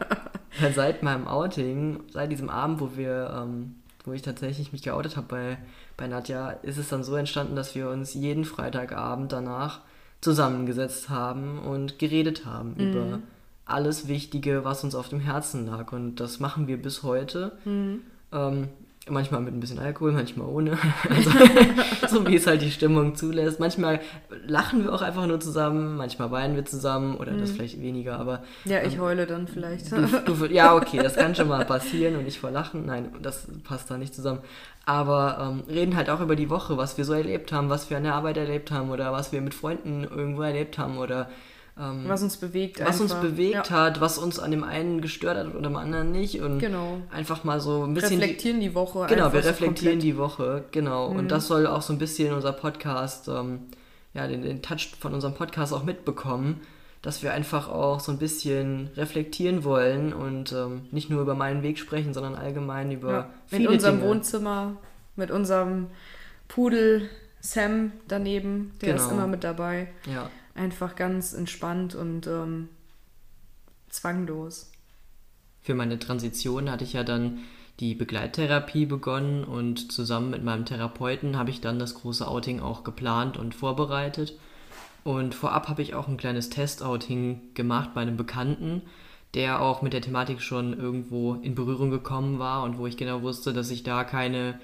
Weil 0.58 0.72
seit 0.72 1.02
meinem 1.02 1.28
Outing, 1.28 2.00
seit 2.10 2.32
diesem 2.32 2.48
Abend, 2.48 2.80
wo 2.80 2.96
wir, 2.96 3.30
ähm, 3.42 3.74
wo 4.06 4.14
ich 4.14 4.22
tatsächlich 4.22 4.72
mich 4.72 4.82
geoutet 4.82 5.18
habe 5.18 5.26
bei, 5.28 5.58
bei 5.98 6.06
Nadja, 6.06 6.48
ist 6.48 6.78
es 6.78 6.88
dann 6.88 7.04
so 7.04 7.14
entstanden, 7.16 7.56
dass 7.56 7.74
wir 7.74 7.90
uns 7.90 8.14
jeden 8.14 8.46
Freitagabend 8.46 9.32
danach 9.32 9.80
zusammengesetzt 10.22 11.10
haben 11.10 11.58
und 11.58 11.98
geredet 11.98 12.46
haben 12.46 12.74
über 12.76 13.18
alles 13.72 14.08
Wichtige, 14.08 14.64
was 14.64 14.84
uns 14.84 14.94
auf 14.94 15.08
dem 15.08 15.20
Herzen 15.20 15.66
lag. 15.66 15.92
Und 15.92 16.16
das 16.16 16.40
machen 16.40 16.66
wir 16.66 16.80
bis 16.80 17.02
heute. 17.02 17.52
Ähm, 18.32 18.68
Manchmal 19.08 19.40
mit 19.40 19.52
ein 19.52 19.58
bisschen 19.58 19.80
Alkohol, 19.80 20.12
manchmal 20.12 20.46
ohne. 20.46 20.78
Also, 21.10 21.30
so 22.08 22.28
wie 22.28 22.36
es 22.36 22.46
halt 22.46 22.62
die 22.62 22.70
Stimmung 22.70 23.16
zulässt. 23.16 23.58
Manchmal 23.58 24.00
lachen 24.46 24.84
wir 24.84 24.92
auch 24.92 25.02
einfach 25.02 25.26
nur 25.26 25.40
zusammen, 25.40 25.96
manchmal 25.96 26.30
weinen 26.30 26.54
wir 26.54 26.64
zusammen 26.64 27.16
oder 27.16 27.32
mhm. 27.32 27.40
das 27.40 27.50
vielleicht 27.50 27.80
weniger, 27.80 28.20
aber. 28.20 28.44
Ja, 28.64 28.80
ich 28.82 28.94
ähm, 28.94 29.00
heule 29.00 29.26
dann 29.26 29.48
vielleicht. 29.48 29.90
Du, 29.90 30.06
du, 30.06 30.46
ja, 30.46 30.76
okay, 30.76 30.98
das 31.02 31.16
kann 31.16 31.34
schon 31.34 31.48
mal 31.48 31.64
passieren 31.64 32.14
und 32.14 32.28
ich 32.28 32.38
vor 32.38 32.52
Lachen. 32.52 32.86
Nein, 32.86 33.10
das 33.20 33.48
passt 33.64 33.90
da 33.90 33.98
nicht 33.98 34.14
zusammen. 34.14 34.38
Aber 34.84 35.50
ähm, 35.50 35.64
reden 35.68 35.96
halt 35.96 36.08
auch 36.08 36.20
über 36.20 36.36
die 36.36 36.48
Woche, 36.48 36.76
was 36.76 36.96
wir 36.96 37.04
so 37.04 37.12
erlebt 37.12 37.50
haben, 37.50 37.70
was 37.70 37.90
wir 37.90 37.96
an 37.96 38.04
der 38.04 38.14
Arbeit 38.14 38.36
erlebt 38.36 38.70
haben 38.70 38.90
oder 38.90 39.12
was 39.12 39.32
wir 39.32 39.40
mit 39.40 39.54
Freunden 39.54 40.04
irgendwo 40.04 40.42
erlebt 40.42 40.78
haben 40.78 40.98
oder 40.98 41.28
ähm, 41.78 42.04
was 42.06 42.22
uns 42.22 42.36
bewegt. 42.36 42.80
Was 42.80 43.00
einfach. 43.00 43.00
uns 43.00 43.14
bewegt 43.14 43.70
ja. 43.70 43.70
hat, 43.70 44.00
was 44.00 44.18
uns 44.18 44.38
an 44.38 44.50
dem 44.50 44.62
einen 44.62 45.00
gestört 45.00 45.38
hat 45.38 45.54
oder 45.54 45.66
am 45.68 45.76
anderen 45.76 46.12
nicht. 46.12 46.40
Und 46.40 46.58
genau. 46.58 46.98
einfach 47.10 47.44
mal 47.44 47.60
so 47.60 47.84
ein 47.84 47.94
bisschen. 47.94 48.20
Reflektieren 48.20 48.60
die, 48.60 48.68
die 48.68 48.74
Woche. 48.74 49.06
Genau, 49.08 49.32
wir 49.32 49.44
reflektieren 49.44 50.00
so 50.00 50.06
die 50.06 50.16
Woche, 50.18 50.64
genau. 50.70 51.10
Mhm. 51.10 51.18
Und 51.18 51.28
das 51.30 51.46
soll 51.46 51.66
auch 51.66 51.82
so 51.82 51.92
ein 51.92 51.98
bisschen 51.98 52.34
unser 52.34 52.52
Podcast, 52.52 53.28
ähm, 53.28 53.60
ja, 54.12 54.26
den, 54.26 54.42
den 54.42 54.60
Touch 54.60 54.90
von 55.00 55.14
unserem 55.14 55.34
Podcast 55.34 55.72
auch 55.72 55.84
mitbekommen, 55.84 56.60
dass 57.00 57.22
wir 57.22 57.32
einfach 57.32 57.70
auch 57.70 58.00
so 58.00 58.12
ein 58.12 58.18
bisschen 58.18 58.90
reflektieren 58.96 59.64
wollen 59.64 60.12
und 60.12 60.52
ähm, 60.52 60.82
nicht 60.90 61.08
nur 61.08 61.22
über 61.22 61.34
meinen 61.34 61.62
Weg 61.62 61.78
sprechen, 61.78 62.12
sondern 62.12 62.34
allgemein 62.34 62.92
über 62.92 63.12
ja. 63.12 63.30
viele 63.46 63.64
In 63.64 63.68
unserem 63.70 63.96
Dinge. 63.96 64.10
Wohnzimmer 64.10 64.76
mit 65.16 65.30
unserem 65.30 65.86
Pudel 66.48 67.08
Sam 67.40 67.92
daneben, 68.06 68.72
der 68.82 68.92
genau. 68.92 69.04
ist 69.04 69.10
immer 69.10 69.26
mit 69.26 69.42
dabei. 69.42 69.88
Ja 70.06 70.28
einfach 70.54 70.96
ganz 70.96 71.32
entspannt 71.32 71.94
und 71.94 72.26
ähm, 72.26 72.68
zwanglos. 73.88 74.70
Für 75.62 75.74
meine 75.74 75.98
Transition 75.98 76.70
hatte 76.70 76.84
ich 76.84 76.92
ja 76.92 77.04
dann 77.04 77.38
die 77.80 77.94
Begleittherapie 77.94 78.86
begonnen 78.86 79.44
und 79.44 79.92
zusammen 79.92 80.30
mit 80.30 80.44
meinem 80.44 80.64
Therapeuten 80.64 81.36
habe 81.36 81.50
ich 81.50 81.60
dann 81.60 81.78
das 81.78 81.94
große 81.94 82.26
Outing 82.26 82.60
auch 82.60 82.84
geplant 82.84 83.36
und 83.36 83.54
vorbereitet. 83.54 84.38
Und 85.04 85.34
vorab 85.34 85.68
habe 85.68 85.82
ich 85.82 85.94
auch 85.94 86.06
ein 86.06 86.16
kleines 86.16 86.48
Testouting 86.50 87.40
gemacht 87.54 87.90
bei 87.94 88.02
einem 88.02 88.16
Bekannten, 88.16 88.82
der 89.34 89.60
auch 89.62 89.82
mit 89.82 89.94
der 89.94 90.02
Thematik 90.02 90.42
schon 90.42 90.78
irgendwo 90.78 91.34
in 91.34 91.54
Berührung 91.54 91.90
gekommen 91.90 92.38
war 92.38 92.62
und 92.62 92.78
wo 92.78 92.86
ich 92.86 92.96
genau 92.96 93.22
wusste, 93.22 93.52
dass 93.52 93.70
ich 93.70 93.82
da 93.82 94.04
keine 94.04 94.60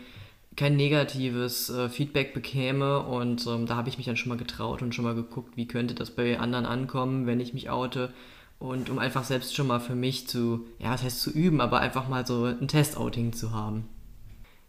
kein 0.59 0.77
negatives 0.77 1.71
äh, 1.71 1.89
Feedback 1.89 2.35
bekäme 2.35 3.01
und 3.01 3.47
ähm, 3.47 3.67
da 3.67 3.77
habe 3.77 3.89
ich 3.89 3.97
mich 3.97 4.07
dann 4.07 4.17
schon 4.17 4.29
mal 4.29 4.39
getraut 4.39 4.83
und 4.83 4.95
schon 4.95 5.05
mal 5.05 5.15
geguckt, 5.15 5.57
wie 5.57 5.69
könnte 5.69 5.95
das 5.95 6.11
bei 6.11 6.39
anderen 6.39 6.67
ankommen, 6.67 7.27
wenn 7.27 7.39
ich 7.41 7.55
mich 7.55 7.71
oute 7.71 8.13
und 8.59 8.91
um 8.91 8.99
einfach 8.99 9.23
selbst 9.23 9.55
schon 9.55 9.69
mal 9.69 9.79
für 9.79 9.95
mich 9.95 10.27
zu, 10.27 10.67
ja, 10.81 10.93
was 10.93 11.05
heißt 11.05 11.21
zu 11.21 11.31
üben, 11.31 11.61
aber 11.61 11.79
einfach 11.79 12.09
mal 12.09 12.27
so 12.27 12.45
ein 12.45 12.67
Testouting 12.67 13.33
zu 13.33 13.53
haben. 13.53 13.89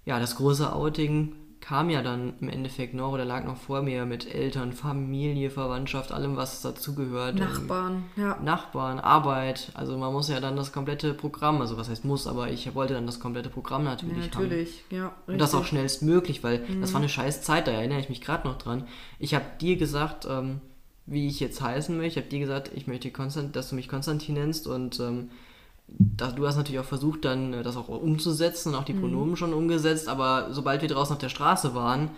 Ja, 0.06 0.20
das 0.20 0.36
große 0.36 0.72
Outing 0.72 1.34
kam 1.62 1.90
ja 1.90 2.02
dann 2.02 2.34
im 2.40 2.50
Endeffekt 2.50 2.94
noch 2.94 3.12
oder 3.12 3.26
lag 3.26 3.44
noch 3.46 3.58
vor 3.58 3.82
mir 3.82 4.06
mit 4.06 4.34
Eltern, 4.34 4.74
Familie, 4.74 5.50
Verwandtschaft, 5.50 6.12
allem, 6.12 6.36
was 6.36 6.62
dazugehört. 6.62 7.36
Nachbarn, 7.36 8.06
ja. 8.16 8.38
Nachbarn, 8.42 9.00
Arbeit. 9.00 9.72
Also 9.74 9.98
man 9.98 10.14
muss 10.14 10.30
ja 10.30 10.40
dann 10.40 10.56
das 10.56 10.72
komplette 10.72 11.14
Programm, 11.14 11.62
also 11.62 11.78
was 11.78 11.90
heißt 11.90 12.06
muss, 12.06 12.28
aber 12.28 12.50
ich 12.50 12.74
wollte 12.76 12.94
dann 12.94 13.06
das 13.06 13.20
komplette 13.20 13.50
Programm 13.50 13.84
natürlich, 13.84 14.18
ja, 14.18 14.24
natürlich. 14.26 14.84
haben. 14.90 14.98
ja. 14.98 15.06
Richtig. 15.08 15.34
Und 15.34 15.38
das 15.40 15.56
auch 15.56 15.66
schnellstmöglich, 15.66 16.44
weil 16.44 16.60
mhm. 16.60 16.82
das 16.82 16.94
war 16.94 17.02
eine 17.02 17.10
scheiß 17.10 17.42
Zeit, 17.42 17.68
da 17.68 17.72
erinnere 17.72 18.00
ich 18.00 18.10
mich 18.10 18.22
gerade 18.22 18.48
noch 18.48 18.58
dran. 18.58 18.88
Ich 19.20 19.36
habe 19.36 19.46
dir 19.60 19.78
gesagt, 19.78 20.28
ähm, 20.30 20.62
wie 21.06 21.28
ich 21.28 21.40
jetzt 21.40 21.62
heißen 21.62 21.96
möchte. 21.98 22.20
Ich 22.20 22.24
habe 22.24 22.30
dir 22.30 22.40
gesagt, 22.40 22.72
ich 22.74 22.88
möchte, 22.88 23.12
Konstant, 23.12 23.56
dass 23.56 23.70
du 23.70 23.76
mich 23.76 23.90
Konstantin 23.90 24.36
nennst 24.36 24.68
und 24.68 25.00
ähm, 25.00 25.32
das, 25.98 26.36
du 26.36 26.48
hast 26.48 26.58
natürlich 26.58 26.80
auch 26.80 26.86
versucht, 26.86 27.26
dann 27.26 27.54
äh, 27.54 27.64
das 27.64 27.78
auch 27.78 27.88
umzusetzen 27.88 28.70
und 28.70 28.80
auch 28.80 28.86
die 28.86 28.94
mhm. 28.94 29.02
Pronomen 29.02 29.30
mhm. 29.32 29.36
schon 29.36 29.54
umgesetzt, 29.54 30.08
aber 30.08 30.48
sobald 30.52 30.82
wir 30.82 30.90
draußen 30.90 31.14
auf 31.14 31.22
der 31.22 31.30
Straße 31.30 31.74
waren, 31.76 32.12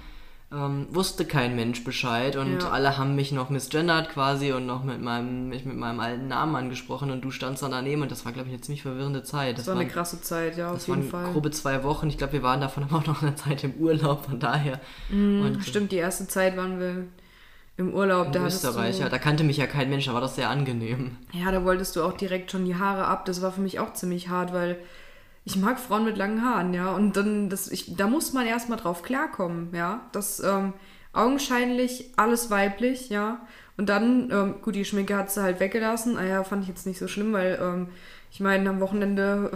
ähm, 0.54 0.88
wusste 0.92 1.24
kein 1.24 1.56
Mensch 1.56 1.84
Bescheid 1.84 2.36
und 2.36 2.62
ja. 2.62 2.70
alle 2.70 2.98
haben 2.98 3.16
mich 3.16 3.32
noch 3.32 3.50
misgendert 3.50 4.10
quasi 4.10 4.52
und 4.52 4.66
noch 4.66 4.84
mit 4.84 5.02
meinem, 5.02 5.48
mich 5.48 5.64
mit 5.64 5.78
meinem 5.78 6.02
alten 6.02 6.28
Namen 6.28 6.56
angesprochen 6.56 7.10
und 7.10 7.22
du 7.22 7.32
standst 7.32 7.64
dann 7.64 7.72
daneben 7.72 8.02
und 8.02 8.12
das 8.12 8.26
war, 8.26 8.34
glaube 8.34 8.50
ich, 8.50 8.54
eine 8.56 8.62
ziemlich 8.62 8.82
verwirrende 8.82 9.24
Zeit. 9.24 9.58
Das, 9.58 9.66
das 9.66 9.76
war 9.76 9.82
eine 9.82 9.90
krasse 9.90 10.22
Zeit, 10.22 10.58
ja, 10.58 10.74
auf 10.74 10.86
jeden 10.88 11.04
Fall. 11.04 11.32
grobe 11.32 11.52
zwei 11.52 11.84
Wochen. 11.84 12.10
Ich 12.10 12.18
glaube, 12.18 12.34
wir 12.34 12.44
waren 12.44 12.60
davon 12.60 12.84
aber 12.84 12.98
auch 12.98 13.06
noch 13.06 13.22
eine 13.22 13.36
Zeit 13.36 13.64
im 13.64 13.76
Urlaub, 13.76 14.26
von 14.26 14.40
daher. 14.40 14.82
Mhm, 15.10 15.46
und, 15.46 15.64
stimmt, 15.64 15.94
die 15.94 15.98
erste 15.98 16.28
Zeit 16.28 16.58
waren 16.58 16.80
wir 16.80 17.06
im 17.82 17.94
Urlaub. 17.94 18.28
In 18.28 18.34
da 18.34 18.46
Österreich, 18.46 18.98
du, 18.98 19.04
ja, 19.04 19.10
da 19.10 19.18
kannte 19.18 19.44
mich 19.44 19.58
ja 19.58 19.68
kein 19.68 19.90
Mensch, 19.90 20.06
da 20.06 20.14
war 20.14 20.22
das 20.22 20.36
sehr 20.36 20.50
angenehm. 20.50 21.18
Ja, 21.34 21.52
da 21.52 21.64
wolltest 21.66 21.96
du 21.96 22.04
auch 22.04 22.14
direkt 22.14 22.52
schon 22.52 22.66
die 22.66 22.76
Haare 22.76 23.06
ab. 23.06 23.26
Das 23.26 23.42
war 23.42 23.52
für 23.52 23.62
mich 23.62 23.80
auch 23.80 23.94
ziemlich 23.94 24.30
hart, 24.30 24.54
weil 24.54 24.78
ich 25.44 25.58
mag 25.58 25.80
Frauen 25.80 26.06
mit 26.06 26.18
langen 26.18 26.44
Haaren, 26.44 26.74
ja. 26.74 26.94
Und 26.94 27.18
dann, 27.18 27.50
das, 27.50 27.70
ich, 27.70 27.96
da 27.96 28.08
muss 28.08 28.34
man 28.34 28.46
erstmal 28.46 28.78
drauf 28.78 29.02
klarkommen, 29.02 29.70
ja. 29.74 30.02
Das 30.12 30.40
ähm, 30.40 30.74
augenscheinlich 31.14 32.12
alles 32.16 32.50
weiblich, 32.50 33.10
ja. 33.10 33.42
Und 33.78 33.90
dann, 33.90 34.30
ähm, 34.32 34.56
gut, 34.62 34.76
die 34.76 34.86
Schminke 34.86 35.18
hat 35.18 35.32
sie 35.32 35.42
halt 35.42 35.60
weggelassen. 35.60 36.14
Naja, 36.14 36.42
ah 36.42 36.44
fand 36.44 36.64
ich 36.64 36.70
jetzt 36.70 36.86
nicht 36.86 37.00
so 37.00 37.08
schlimm, 37.08 37.34
weil 37.34 37.60
ähm, 37.62 37.88
ich 38.32 38.40
meine, 38.40 38.70
am 38.70 38.80
Wochenende 38.80 39.52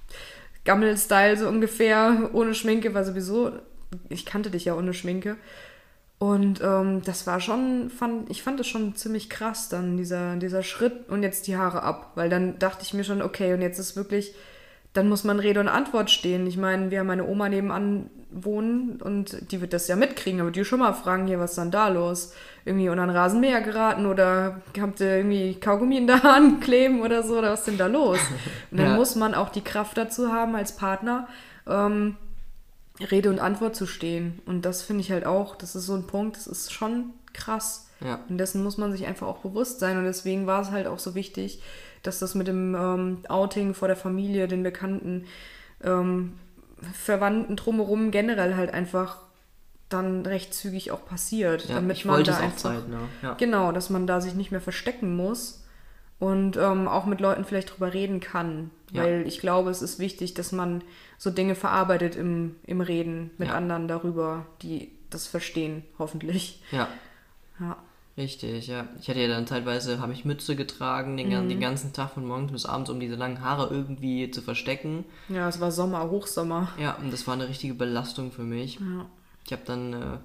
Gammel-Style 0.64 1.36
so 1.36 1.48
ungefähr, 1.48 2.30
ohne 2.32 2.54
Schminke, 2.54 2.94
war 2.94 3.04
sowieso, 3.04 3.52
ich 4.08 4.24
kannte 4.24 4.50
dich 4.50 4.64
ja 4.64 4.74
ohne 4.74 4.94
Schminke. 4.94 5.36
Und 6.18 6.60
ähm, 6.62 7.02
das 7.04 7.26
war 7.28 7.40
schon, 7.40 7.90
fand, 7.90 8.28
ich 8.28 8.42
fand 8.42 8.58
das 8.58 8.66
schon 8.66 8.96
ziemlich 8.96 9.30
krass, 9.30 9.68
dann 9.68 9.96
dieser, 9.96 10.34
dieser 10.36 10.64
Schritt 10.64 11.08
und 11.08 11.22
jetzt 11.22 11.46
die 11.46 11.56
Haare 11.56 11.82
ab. 11.82 12.12
Weil 12.16 12.28
dann 12.28 12.58
dachte 12.58 12.82
ich 12.82 12.92
mir 12.92 13.04
schon, 13.04 13.22
okay, 13.22 13.54
und 13.54 13.62
jetzt 13.62 13.78
ist 13.78 13.94
wirklich, 13.94 14.34
dann 14.94 15.08
muss 15.08 15.22
man 15.22 15.38
Rede 15.38 15.60
und 15.60 15.68
Antwort 15.68 16.10
stehen. 16.10 16.46
Ich 16.46 16.56
meine, 16.56 16.90
wir 16.90 17.00
haben 17.00 17.06
meine 17.06 17.26
Oma 17.26 17.48
nebenan 17.48 18.10
wohnen 18.30 19.00
und 19.00 19.52
die 19.52 19.60
wird 19.60 19.72
das 19.72 19.88
ja 19.88 19.96
mitkriegen, 19.96 20.40
aber 20.40 20.50
die 20.50 20.64
schon 20.64 20.80
mal 20.80 20.92
fragen, 20.92 21.26
hier, 21.26 21.38
was 21.38 21.50
ist 21.50 21.58
dann 21.58 21.70
da 21.70 21.88
los? 21.88 22.32
Irgendwie 22.64 22.88
unter 22.88 23.04
ein 23.04 23.10
Rasenmäher 23.10 23.62
geraten 23.62 24.04
oder 24.06 24.60
habt 24.78 25.00
ihr 25.00 25.18
irgendwie 25.18 25.54
Kaugummi 25.54 25.96
in 25.96 26.06
der 26.06 26.22
Hand 26.22 26.60
kleben 26.64 27.00
oder 27.00 27.22
so, 27.22 27.38
oder 27.38 27.52
was 27.52 27.60
ist 27.60 27.68
denn 27.68 27.78
da 27.78 27.86
los? 27.86 28.18
Und 28.70 28.78
dann 28.80 28.90
ja. 28.90 28.96
muss 28.96 29.14
man 29.14 29.34
auch 29.34 29.48
die 29.48 29.62
Kraft 29.62 29.96
dazu 29.96 30.32
haben 30.32 30.54
als 30.56 30.76
Partner, 30.76 31.28
ähm, 31.66 32.16
Rede 33.00 33.30
und 33.30 33.38
Antwort 33.38 33.76
zu 33.76 33.86
stehen. 33.86 34.40
Und 34.46 34.62
das 34.62 34.82
finde 34.82 35.02
ich 35.02 35.12
halt 35.12 35.24
auch, 35.24 35.56
das 35.56 35.76
ist 35.76 35.86
so 35.86 35.94
ein 35.94 36.06
Punkt, 36.06 36.36
das 36.36 36.46
ist 36.46 36.72
schon 36.72 37.10
krass. 37.32 37.88
Ja. 38.00 38.20
Und 38.28 38.38
dessen 38.38 38.62
muss 38.62 38.78
man 38.78 38.92
sich 38.92 39.06
einfach 39.06 39.26
auch 39.26 39.38
bewusst 39.38 39.80
sein. 39.80 39.98
Und 39.98 40.04
deswegen 40.04 40.46
war 40.46 40.62
es 40.62 40.70
halt 40.70 40.86
auch 40.86 40.98
so 40.98 41.14
wichtig, 41.14 41.62
dass 42.02 42.18
das 42.18 42.34
mit 42.34 42.48
dem 42.48 42.74
ähm, 42.74 43.18
Outing 43.28 43.74
vor 43.74 43.88
der 43.88 43.96
Familie, 43.96 44.48
den 44.48 44.62
Bekannten, 44.62 45.26
ähm, 45.82 46.34
Verwandten 46.92 47.56
drumherum 47.56 48.10
generell 48.10 48.56
halt 48.56 48.72
einfach 48.72 49.18
dann 49.88 50.26
recht 50.26 50.54
zügig 50.54 50.90
auch 50.90 51.04
passiert. 51.04 51.68
Ja, 51.68 51.76
damit 51.76 52.04
man 52.04 52.22
da 52.22 52.36
einfach, 52.36 52.56
Zeit, 52.56 52.82
ja. 53.22 53.34
Genau, 53.34 53.72
dass 53.72 53.90
man 53.90 54.06
da 54.06 54.20
sich 54.20 54.34
nicht 54.34 54.50
mehr 54.50 54.60
verstecken 54.60 55.16
muss 55.16 55.64
und 56.18 56.56
ähm, 56.56 56.88
auch 56.88 57.06
mit 57.06 57.20
Leuten 57.20 57.44
vielleicht 57.44 57.72
drüber 57.72 57.94
reden 57.94 58.20
kann. 58.20 58.70
Ja. 58.92 59.04
Weil 59.04 59.26
ich 59.26 59.40
glaube, 59.40 59.70
es 59.70 59.82
ist 59.82 59.98
wichtig, 59.98 60.34
dass 60.34 60.52
man 60.52 60.82
so 61.18 61.30
Dinge 61.30 61.54
verarbeitet 61.54 62.16
im, 62.16 62.56
im 62.64 62.80
Reden 62.80 63.30
mit 63.38 63.48
ja. 63.48 63.54
anderen 63.54 63.88
darüber, 63.88 64.46
die 64.62 64.92
das 65.10 65.26
verstehen, 65.26 65.84
hoffentlich. 65.98 66.62
Ja. 66.70 66.88
Ja. 67.60 67.76
Richtig, 68.16 68.66
ja. 68.66 68.88
Ich 69.00 69.08
hatte 69.08 69.20
ja 69.20 69.28
dann 69.28 69.46
teilweise, 69.46 70.00
habe 70.00 70.12
ich 70.12 70.24
Mütze 70.24 70.56
getragen, 70.56 71.16
den, 71.16 71.28
mhm. 71.28 71.48
den 71.48 71.60
ganzen 71.60 71.92
Tag 71.92 72.14
von 72.14 72.26
morgens 72.26 72.50
bis 72.50 72.66
abends, 72.66 72.90
um 72.90 72.98
diese 72.98 73.14
langen 73.14 73.42
Haare 73.42 73.72
irgendwie 73.72 74.28
zu 74.32 74.42
verstecken. 74.42 75.04
Ja, 75.28 75.48
es 75.48 75.60
war 75.60 75.70
Sommer, 75.70 76.10
Hochsommer. 76.10 76.68
Ja, 76.80 76.96
und 76.96 77.12
das 77.12 77.28
war 77.28 77.34
eine 77.34 77.48
richtige 77.48 77.74
Belastung 77.74 78.32
für 78.32 78.42
mich. 78.42 78.80
Ja. 78.80 79.06
Ich 79.44 79.52
habe 79.52 79.62
dann 79.66 79.92
äh, 79.92 80.18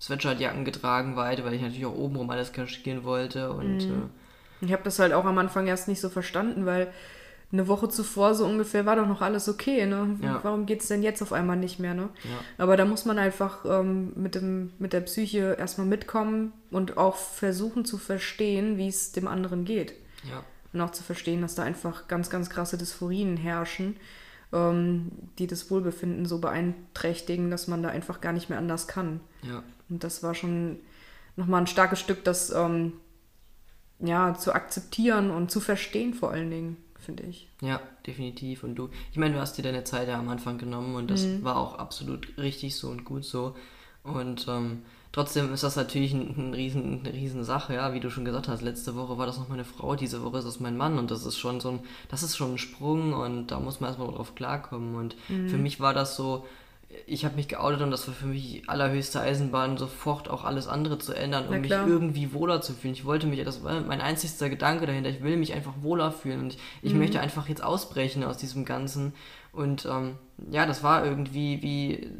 Sweatshirtjacken 0.00 0.64
getragen 0.64 1.16
weit, 1.16 1.44
weil 1.44 1.54
ich 1.54 1.62
natürlich 1.62 1.86
auch 1.86 1.96
obenrum 1.96 2.30
alles 2.30 2.52
kaschieren 2.52 3.02
wollte 3.02 3.52
und... 3.52 3.78
Mhm. 3.78 3.92
Äh, 3.92 4.19
ich 4.60 4.72
habe 4.72 4.82
das 4.82 4.98
halt 4.98 5.12
auch 5.12 5.24
am 5.24 5.38
Anfang 5.38 5.66
erst 5.66 5.88
nicht 5.88 6.00
so 6.00 6.08
verstanden, 6.08 6.66
weil 6.66 6.92
eine 7.52 7.66
Woche 7.66 7.88
zuvor 7.88 8.34
so 8.34 8.46
ungefähr 8.46 8.86
war 8.86 8.96
doch 8.96 9.08
noch 9.08 9.22
alles 9.22 9.48
okay, 9.48 9.84
ne? 9.84 10.16
Ja. 10.22 10.38
Warum 10.42 10.66
geht 10.66 10.82
es 10.82 10.88
denn 10.88 11.02
jetzt 11.02 11.20
auf 11.20 11.32
einmal 11.32 11.56
nicht 11.56 11.80
mehr, 11.80 11.94
ne? 11.94 12.08
Ja. 12.22 12.38
Aber 12.58 12.76
da 12.76 12.84
muss 12.84 13.04
man 13.04 13.18
einfach 13.18 13.64
ähm, 13.64 14.12
mit, 14.14 14.36
dem, 14.36 14.72
mit 14.78 14.92
der 14.92 15.00
Psyche 15.00 15.56
erstmal 15.58 15.86
mitkommen 15.86 16.52
und 16.70 16.96
auch 16.96 17.16
versuchen 17.16 17.84
zu 17.84 17.98
verstehen, 17.98 18.78
wie 18.78 18.86
es 18.86 19.10
dem 19.10 19.26
anderen 19.26 19.64
geht. 19.64 19.94
Ja. 20.30 20.44
Und 20.72 20.80
auch 20.80 20.90
zu 20.90 21.02
verstehen, 21.02 21.42
dass 21.42 21.56
da 21.56 21.64
einfach 21.64 22.06
ganz, 22.06 22.30
ganz 22.30 22.50
krasse 22.50 22.78
Dysphorien 22.78 23.36
herrschen, 23.36 23.96
ähm, 24.52 25.10
die 25.40 25.48
das 25.48 25.72
Wohlbefinden 25.72 26.26
so 26.26 26.38
beeinträchtigen, 26.38 27.50
dass 27.50 27.66
man 27.66 27.82
da 27.82 27.88
einfach 27.88 28.20
gar 28.20 28.32
nicht 28.32 28.48
mehr 28.48 28.58
anders 28.58 28.86
kann. 28.86 29.20
Ja. 29.42 29.64
Und 29.88 30.04
das 30.04 30.22
war 30.22 30.36
schon 30.36 30.78
nochmal 31.34 31.62
ein 31.62 31.66
starkes 31.66 31.98
Stück, 31.98 32.22
das 32.22 32.50
ähm, 32.50 32.92
ja, 34.00 34.34
zu 34.34 34.54
akzeptieren 34.54 35.30
und 35.30 35.50
zu 35.50 35.60
verstehen 35.60 36.14
vor 36.14 36.30
allen 36.30 36.50
Dingen 36.50 36.76
finde 36.98 37.22
ich. 37.22 37.48
Ja, 37.62 37.80
definitiv. 38.06 38.62
Und 38.62 38.74
du, 38.74 38.90
ich 39.10 39.16
meine, 39.16 39.34
du 39.34 39.40
hast 39.40 39.56
dir 39.56 39.62
deine 39.62 39.84
Zeit 39.84 40.06
ja 40.06 40.18
am 40.18 40.28
Anfang 40.28 40.58
genommen 40.58 40.96
und 40.96 41.10
das 41.10 41.22
mhm. 41.22 41.42
war 41.42 41.56
auch 41.56 41.78
absolut 41.78 42.36
richtig 42.36 42.76
so 42.76 42.88
und 42.90 43.04
gut 43.04 43.24
so. 43.24 43.56
Und 44.04 44.46
ähm, 44.48 44.82
Trotzdem 45.12 45.52
ist 45.52 45.64
das 45.64 45.74
natürlich 45.74 46.12
ein, 46.12 46.34
ein 46.36 46.54
riesen, 46.54 47.00
eine 47.00 47.12
riesen 47.12 47.42
Sache, 47.42 47.74
ja, 47.74 47.92
wie 47.92 48.00
du 48.00 48.10
schon 48.10 48.24
gesagt 48.24 48.46
hast. 48.46 48.62
Letzte 48.62 48.94
Woche 48.94 49.18
war 49.18 49.26
das 49.26 49.38
noch 49.38 49.48
meine 49.48 49.64
Frau, 49.64 49.96
diese 49.96 50.22
Woche 50.22 50.38
ist 50.38 50.46
das 50.46 50.60
mein 50.60 50.76
Mann 50.76 50.98
und 50.98 51.10
das 51.10 51.26
ist 51.26 51.36
schon 51.36 51.58
so 51.60 51.70
ein, 51.70 51.80
das 52.08 52.22
ist 52.22 52.36
schon 52.36 52.52
ein 52.52 52.58
Sprung 52.58 53.12
und 53.12 53.48
da 53.48 53.58
muss 53.58 53.80
man 53.80 53.88
erstmal 53.90 54.12
drauf 54.12 54.36
klarkommen. 54.36 54.94
Und 54.94 55.16
mhm. 55.28 55.48
für 55.48 55.58
mich 55.58 55.80
war 55.80 55.94
das 55.94 56.14
so, 56.14 56.46
ich 57.06 57.24
habe 57.24 57.36
mich 57.36 57.48
geoutet 57.48 57.82
und 57.82 57.90
das 57.90 58.06
war 58.08 58.14
für 58.14 58.26
mich 58.26 58.68
allerhöchste 58.68 59.20
Eisenbahn, 59.20 59.76
sofort 59.76 60.28
auch 60.28 60.44
alles 60.44 60.66
andere 60.66 60.98
zu 60.98 61.12
ändern, 61.12 61.48
um 61.48 61.60
mich 61.60 61.70
irgendwie 61.70 62.32
wohler 62.32 62.60
zu 62.60 62.72
fühlen. 62.72 62.94
Ich 62.94 63.04
wollte 63.04 63.26
mich, 63.26 63.42
das 63.44 63.62
war 63.62 63.80
mein 63.80 64.00
einzigster 64.00 64.48
Gedanke 64.48 64.86
dahinter, 64.86 65.10
ich 65.10 65.22
will 65.22 65.36
mich 65.36 65.54
einfach 65.54 65.74
wohler 65.82 66.10
fühlen 66.12 66.40
und 66.40 66.56
ich, 66.82 66.92
mhm. 66.92 67.00
möchte 67.00 67.20
einfach 67.20 67.48
jetzt 67.48 67.62
ausbrechen 67.62 68.24
aus 68.24 68.38
diesem 68.38 68.64
Ganzen. 68.64 69.12
Und 69.52 69.86
ähm, 69.86 70.16
ja, 70.50 70.66
das 70.66 70.82
war 70.82 71.04
irgendwie 71.04 71.62
wie, 71.62 72.10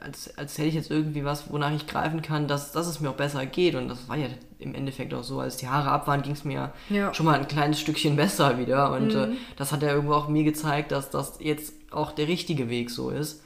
als, 0.00 0.36
als 0.36 0.58
hätte 0.58 0.68
ich 0.68 0.74
jetzt 0.74 0.90
irgendwie 0.90 1.24
was, 1.24 1.50
wonach 1.52 1.72
ich 1.72 1.86
greifen 1.86 2.22
kann, 2.22 2.48
dass, 2.48 2.72
dass 2.72 2.86
es 2.86 3.00
mir 3.00 3.10
auch 3.10 3.14
besser 3.14 3.46
geht. 3.46 3.74
Und 3.74 3.88
das 3.88 4.08
war 4.08 4.16
ja 4.16 4.26
im 4.58 4.74
Endeffekt 4.74 5.14
auch 5.14 5.22
so. 5.22 5.40
Als 5.40 5.56
die 5.56 5.68
Haare 5.68 5.90
ab 5.90 6.06
waren, 6.06 6.22
ging 6.22 6.32
es 6.32 6.44
mir 6.44 6.72
ja. 6.88 7.14
schon 7.14 7.26
mal 7.26 7.38
ein 7.38 7.48
kleines 7.48 7.80
Stückchen 7.80 8.16
besser 8.16 8.58
wieder. 8.58 8.92
Und 8.92 9.14
mhm. 9.14 9.20
äh, 9.20 9.36
das 9.56 9.72
hat 9.72 9.82
ja 9.82 9.90
irgendwo 9.90 10.14
auch 10.14 10.28
mir 10.28 10.44
gezeigt, 10.44 10.92
dass 10.92 11.10
das 11.10 11.38
jetzt 11.40 11.74
auch 11.90 12.12
der 12.12 12.28
richtige 12.28 12.68
Weg 12.68 12.90
so 12.90 13.10
ist. 13.10 13.44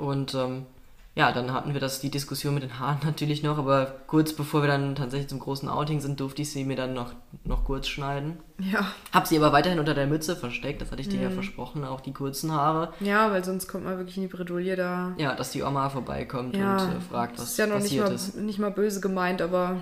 Und 0.00 0.34
ähm, 0.34 0.66
ja, 1.14 1.32
dann 1.32 1.52
hatten 1.52 1.74
wir 1.74 1.80
das, 1.80 2.00
die 2.00 2.10
Diskussion 2.10 2.54
mit 2.54 2.62
den 2.62 2.78
Haaren 2.78 2.98
natürlich 3.04 3.42
noch, 3.42 3.58
aber 3.58 3.86
kurz 4.06 4.32
bevor 4.32 4.62
wir 4.62 4.68
dann 4.68 4.94
tatsächlich 4.94 5.28
zum 5.28 5.38
großen 5.38 5.68
Outing 5.68 6.00
sind, 6.00 6.18
durfte 6.20 6.42
ich 6.42 6.50
sie 6.50 6.64
mir 6.64 6.76
dann 6.76 6.94
noch, 6.94 7.12
noch 7.44 7.64
kurz 7.64 7.88
schneiden. 7.88 8.38
Ja. 8.58 8.86
Hab 9.12 9.26
sie 9.26 9.36
aber 9.36 9.52
weiterhin 9.52 9.78
unter 9.78 9.94
der 9.94 10.06
Mütze 10.06 10.36
versteckt, 10.36 10.80
das 10.80 10.90
hatte 10.90 11.02
ich 11.02 11.08
dir 11.08 11.20
ja 11.20 11.28
mhm. 11.28 11.34
versprochen, 11.34 11.84
auch 11.84 12.00
die 12.00 12.12
kurzen 12.12 12.52
Haare. 12.52 12.92
Ja, 13.00 13.30
weil 13.30 13.44
sonst 13.44 13.68
kommt 13.68 13.84
man 13.84 13.98
wirklich 13.98 14.16
in 14.16 14.22
die 14.22 14.28
Bredouille 14.28 14.76
da. 14.76 15.12
Ja, 15.18 15.34
dass 15.34 15.50
die 15.50 15.62
Oma 15.62 15.90
vorbeikommt 15.90 16.56
ja, 16.56 16.76
und 16.76 16.96
äh, 16.96 17.00
fragt, 17.00 17.38
was 17.38 17.44
passiert 17.44 17.48
ist. 17.48 17.50
Ist 17.50 17.58
ja 17.58 17.66
noch 17.66 17.82
nicht 17.82 17.98
mal, 17.98 18.14
ist. 18.14 18.36
nicht 18.36 18.58
mal 18.58 18.70
böse 18.70 19.00
gemeint, 19.00 19.42
aber 19.42 19.76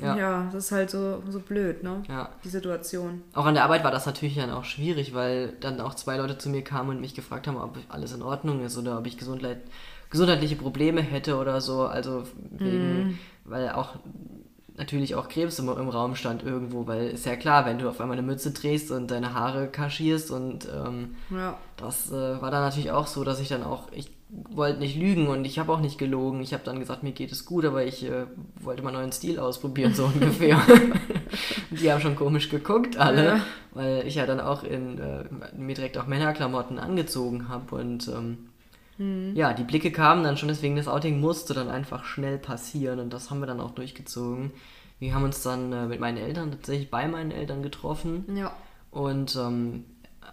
ja. 0.00 0.16
ja, 0.16 0.50
das 0.52 0.66
ist 0.66 0.72
halt 0.72 0.90
so, 0.90 1.22
so 1.28 1.40
blöd, 1.40 1.82
ne? 1.82 2.02
Ja. 2.08 2.30
Die 2.44 2.48
Situation. 2.48 3.22
Auch 3.34 3.44
an 3.44 3.54
der 3.54 3.64
Arbeit 3.64 3.84
war 3.84 3.90
das 3.90 4.06
natürlich 4.06 4.36
dann 4.36 4.50
auch 4.50 4.64
schwierig, 4.64 5.14
weil 5.14 5.52
dann 5.60 5.80
auch 5.80 5.94
zwei 5.94 6.16
Leute 6.16 6.38
zu 6.38 6.48
mir 6.48 6.62
kamen 6.62 6.90
und 6.90 7.00
mich 7.00 7.14
gefragt 7.14 7.46
haben, 7.46 7.56
ob 7.56 7.76
alles 7.88 8.12
in 8.12 8.22
Ordnung 8.22 8.64
ist 8.64 8.78
oder 8.78 8.98
ob 8.98 9.06
ich 9.06 9.18
gesundheit, 9.18 9.60
gesundheitliche 10.10 10.56
Probleme 10.56 11.02
hätte 11.02 11.36
oder 11.36 11.60
so. 11.60 11.86
Also 11.86 12.24
wegen, 12.50 13.08
mm. 13.08 13.18
weil 13.44 13.70
auch 13.70 13.96
natürlich 14.76 15.14
auch 15.14 15.28
Krebs 15.28 15.58
im, 15.58 15.68
im, 15.68 15.88
Raum 15.88 16.16
stand 16.16 16.42
irgendwo, 16.42 16.86
weil 16.86 17.08
ist 17.08 17.26
ja 17.26 17.36
klar, 17.36 17.66
wenn 17.66 17.78
du 17.78 17.88
auf 17.88 18.00
einmal 18.00 18.16
eine 18.16 18.26
Mütze 18.26 18.52
drehst 18.52 18.90
und 18.90 19.10
deine 19.10 19.34
Haare 19.34 19.68
kaschierst 19.68 20.30
und 20.30 20.66
ähm, 20.74 21.16
ja. 21.30 21.56
das 21.76 22.10
äh, 22.10 22.40
war 22.40 22.50
dann 22.50 22.62
natürlich 22.62 22.90
auch 22.90 23.06
so, 23.06 23.24
dass 23.24 23.40
ich 23.40 23.48
dann 23.48 23.62
auch, 23.62 23.88
ich 23.92 24.10
wollte 24.32 24.80
nicht 24.80 24.96
lügen 24.96 25.28
und 25.28 25.44
ich 25.44 25.58
habe 25.58 25.72
auch 25.72 25.80
nicht 25.80 25.98
gelogen. 25.98 26.40
Ich 26.40 26.54
habe 26.54 26.64
dann 26.64 26.80
gesagt, 26.80 27.02
mir 27.02 27.12
geht 27.12 27.32
es 27.32 27.44
gut, 27.44 27.64
aber 27.64 27.84
ich 27.84 28.04
äh, 28.04 28.26
wollte 28.60 28.82
mal 28.82 28.92
neuen 28.92 29.12
Stil 29.12 29.38
ausprobieren, 29.38 29.94
so 29.94 30.04
ungefähr. 30.14 30.60
die 31.70 31.92
haben 31.92 32.00
schon 32.00 32.16
komisch 32.16 32.48
geguckt, 32.48 32.96
alle, 32.96 33.26
ja. 33.26 33.40
weil 33.72 34.06
ich 34.06 34.14
ja 34.14 34.24
dann 34.24 34.40
auch 34.40 34.64
in, 34.64 34.98
äh, 34.98 35.24
mir 35.56 35.74
direkt 35.74 35.98
auch 35.98 36.06
Männerklamotten 36.06 36.78
angezogen 36.78 37.48
habe 37.48 37.76
und 37.76 38.08
ähm, 38.08 38.48
mhm. 38.96 39.34
ja, 39.34 39.52
die 39.52 39.64
Blicke 39.64 39.92
kamen 39.92 40.24
dann 40.24 40.38
schon, 40.38 40.48
deswegen 40.48 40.76
das 40.76 40.88
Outing 40.88 41.20
musste 41.20 41.52
dann 41.52 41.68
einfach 41.68 42.04
schnell 42.04 42.38
passieren 42.38 43.00
und 43.00 43.12
das 43.12 43.30
haben 43.30 43.40
wir 43.40 43.46
dann 43.46 43.60
auch 43.60 43.72
durchgezogen. 43.72 44.52
Wir 44.98 45.14
haben 45.14 45.24
uns 45.24 45.42
dann 45.42 45.72
äh, 45.72 45.86
mit 45.86 46.00
meinen 46.00 46.16
Eltern 46.16 46.52
tatsächlich 46.52 46.90
bei 46.90 47.06
meinen 47.06 47.32
Eltern 47.32 47.62
getroffen. 47.62 48.24
Ja. 48.34 48.52
Und 48.92 49.36
ähm, 49.36 49.84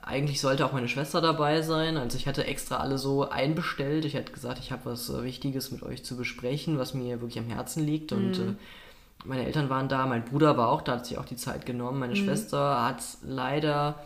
eigentlich 0.09 0.41
sollte 0.41 0.65
auch 0.65 0.73
meine 0.73 0.87
Schwester 0.87 1.21
dabei 1.21 1.61
sein. 1.61 1.95
Also 1.95 2.17
ich 2.17 2.27
hatte 2.27 2.45
extra 2.45 2.77
alle 2.77 2.97
so 2.97 3.29
einbestellt. 3.29 4.05
Ich 4.05 4.15
hatte 4.15 4.31
gesagt, 4.31 4.59
ich 4.59 4.71
habe 4.71 4.85
was 4.85 5.09
äh, 5.09 5.23
Wichtiges 5.23 5.71
mit 5.71 5.83
euch 5.83 6.03
zu 6.03 6.17
besprechen, 6.17 6.79
was 6.79 6.93
mir 6.93 7.21
wirklich 7.21 7.39
am 7.39 7.49
Herzen 7.49 7.85
liegt. 7.85 8.11
Und 8.11 8.39
mhm. 8.39 8.49
äh, 8.49 9.27
meine 9.27 9.45
Eltern 9.45 9.69
waren 9.69 9.87
da, 9.87 10.07
mein 10.07 10.25
Bruder 10.25 10.57
war 10.57 10.69
auch 10.69 10.81
da, 10.81 10.93
hat 10.93 11.05
sich 11.05 11.17
auch 11.19 11.25
die 11.25 11.35
Zeit 11.35 11.65
genommen. 11.65 11.99
Meine 11.99 12.13
mhm. 12.13 12.25
Schwester 12.25 12.83
hat 12.83 13.03
leider, 13.21 14.03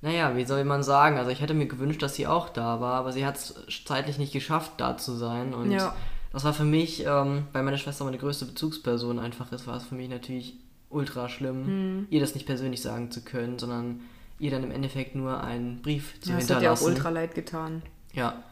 naja, 0.00 0.36
wie 0.36 0.46
soll 0.46 0.64
man 0.64 0.82
sagen, 0.82 1.18
also 1.18 1.30
ich 1.30 1.42
hätte 1.42 1.54
mir 1.54 1.66
gewünscht, 1.66 2.02
dass 2.02 2.14
sie 2.14 2.26
auch 2.26 2.48
da 2.48 2.80
war, 2.80 2.94
aber 2.94 3.12
sie 3.12 3.26
hat 3.26 3.36
es 3.36 3.54
zeitlich 3.84 4.18
nicht 4.18 4.32
geschafft, 4.32 4.72
da 4.78 4.96
zu 4.96 5.12
sein. 5.12 5.52
Und 5.52 5.70
ja. 5.70 5.94
das 6.32 6.44
war 6.44 6.54
für 6.54 6.64
mich, 6.64 7.04
ähm, 7.06 7.46
weil 7.52 7.62
meine 7.62 7.78
Schwester 7.78 8.04
meine 8.04 8.18
größte 8.18 8.46
Bezugsperson 8.46 9.18
einfach 9.18 9.52
ist, 9.52 9.66
war 9.66 9.76
es 9.76 9.84
für 9.84 9.94
mich 9.94 10.08
natürlich 10.08 10.54
ultra 10.88 11.28
schlimm, 11.28 11.66
mhm. 11.98 12.06
ihr 12.08 12.20
das 12.20 12.34
nicht 12.34 12.46
persönlich 12.46 12.80
sagen 12.80 13.10
zu 13.10 13.20
können, 13.22 13.58
sondern 13.58 14.00
ihr 14.40 14.50
dann 14.50 14.64
im 14.64 14.70
Endeffekt 14.70 15.14
nur 15.14 15.42
einen 15.42 15.82
Brief 15.82 16.20
zu 16.20 16.30
ja, 16.30 16.38
hinterlassen. 16.38 16.48
Das 16.48 16.56
hat 16.56 16.62
ja 16.62 16.72
auch 16.72 16.80
ultra 16.80 17.10
leid 17.10 17.34
getan. 17.34 17.82
Ja. 18.12 18.42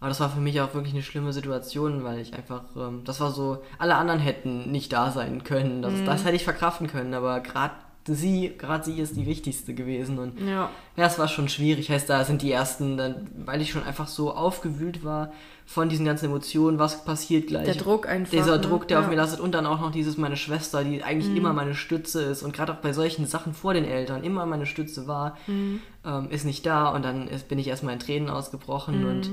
Aber 0.00 0.08
das 0.08 0.20
war 0.20 0.30
für 0.30 0.40
mich 0.40 0.60
auch 0.60 0.74
wirklich 0.74 0.94
eine 0.94 1.02
schlimme 1.02 1.32
Situation, 1.32 2.02
weil 2.02 2.18
ich 2.18 2.34
einfach, 2.34 2.64
ähm, 2.76 3.02
das 3.04 3.20
war 3.20 3.30
so, 3.30 3.62
alle 3.78 3.96
anderen 3.96 4.20
hätten 4.20 4.70
nicht 4.70 4.92
da 4.92 5.10
sein 5.12 5.44
können. 5.44 5.82
Das, 5.82 5.92
mhm. 5.92 6.06
das 6.06 6.24
hätte 6.24 6.36
ich 6.36 6.44
verkraften 6.44 6.86
können, 6.86 7.14
aber 7.14 7.40
gerade 7.40 7.74
sie, 8.06 8.52
gerade 8.58 8.84
sie 8.84 8.98
ist 9.00 9.16
die 9.16 9.26
wichtigste 9.26 9.74
gewesen. 9.74 10.18
Und 10.18 10.40
ja. 10.40 10.70
es 10.96 11.18
war 11.18 11.28
schon 11.28 11.48
schwierig. 11.48 11.90
Heißt, 11.90 12.08
da 12.08 12.24
sind 12.24 12.42
die 12.42 12.50
ersten, 12.50 12.96
dann, 12.96 13.28
weil 13.44 13.60
ich 13.60 13.70
schon 13.70 13.84
einfach 13.84 14.08
so 14.08 14.32
aufgewühlt 14.32 15.04
war 15.04 15.32
von 15.64 15.88
diesen 15.88 16.04
ganzen 16.04 16.26
Emotionen, 16.26 16.78
was 16.78 17.04
passiert 17.04 17.46
gleich. 17.46 17.64
Der 17.64 17.74
Druck 17.76 18.08
einfach. 18.08 18.32
Dieser 18.32 18.56
ne? 18.56 18.60
Druck, 18.60 18.88
der 18.88 18.98
ja. 18.98 19.04
auf 19.04 19.08
mir 19.08 19.16
lastet. 19.16 19.40
Und 19.40 19.52
dann 19.52 19.66
auch 19.66 19.80
noch 19.80 19.92
dieses, 19.92 20.16
meine 20.16 20.36
Schwester, 20.36 20.82
die 20.82 21.02
eigentlich 21.02 21.30
mhm. 21.30 21.36
immer 21.36 21.52
meine 21.52 21.74
Stütze 21.74 22.22
ist 22.22 22.42
und 22.42 22.52
gerade 22.52 22.72
auch 22.72 22.78
bei 22.78 22.92
solchen 22.92 23.26
Sachen 23.26 23.54
vor 23.54 23.72
den 23.74 23.84
Eltern 23.84 24.24
immer 24.24 24.46
meine 24.46 24.66
Stütze 24.66 25.06
war, 25.06 25.36
mhm. 25.46 25.80
ähm, 26.04 26.28
ist 26.30 26.44
nicht 26.44 26.66
da. 26.66 26.88
Und 26.88 27.04
dann 27.04 27.28
ist, 27.28 27.48
bin 27.48 27.58
ich 27.58 27.68
erstmal 27.68 27.94
in 27.94 28.00
Tränen 28.00 28.28
ausgebrochen 28.28 29.02
mhm. 29.02 29.08
und 29.08 29.30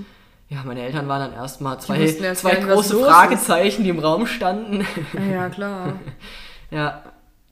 ja, 0.49 0.63
meine 0.65 0.82
Eltern 0.82 1.07
waren 1.07 1.32
dann 1.32 1.34
erstmal 1.34 1.80
zwei, 1.80 2.07
zwei 2.07 2.55
große 2.55 2.97
Fragezeichen, 2.97 3.84
die 3.84 3.89
im 3.91 3.99
Raum 3.99 4.26
standen. 4.26 4.86
Ja, 5.32 5.47
klar. 5.49 5.93
ja, 6.72 7.03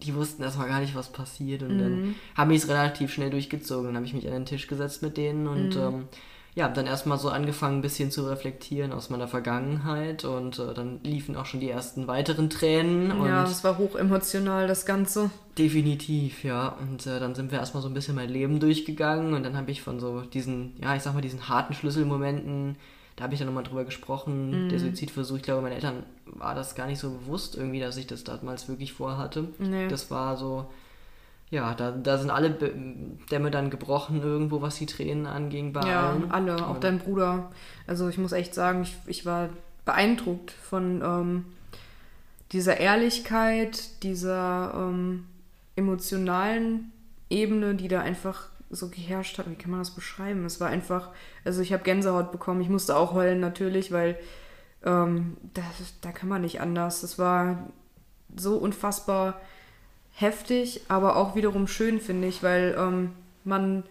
die 0.03 0.15
wussten 0.15 0.43
erstmal 0.43 0.67
gar 0.67 0.79
nicht, 0.79 0.95
was 0.95 1.11
passiert. 1.11 1.63
Und 1.63 1.75
mhm. 1.75 1.79
dann 1.79 2.15
haben 2.35 2.51
ich 2.51 2.63
es 2.63 2.69
relativ 2.69 3.11
schnell 3.11 3.29
durchgezogen. 3.29 3.87
Dann 3.87 3.95
habe 3.95 4.05
ich 4.05 4.13
mich 4.13 4.27
an 4.27 4.33
den 4.33 4.45
Tisch 4.45 4.67
gesetzt 4.67 5.01
mit 5.01 5.17
denen 5.17 5.47
und 5.47 5.75
mhm. 5.75 5.81
ähm, 5.81 6.07
ja, 6.55 6.63
habe 6.63 6.73
dann 6.73 6.87
erstmal 6.87 7.19
so 7.19 7.29
angefangen, 7.29 7.79
ein 7.79 7.81
bisschen 7.83 8.09
zu 8.09 8.27
reflektieren 8.27 8.91
aus 8.91 9.11
meiner 9.11 9.27
Vergangenheit. 9.27 10.25
Und 10.25 10.57
äh, 10.57 10.73
dann 10.73 10.99
liefen 11.03 11.35
auch 11.35 11.45
schon 11.45 11.59
die 11.59 11.69
ersten 11.69 12.07
weiteren 12.07 12.49
Tränen. 12.49 13.11
ja, 13.25 13.43
es 13.43 13.63
war 13.63 13.77
hoch 13.77 13.95
emotional, 13.95 14.67
das 14.67 14.85
Ganze. 14.85 15.29
Definitiv, 15.57 16.43
ja. 16.43 16.69
Und 16.69 17.05
äh, 17.05 17.19
dann 17.19 17.35
sind 17.35 17.51
wir 17.51 17.59
erstmal 17.59 17.83
so 17.83 17.89
ein 17.89 17.93
bisschen 17.93 18.15
mein 18.15 18.29
Leben 18.29 18.59
durchgegangen. 18.59 19.33
Und 19.33 19.43
dann 19.43 19.55
habe 19.55 19.69
ich 19.69 19.81
von 19.81 19.99
so 19.99 20.21
diesen, 20.21 20.73
ja, 20.81 20.95
ich 20.95 21.03
sag 21.03 21.13
mal, 21.13 21.21
diesen 21.21 21.47
harten 21.47 21.73
Schlüsselmomenten 21.73 22.77
da 23.17 23.23
habe 23.23 23.33
ich 23.33 23.39
dann 23.39 23.47
nochmal 23.47 23.63
drüber 23.63 23.83
gesprochen, 23.83 24.65
mhm. 24.65 24.69
der 24.69 24.79
Suizidversuch. 24.79 25.37
Ich 25.37 25.43
glaube, 25.43 25.63
meinen 25.63 25.73
Eltern 25.73 26.03
war 26.33 26.55
das 26.55 26.75
gar 26.75 26.87
nicht 26.87 26.99
so 26.99 27.11
bewusst 27.11 27.55
irgendwie, 27.55 27.79
dass 27.79 27.97
ich 27.97 28.07
das 28.07 28.23
damals 28.23 28.67
wirklich 28.67 28.93
vorhatte. 28.93 29.47
Nee. 29.59 29.87
Das 29.87 30.11
war 30.11 30.37
so, 30.37 30.69
ja, 31.49 31.73
da, 31.73 31.91
da 31.91 32.17
sind 32.17 32.29
alle 32.29 32.51
Dämme 33.31 33.51
dann 33.51 33.69
gebrochen 33.69 34.21
irgendwo, 34.21 34.61
was 34.61 34.75
die 34.75 34.85
Tränen 34.85 35.25
anging 35.25 35.73
bei 35.73 35.87
ja, 35.87 36.09
allen. 36.09 36.31
alle, 36.31 36.67
auch 36.67 36.79
dein 36.79 36.99
Bruder. 36.99 37.51
Also 37.85 38.09
ich 38.09 38.17
muss 38.17 38.31
echt 38.31 38.53
sagen, 38.53 38.83
ich, 38.83 38.95
ich 39.05 39.25
war 39.25 39.49
beeindruckt 39.85 40.51
von 40.51 41.01
ähm, 41.01 41.45
dieser 42.51 42.79
Ehrlichkeit, 42.79 44.03
dieser 44.03 44.73
ähm, 44.75 45.25
emotionalen 45.75 46.91
Ebene, 47.29 47.75
die 47.75 47.87
da 47.87 48.01
einfach 48.01 48.49
so 48.69 48.89
geherrscht 48.89 49.37
hat. 49.37 49.49
Wie 49.49 49.55
kann 49.55 49.71
man 49.71 49.79
das 49.79 49.91
beschreiben? 49.91 50.45
Es 50.45 50.59
war 50.59 50.67
einfach, 50.67 51.09
also 51.45 51.61
ich 51.61 51.71
habe 51.71 51.83
Gänsehaut 51.83 52.31
bekommen. 52.31 52.61
Ich 52.61 52.69
musste 52.69 52.97
auch 52.97 53.13
heulen 53.13 53.39
natürlich, 53.39 53.91
weil 53.91 54.17
ähm, 54.83 55.37
das, 55.53 55.65
da 56.01 56.11
kann 56.11 56.29
man 56.29 56.41
nicht 56.41 56.61
anders. 56.61 57.03
Es 57.03 57.17
war 57.17 57.67
so 58.35 58.57
unfassbar 58.57 59.39
heftig, 60.11 60.81
aber 60.87 61.15
auch 61.15 61.35
wiederum 61.35 61.67
schön, 61.67 61.99
finde 61.99 62.27
ich, 62.27 62.43
weil 62.43 62.75
ähm, 62.77 63.11
man 63.43 63.83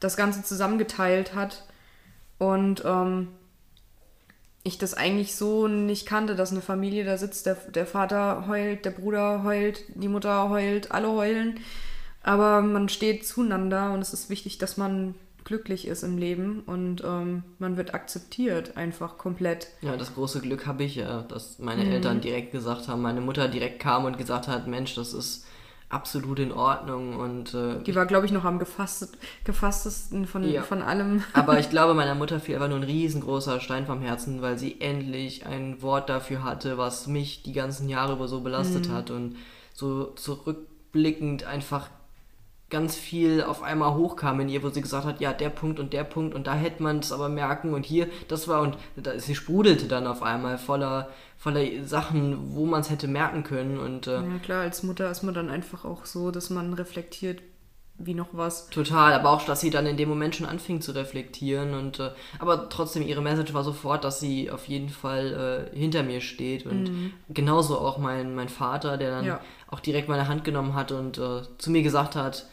das 0.00 0.16
Ganze 0.16 0.42
zusammengeteilt 0.42 1.34
hat 1.34 1.64
und 2.38 2.82
ähm, 2.84 3.28
ich 4.62 4.78
das 4.78 4.94
eigentlich 4.94 5.34
so 5.34 5.66
nicht 5.66 6.06
kannte, 6.06 6.34
dass 6.34 6.52
eine 6.52 6.60
Familie 6.60 7.04
da 7.04 7.16
sitzt, 7.16 7.46
der, 7.46 7.54
der 7.54 7.86
Vater 7.86 8.46
heult, 8.48 8.84
der 8.84 8.90
Bruder 8.90 9.42
heult, 9.44 9.84
die 9.94 10.08
Mutter 10.08 10.48
heult, 10.50 10.92
alle 10.92 11.10
heulen. 11.10 11.60
Aber 12.22 12.60
man 12.60 12.88
steht 12.88 13.26
zueinander 13.26 13.92
und 13.92 14.00
es 14.00 14.12
ist 14.12 14.28
wichtig, 14.30 14.58
dass 14.58 14.76
man 14.76 15.14
glücklich 15.48 15.88
ist 15.88 16.02
im 16.02 16.18
Leben 16.18 16.60
und 16.66 17.02
ähm, 17.02 17.42
man 17.58 17.78
wird 17.78 17.94
akzeptiert 17.94 18.76
einfach 18.76 19.16
komplett. 19.16 19.68
Ja, 19.80 19.96
das 19.96 20.14
große 20.14 20.42
Glück 20.42 20.66
habe 20.66 20.84
ich 20.84 20.96
ja, 20.96 21.22
dass 21.22 21.58
meine 21.58 21.84
mhm. 21.84 21.92
Eltern 21.92 22.20
direkt 22.20 22.52
gesagt 22.52 22.86
haben, 22.86 23.00
meine 23.00 23.22
Mutter 23.22 23.48
direkt 23.48 23.80
kam 23.80 24.04
und 24.04 24.18
gesagt 24.18 24.46
hat, 24.46 24.66
Mensch, 24.66 24.94
das 24.94 25.14
ist 25.14 25.46
absolut 25.88 26.38
in 26.38 26.52
Ordnung 26.52 27.16
und 27.16 27.54
äh, 27.54 27.82
die 27.82 27.94
war 27.94 28.04
glaube 28.04 28.26
ich 28.26 28.32
noch 28.32 28.44
am 28.44 28.58
gefasst, 28.58 29.16
gefasstesten 29.44 30.26
von, 30.26 30.44
ja. 30.44 30.62
von 30.62 30.82
allem. 30.82 31.24
Aber 31.32 31.58
ich 31.58 31.70
glaube 31.70 31.94
meiner 31.94 32.14
Mutter 32.14 32.40
fiel 32.40 32.56
einfach 32.56 32.68
nur 32.68 32.76
ein 32.76 32.84
riesengroßer 32.84 33.58
Stein 33.60 33.86
vom 33.86 34.02
Herzen, 34.02 34.42
weil 34.42 34.58
sie 34.58 34.82
endlich 34.82 35.46
ein 35.46 35.80
Wort 35.80 36.10
dafür 36.10 36.44
hatte, 36.44 36.76
was 36.76 37.06
mich 37.06 37.42
die 37.42 37.54
ganzen 37.54 37.88
Jahre 37.88 38.12
über 38.12 38.28
so 38.28 38.42
belastet 38.42 38.88
mhm. 38.88 38.92
hat 38.92 39.10
und 39.10 39.36
so 39.72 40.12
zurückblickend 40.14 41.44
einfach 41.44 41.88
ganz 42.70 42.96
viel 42.96 43.42
auf 43.42 43.62
einmal 43.62 43.94
hochkam 43.94 44.40
in 44.40 44.48
ihr, 44.48 44.62
wo 44.62 44.68
sie 44.68 44.82
gesagt 44.82 45.06
hat, 45.06 45.20
ja, 45.20 45.32
der 45.32 45.48
Punkt 45.48 45.80
und 45.80 45.92
der 45.92 46.04
Punkt 46.04 46.34
und 46.34 46.46
da 46.46 46.54
hätte 46.54 46.82
man 46.82 46.98
es 46.98 47.12
aber 47.12 47.28
merken 47.28 47.72
und 47.72 47.86
hier, 47.86 48.08
das 48.28 48.46
war 48.46 48.60
und 48.62 48.76
da, 48.96 49.18
sie 49.18 49.34
sprudelte 49.34 49.86
dann 49.88 50.06
auf 50.06 50.22
einmal 50.22 50.58
voller, 50.58 51.08
voller 51.38 51.64
Sachen, 51.84 52.54
wo 52.54 52.66
man 52.66 52.82
es 52.82 52.90
hätte 52.90 53.08
merken 53.08 53.42
können 53.42 53.78
und 53.78 54.06
äh, 54.06 54.16
Ja, 54.16 54.38
klar, 54.42 54.60
als 54.62 54.82
Mutter 54.82 55.10
ist 55.10 55.22
man 55.22 55.32
dann 55.34 55.48
einfach 55.48 55.84
auch 55.86 56.04
so, 56.04 56.30
dass 56.30 56.50
man 56.50 56.74
reflektiert, 56.74 57.40
wie 58.00 58.14
noch 58.14 58.28
was. 58.32 58.68
Total, 58.68 59.12
aber 59.14 59.30
auch, 59.30 59.44
dass 59.44 59.60
sie 59.60 59.70
dann 59.70 59.86
in 59.86 59.96
dem 59.96 60.08
Moment 60.08 60.36
schon 60.36 60.46
anfing 60.46 60.80
zu 60.82 60.92
reflektieren 60.92 61.72
und 61.74 61.98
äh, 62.00 62.10
aber 62.38 62.68
trotzdem 62.68 63.02
ihre 63.02 63.22
Message 63.22 63.54
war 63.54 63.64
sofort, 63.64 64.04
dass 64.04 64.20
sie 64.20 64.50
auf 64.50 64.68
jeden 64.68 64.90
Fall 64.90 65.70
äh, 65.72 65.76
hinter 65.76 66.02
mir 66.02 66.20
steht 66.20 66.66
und 66.66 66.90
genauso 67.30 67.78
auch 67.78 67.96
mein, 67.98 68.34
mein 68.34 68.50
Vater, 68.50 68.98
der 68.98 69.10
dann 69.10 69.24
Ja. 69.24 69.40
auch 69.70 69.80
direkt 69.80 70.08
meine 70.08 70.28
Hand 70.28 70.44
genommen 70.44 70.74
hat 70.74 70.92
und 70.92 71.16
äh, 71.18 71.40
zu 71.56 71.70
mir 71.70 71.82
gesagt 71.82 72.14
hat, 72.14 72.46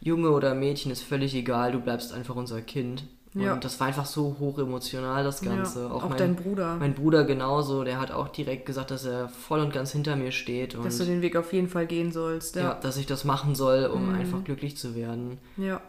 Junge 0.00 0.30
oder 0.30 0.54
Mädchen 0.54 0.90
ist 0.92 1.02
völlig 1.02 1.34
egal, 1.34 1.72
du 1.72 1.80
bleibst 1.80 2.12
einfach 2.12 2.36
unser 2.36 2.60
Kind. 2.62 3.04
Ja. 3.34 3.52
Und 3.52 3.64
das 3.64 3.78
war 3.80 3.86
einfach 3.88 4.06
so 4.06 4.36
hoch 4.38 4.58
emotional, 4.58 5.22
das 5.22 5.42
Ganze. 5.42 5.82
Ja, 5.84 5.90
auch 5.90 6.08
mein, 6.08 6.16
dein 6.16 6.36
Bruder. 6.36 6.76
Mein 6.76 6.94
Bruder 6.94 7.24
genauso, 7.24 7.84
der 7.84 8.00
hat 8.00 8.10
auch 8.10 8.28
direkt 8.28 8.64
gesagt, 8.64 8.90
dass 8.90 9.04
er 9.04 9.28
voll 9.28 9.60
und 9.60 9.74
ganz 9.74 9.92
hinter 9.92 10.16
mir 10.16 10.32
steht 10.32 10.74
und 10.74 10.84
dass 10.86 10.96
du 10.96 11.04
den 11.04 11.20
Weg 11.20 11.36
auf 11.36 11.52
jeden 11.52 11.68
Fall 11.68 11.86
gehen 11.86 12.12
sollst. 12.12 12.56
ja. 12.56 12.62
Ja. 12.62 12.74
dass 12.74 12.96
ich 12.96 13.04
das 13.04 13.24
machen 13.24 13.54
soll, 13.54 13.86
um 13.86 14.08
Mhm. 14.08 14.14
einfach 14.14 14.42
glücklich 14.44 14.78
zu 14.78 14.94
werden. 14.94 15.36
Ja. 15.58 15.82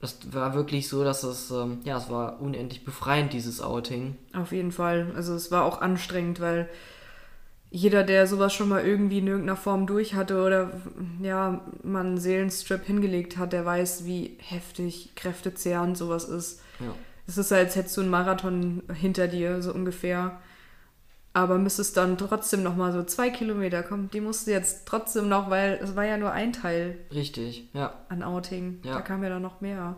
Das 0.00 0.32
war 0.32 0.54
wirklich 0.54 0.88
so, 0.88 1.04
dass 1.04 1.22
es, 1.24 1.50
ähm, 1.50 1.80
ja, 1.84 1.98
es 1.98 2.08
war 2.10 2.40
unendlich 2.40 2.84
befreiend, 2.84 3.32
dieses 3.34 3.60
Outing. 3.60 4.16
Auf 4.34 4.50
jeden 4.50 4.72
Fall. 4.72 5.12
Also 5.14 5.34
es 5.34 5.52
war 5.52 5.64
auch 5.64 5.80
anstrengend, 5.82 6.40
weil 6.40 6.68
jeder, 7.70 8.02
der 8.02 8.26
sowas 8.26 8.52
schon 8.52 8.68
mal 8.68 8.84
irgendwie 8.84 9.18
in 9.18 9.28
irgendeiner 9.28 9.56
Form 9.56 9.86
durch 9.86 10.14
hatte 10.14 10.42
oder 10.42 10.72
ja, 11.22 11.64
man 11.84 12.06
einen 12.06 12.18
Seelenstrip 12.18 12.84
hingelegt 12.84 13.36
hat, 13.36 13.52
der 13.52 13.64
weiß, 13.64 14.04
wie 14.04 14.36
heftig, 14.40 15.12
kräftezehrend 15.14 15.96
sowas 15.96 16.24
ist. 16.24 16.60
Ja. 16.80 16.94
Es 17.28 17.38
ist, 17.38 17.52
als 17.52 17.76
hättest 17.76 17.96
du 17.96 18.00
einen 18.00 18.10
Marathon 18.10 18.82
hinter 18.92 19.28
dir, 19.28 19.62
so 19.62 19.72
ungefähr. 19.72 20.40
Aber 21.32 21.58
müsstest 21.58 21.96
dann 21.96 22.18
trotzdem 22.18 22.64
noch 22.64 22.74
mal 22.74 22.92
so 22.92 23.04
zwei 23.04 23.30
Kilometer 23.30 23.84
kommen. 23.84 24.10
Die 24.12 24.20
musst 24.20 24.48
du 24.48 24.50
jetzt 24.50 24.86
trotzdem 24.86 25.28
noch, 25.28 25.48
weil 25.48 25.78
es 25.80 25.94
war 25.94 26.04
ja 26.04 26.16
nur 26.16 26.32
ein 26.32 26.52
Teil 26.52 26.98
Richtig, 27.14 27.68
ja. 27.72 27.94
an 28.08 28.24
Outing. 28.24 28.80
Ja. 28.82 28.94
Da 28.94 29.00
kam 29.00 29.22
ja 29.22 29.28
dann 29.28 29.42
noch 29.42 29.60
mehr. 29.60 29.94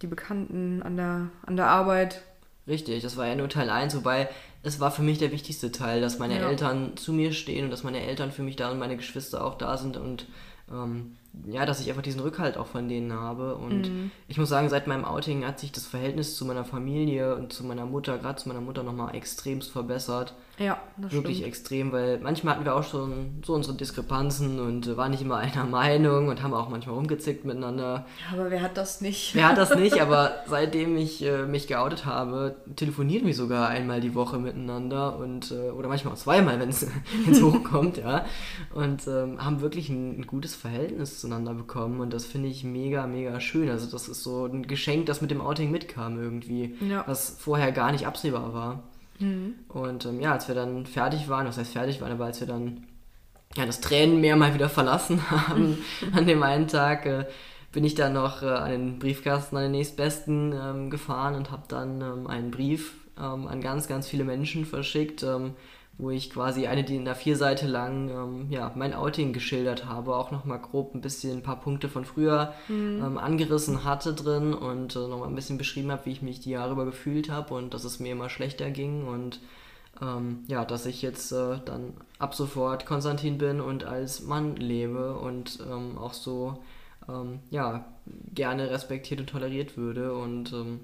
Die 0.00 0.06
Bekannten 0.06 0.82
an 0.82 0.96
der, 0.96 1.28
an 1.44 1.56
der 1.56 1.66
Arbeit. 1.66 2.22
Richtig, 2.66 3.02
das 3.02 3.18
war 3.18 3.26
ja 3.26 3.34
nur 3.34 3.50
Teil 3.50 3.68
1, 3.68 3.94
wobei 3.94 4.30
es 4.62 4.80
war 4.80 4.90
für 4.90 5.02
mich 5.02 5.18
der 5.18 5.32
wichtigste 5.32 5.72
Teil, 5.72 6.00
dass 6.00 6.18
meine 6.18 6.38
Ja. 6.38 6.48
Eltern 6.48 6.96
zu 6.96 7.12
mir 7.12 7.32
stehen 7.32 7.64
und 7.66 7.70
dass 7.70 7.82
meine 7.84 8.00
Eltern 8.00 8.30
für 8.32 8.42
mich 8.42 8.56
da 8.56 8.70
und 8.70 8.78
meine 8.78 8.96
Geschwister 8.96 9.44
auch 9.44 9.56
da 9.58 9.76
sind 9.76 9.96
und 9.96 10.26
ähm, 10.72 11.16
ja, 11.46 11.64
dass 11.66 11.80
ich 11.80 11.88
einfach 11.88 12.02
diesen 12.02 12.20
Rückhalt 12.20 12.56
auch 12.58 12.66
von 12.66 12.88
denen 12.88 13.12
habe. 13.12 13.56
Und 13.56 13.88
Mhm. 13.90 14.10
ich 14.28 14.36
muss 14.38 14.48
sagen, 14.50 14.68
seit 14.68 14.86
meinem 14.86 15.04
Outing 15.04 15.44
hat 15.46 15.58
sich 15.58 15.72
das 15.72 15.86
Verhältnis 15.86 16.36
zu 16.36 16.44
meiner 16.44 16.64
Familie 16.64 17.34
und 17.36 17.52
zu 17.52 17.64
meiner 17.64 17.86
Mutter, 17.86 18.18
gerade 18.18 18.36
zu 18.40 18.48
meiner 18.48 18.60
Mutter, 18.60 18.82
nochmal 18.82 19.14
extremst 19.14 19.70
verbessert. 19.70 20.34
Ja, 20.58 20.78
das 20.98 21.12
Wirklich 21.12 21.38
stimmt. 21.38 21.48
extrem, 21.48 21.92
weil 21.92 22.18
manchmal 22.20 22.54
hatten 22.54 22.64
wir 22.66 22.74
auch 22.76 22.82
schon 22.84 23.40
so 23.44 23.54
unsere 23.54 23.74
Diskrepanzen 23.74 24.60
und 24.60 24.96
waren 24.98 25.10
nicht 25.10 25.22
immer 25.22 25.38
einer 25.38 25.64
Meinung 25.64 26.28
und 26.28 26.42
haben 26.42 26.52
auch 26.52 26.68
manchmal 26.68 26.94
rumgezickt 26.94 27.44
miteinander. 27.46 28.04
Aber 28.32 28.50
wer 28.50 28.60
hat 28.60 28.76
das 28.76 29.00
nicht? 29.00 29.34
Wer 29.34 29.48
hat 29.48 29.56
das 29.58 29.74
nicht, 29.76 30.00
aber 30.02 30.32
seitdem 30.46 30.96
ich 30.98 31.22
äh, 31.24 31.46
mich 31.46 31.68
geoutet 31.68 32.04
habe, 32.04 32.56
telefonieren 32.76 33.26
wir 33.26 33.34
sogar 33.34 33.68
einmal 33.68 34.00
die 34.02 34.14
Woche 34.14 34.38
miteinander 34.38 35.16
und 35.18 35.50
äh, 35.52 35.70
oder 35.70 35.88
manchmal 35.88 36.12
auch 36.12 36.18
zweimal, 36.18 36.60
wenn 36.60 36.68
es 36.68 36.86
hochkommt, 37.42 37.96
ja. 37.96 38.26
Und 38.74 39.08
ähm, 39.08 39.42
haben 39.42 39.62
wirklich 39.62 39.88
ein, 39.88 40.20
ein 40.20 40.26
gutes 40.26 40.54
Verhältnis 40.54 41.20
zueinander 41.20 41.54
bekommen 41.54 42.00
und 42.00 42.12
das 42.12 42.26
finde 42.26 42.48
ich 42.48 42.62
mega, 42.62 43.06
mega 43.06 43.40
schön. 43.40 43.70
Also 43.70 43.90
das 43.90 44.06
ist 44.06 44.22
so 44.22 44.44
ein 44.46 44.66
Geschenk, 44.66 45.06
das 45.06 45.22
mit 45.22 45.30
dem 45.30 45.40
Outing 45.40 45.70
mitkam 45.70 46.22
irgendwie, 46.22 46.76
Ja. 46.86 47.04
was 47.06 47.36
vorher 47.40 47.72
gar 47.72 47.90
nicht 47.90 48.06
absehbar 48.06 48.52
war. 48.52 48.82
Mhm. 49.22 49.54
Und 49.68 50.04
ähm, 50.06 50.20
ja, 50.20 50.32
als 50.32 50.48
wir 50.48 50.54
dann 50.54 50.86
fertig 50.86 51.28
waren, 51.28 51.46
was 51.46 51.58
heißt 51.58 51.72
fertig 51.72 52.00
waren, 52.00 52.12
aber 52.12 52.26
als 52.26 52.40
wir 52.40 52.46
dann 52.46 52.86
ja, 53.56 53.66
das 53.66 53.80
Tränenmeer 53.80 54.36
mal 54.36 54.54
wieder 54.54 54.68
verlassen 54.68 55.30
haben 55.30 55.78
an 56.12 56.26
dem 56.26 56.42
einen 56.42 56.68
Tag, 56.68 57.06
äh, 57.06 57.26
bin 57.72 57.84
ich 57.84 57.94
dann 57.94 58.12
noch 58.12 58.42
äh, 58.42 58.46
an 58.46 58.70
den 58.70 58.98
Briefkasten, 58.98 59.56
an 59.56 59.62
den 59.64 59.72
nächstbesten 59.72 60.52
ähm, 60.52 60.90
gefahren 60.90 61.34
und 61.34 61.50
habe 61.50 61.62
dann 61.68 62.00
ähm, 62.00 62.26
einen 62.26 62.50
Brief 62.50 62.94
ähm, 63.18 63.46
an 63.46 63.60
ganz, 63.60 63.88
ganz 63.88 64.08
viele 64.08 64.24
Menschen 64.24 64.66
verschickt, 64.66 65.22
ähm, 65.22 65.54
wo 66.02 66.10
ich 66.10 66.30
quasi 66.30 66.66
eine 66.66 66.82
DIN 66.82 67.08
A4 67.08 67.36
Seite 67.36 67.66
lang 67.66 68.10
ähm, 68.10 68.46
ja, 68.50 68.72
mein 68.74 68.92
Outing 68.92 69.32
geschildert 69.32 69.86
habe, 69.86 70.16
auch 70.16 70.32
nochmal 70.32 70.58
grob 70.58 70.94
ein 70.94 71.00
bisschen 71.00 71.38
ein 71.38 71.42
paar 71.42 71.60
Punkte 71.60 71.88
von 71.88 72.04
früher 72.04 72.54
ähm, 72.68 73.18
angerissen 73.18 73.84
hatte 73.84 74.12
drin 74.12 74.52
und 74.52 74.96
äh, 74.96 74.98
nochmal 74.98 75.28
ein 75.28 75.34
bisschen 75.34 75.58
beschrieben 75.58 75.92
habe, 75.92 76.06
wie 76.06 76.12
ich 76.12 76.22
mich 76.22 76.40
die 76.40 76.50
Jahre 76.50 76.72
über 76.72 76.84
gefühlt 76.84 77.30
habe 77.30 77.54
und 77.54 77.72
dass 77.72 77.84
es 77.84 78.00
mir 78.00 78.12
immer 78.12 78.28
schlechter 78.28 78.70
ging 78.70 79.06
und 79.06 79.40
ähm, 80.00 80.40
ja, 80.48 80.64
dass 80.64 80.86
ich 80.86 81.02
jetzt 81.02 81.30
äh, 81.32 81.58
dann 81.64 81.94
ab 82.18 82.34
sofort 82.34 82.84
Konstantin 82.84 83.38
bin 83.38 83.60
und 83.60 83.84
als 83.84 84.22
Mann 84.22 84.56
lebe 84.56 85.14
und 85.14 85.60
ähm, 85.70 85.98
auch 85.98 86.14
so 86.14 86.58
ähm, 87.08 87.40
ja, 87.50 87.84
gerne 88.34 88.70
respektiert 88.70 89.20
und 89.20 89.28
toleriert 89.28 89.76
würde. 89.76 90.14
Und 90.14 90.52
ähm, 90.52 90.80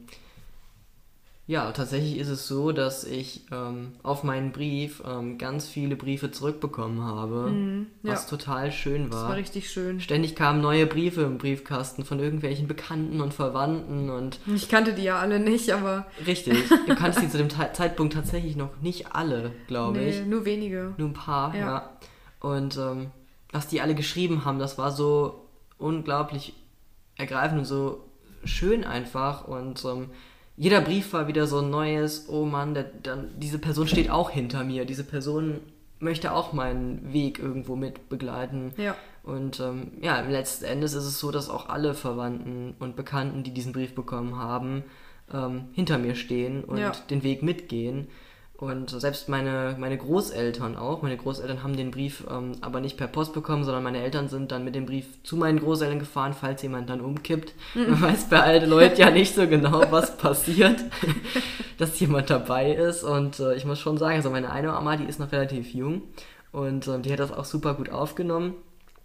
ja, 1.49 1.73
tatsächlich 1.73 2.19
ist 2.19 2.29
es 2.29 2.47
so, 2.47 2.73
dass 2.73 3.03
ich 3.05 3.47
ähm, 3.51 3.93
auf 4.03 4.23
meinen 4.23 4.53
Brief 4.53 5.03
ähm, 5.05 5.39
ganz 5.39 5.67
viele 5.67 5.97
Briefe 5.97 6.31
zurückbekommen 6.31 7.03
habe, 7.03 7.51
Mhm, 7.51 7.87
ja. 8.03 8.13
was 8.13 8.27
total 8.27 8.71
schön 8.71 9.11
Das 9.11 9.21
war. 9.23 9.29
war 9.31 9.37
richtig 9.37 9.71
schön. 9.71 9.99
Ständig 10.01 10.37
kamen 10.37 10.61
neue 10.61 10.87
Briefe 10.87 11.23
im 11.23 11.39
Briefkasten 11.39 12.05
von 12.05 12.21
irgendwelchen 12.21 12.69
Bekannten 12.69 13.23
und 13.23 13.33
Verwandten 13.33 14.11
und 14.11 14.39
Ich 14.55 14.69
kannte 14.69 14.93
die 14.93 15.03
ja 15.05 15.19
alle 15.19 15.41
nicht, 15.41 15.71
aber 15.71 16.07
richtig, 16.27 16.69
du 16.87 16.95
kannst 16.95 17.23
die 17.23 17.31
zu 17.31 17.39
dem 17.39 17.49
Te- 17.49 17.71
Zeitpunkt 17.73 18.13
tatsächlich 18.13 18.55
noch 18.55 18.81
nicht 18.83 19.15
alle, 19.15 19.53
glaube 19.69 19.99
nee, 20.01 20.11
ich. 20.11 20.27
nur 20.27 20.45
wenige. 20.45 20.93
Nur 20.99 21.09
ein 21.09 21.15
paar, 21.15 21.55
ja. 21.55 21.67
Ja. 21.67 21.91
Und 22.41 22.77
ähm, 22.77 23.07
was 23.53 23.67
die 23.69 23.81
alle 23.81 23.95
geschrieben 23.95 24.45
haben, 24.45 24.59
das 24.59 24.77
war 24.77 24.91
so 24.93 25.47
unglaublich 25.79 26.53
ergreifend 27.17 27.61
und 27.61 27.65
so 27.65 28.05
schön 28.45 28.85
einfach. 28.85 29.49
Und 29.49 29.83
ähm, 29.85 30.11
jeder 30.59 30.81
Brief 30.81 31.13
war 31.13 31.29
wieder 31.29 31.47
so 31.47 31.61
ein 31.61 31.71
neues, 31.71 32.29
oh 32.29 32.45
Mann, 32.45 32.75
der, 32.75 32.83
der, 32.85 33.17
diese 33.37 33.59
Person 33.59 33.87
steht 33.87 34.11
auch 34.11 34.31
hinter 34.31 34.65
mir. 34.65 34.85
Diese 34.85 35.05
Person 35.05 35.61
möchte 36.01 36.33
auch 36.33 36.53
meinen 36.53 37.13
Weg 37.13 37.39
irgendwo 37.39 37.77
mit 37.77 38.09
begleiten. 38.09 38.73
Ja. 38.77 38.97
Und 39.23 39.61
ähm, 39.61 39.93
ja, 40.01 40.19
im 40.21 40.31
letzten 40.31 40.65
Endes 40.65 40.95
ist 40.95 41.05
es 41.05 41.21
so, 41.21 41.31
dass 41.31 41.49
auch 41.49 41.69
alle 41.69 41.95
Verwandten 41.95 42.75
und 42.81 42.97
Bekannten, 42.97 43.45
die 43.45 43.53
diesen 43.55 43.73
Brief 43.73 43.95
bekommen 43.95 44.37
haben, 44.37 44.83
ähm, 45.33 45.67
hinter 45.73 45.99
mir 45.99 46.15
stehen 46.15 46.65
und 46.65 46.79
Ja. 46.79 46.93
den 47.11 47.23
Weg 47.23 47.43
mitgehen. 47.43 48.09
Und 48.61 48.91
selbst 48.91 49.29
meine, 49.29 49.77
meine 49.79 49.97
Großeltern 49.97 50.77
auch. 50.77 51.01
Meine 51.03 51.17
Großeltern 51.17 51.63
haben 51.63 51.77
den 51.77 51.93
Brief 51.93 52.25
ähm, 52.29 52.57
aber 52.61 52.81
nicht 52.81 52.97
per 52.97 53.07
Post 53.07 53.33
bekommen, 53.33 53.63
sondern 53.63 53.85
meine 53.85 54.03
Eltern 54.03 54.29
sind 54.29 54.51
dann 54.51 54.65
mit 54.65 54.75
dem 54.75 54.85
Brief 54.85 55.23
zu 55.23 55.37
meinen 55.37 55.61
Großeltern 55.61 56.01
gefahren, 56.01 56.35
falls 56.35 56.61
jemand 56.63 56.91
dann 56.91 57.01
umkippt. 57.01 57.55
Man 57.75 58.03
weiß 58.03 58.29
bei 58.29 58.41
alten 58.41 58.69
Leuten 58.69 59.01
ja 59.01 59.11
nicht 59.11 59.37
so 59.37 59.47
genau, 59.47 59.85
was 59.93 60.17
passiert, 60.17 60.85
dass 61.79 62.01
jemand 62.01 62.31
dabei 62.31 62.73
ist. 62.73 63.05
Und 63.05 63.39
äh, 63.39 63.55
ich 63.55 63.65
muss 63.65 63.79
schon 63.79 63.97
sagen, 63.97 64.17
also 64.17 64.31
meine 64.31 64.51
eine 64.51 64.69
Mama, 64.69 64.97
die 64.97 65.05
ist 65.05 65.21
noch 65.21 65.31
relativ 65.31 65.73
jung 65.73 66.03
und 66.51 66.89
ähm, 66.89 67.03
die 67.03 67.13
hat 67.13 67.21
das 67.21 67.31
auch 67.31 67.45
super 67.45 67.75
gut 67.75 67.91
aufgenommen. 67.91 68.55